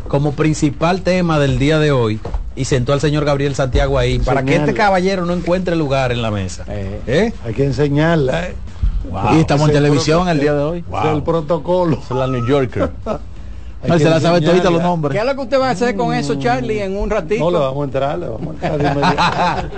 [0.09, 2.21] como principal tema del día de hoy
[2.55, 6.23] y sentó al señor Gabriel Santiago ahí para que este caballero no encuentre lugar en
[6.23, 6.65] la mesa.
[6.69, 7.33] Eh, ¿Eh?
[7.45, 8.49] Hay que enseñarla.
[9.35, 10.85] Y estamos en televisión el día de hoy.
[11.13, 11.99] el protocolo.
[12.03, 12.91] Es la New Yorker.
[13.87, 15.13] No, se la sabe todita los nombres.
[15.13, 17.45] ¿Qué es lo que usted va a hacer con eso, Charlie, en un ratito?
[17.45, 19.71] No, le vamos a entrar, le vamos a entrar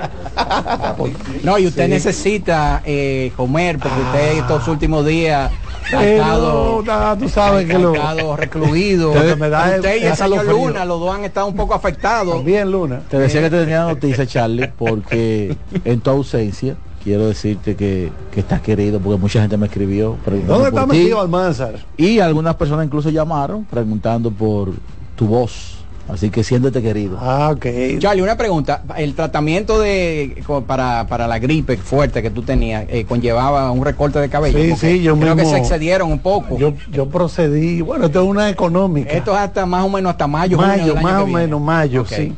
[1.42, 5.50] no, y usted necesita eh, comer, porque usted estos últimos días
[5.94, 6.84] ha estado,
[7.18, 9.12] tú sabes que lo, estado recluido.
[9.36, 12.44] me da usted y el señor Luna, los dos han estado un poco afectados.
[12.44, 13.02] Bien, Luna.
[13.10, 18.40] Te decía que te tenía noticia, Charlie, porque en tu ausencia quiero decirte que, que
[18.40, 20.16] estás querido porque mucha gente me escribió
[20.46, 21.84] ¿Dónde está metido Almanzar?
[21.96, 24.72] Y algunas personas incluso llamaron preguntando por
[25.16, 25.78] tu voz.
[26.08, 27.18] Así que siéntete querido.
[27.20, 27.66] Ah, ok.
[27.98, 28.82] Charlie, una pregunta.
[28.96, 34.18] El tratamiento de para, para la gripe fuerte que tú tenías eh, conllevaba un recorte
[34.18, 34.58] de cabello.
[34.58, 36.56] Sí, sí, yo creo que se excedieron un poco.
[36.56, 37.82] Yo, yo procedí.
[37.82, 39.10] Bueno, esto es una económica.
[39.10, 40.56] Esto es hasta más o menos hasta mayo.
[40.56, 42.34] Mayo, más o menos mayo, sí.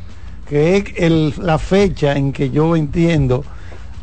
[0.49, 3.45] Que es el, la fecha en que yo entiendo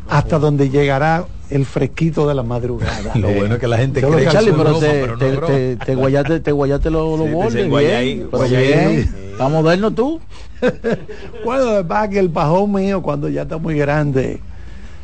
[0.09, 3.15] hasta donde llegará el fresquito de la madrugada.
[3.15, 6.51] Lo bueno es que la gente cree Charlie, pero te, te, te, te, guayaste, te
[6.51, 9.15] guayaste los lo bordes, bien, bien.
[9.31, 10.19] Está moderno tú.
[11.45, 14.41] bueno, de verdad que el pajón mío, cuando ya está muy grande,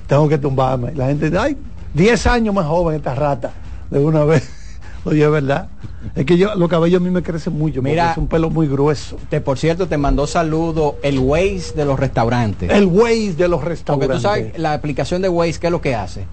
[0.07, 0.93] tengo que tumbarme.
[0.93, 1.57] La gente dice, ay,
[1.93, 3.51] 10 años más joven esta rata,
[3.89, 4.49] de una vez.
[5.05, 5.69] Oye, es verdad.
[6.15, 8.67] Es que yo, los cabellos a mí me crecen mucho, Mira, es un pelo muy
[8.67, 9.17] grueso.
[9.29, 12.69] Te, por cierto, te mandó saludo el Waze de los restaurantes.
[12.69, 14.07] El Waze de los restaurantes.
[14.07, 16.25] Porque tú sabes, la aplicación de Waze, ¿qué es lo que hace?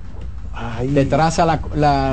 [0.94, 1.60] te traza la,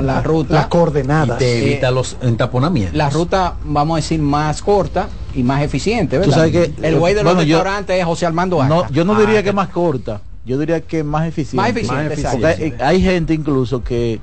[0.02, 0.54] la, ruta.
[0.54, 1.38] Las coordenadas.
[1.38, 2.96] te evita eh, los entaponamientos.
[2.96, 6.32] La ruta, vamos a decir, más corta y más eficiente, ¿verdad?
[6.32, 9.40] Tú sabes que, el Waze de los restaurantes es José Armando No, yo no diría
[9.40, 10.22] ah, que más corta.
[10.44, 11.56] Yo diría que más eficiente.
[11.56, 14.20] Más eficiente, hay, hay gente incluso que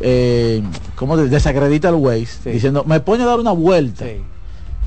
[0.00, 0.62] eh,
[0.96, 4.04] ¿cómo desacredita el Waze diciendo, me pone a dar una vuelta.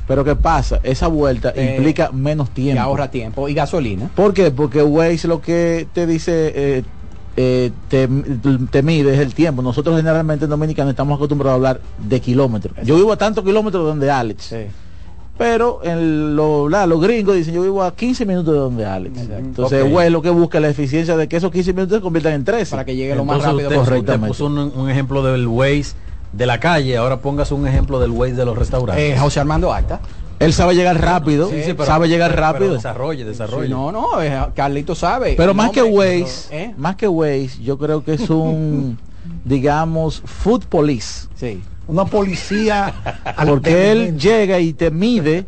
[0.07, 0.79] Pero ¿qué pasa?
[0.83, 2.75] Esa vuelta eh, implica menos tiempo.
[2.75, 4.09] Y ahorra tiempo y gasolina.
[4.15, 4.51] ¿Por qué?
[4.51, 6.83] Porque Waze lo que te dice, eh,
[7.35, 8.07] eh, te,
[8.71, 9.61] te, mide es el tiempo.
[9.61, 12.73] Nosotros generalmente en Dominicana estamos acostumbrados a hablar de kilómetros.
[12.85, 14.55] Yo vivo a tantos kilómetros donde Alex
[15.37, 19.83] pero en lo, los gringos dicen yo vivo a 15 minutos de donde Alex entonces
[19.83, 20.09] okay.
[20.09, 22.85] lo que busca la eficiencia de que esos 15 minutos se conviertan en 13 para
[22.85, 25.93] que llegue lo más rápido correctamente puso un, ejemplo del Waze
[26.33, 29.73] de la calle ahora póngase un ejemplo del Waze de los restaurantes eh, José Armando
[29.73, 29.99] Acta
[30.39, 31.49] él sabe llegar rápido,
[31.83, 32.75] sabe llegar rápido.
[32.75, 33.69] desarrolle, desarrolle.
[33.69, 34.09] no, no,
[34.53, 35.33] Carlito sabe.
[35.35, 36.73] Pero más que Waze, ¿eh?
[36.77, 38.99] más que Waze, yo creo que es un,
[39.45, 41.27] digamos, food police.
[41.33, 42.93] Sí una policía
[43.47, 45.45] porque él llega y te mide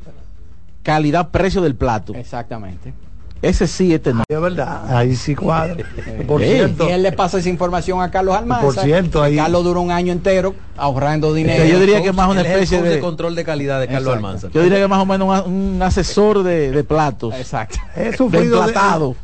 [0.84, 2.14] calidad precio del plato.
[2.16, 2.94] Exactamente.
[3.42, 5.86] Ese sí este no es verdad ahí sí cuadra.
[6.28, 9.64] Por cierto y él le pasa esa información a Carlos Almanza por cierto ahí Carlos
[9.64, 11.64] duró un año entero ahorrando dinero.
[11.64, 14.50] yo diría que más una especie de, control de calidad de Carlos Almanza.
[14.54, 17.34] Yo diría que más o menos un, asesor de, platos.
[17.36, 17.78] Exacto.
[17.96, 18.74] He sufrido de,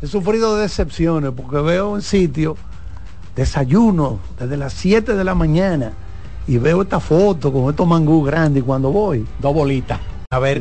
[0.01, 2.55] he sufrido de decepciones porque veo un sitio
[3.35, 5.91] desayuno desde las 7 de la mañana
[6.47, 9.99] y veo esta foto con estos mangú grandes y cuando voy, dos bolitas.
[10.31, 10.59] A ver,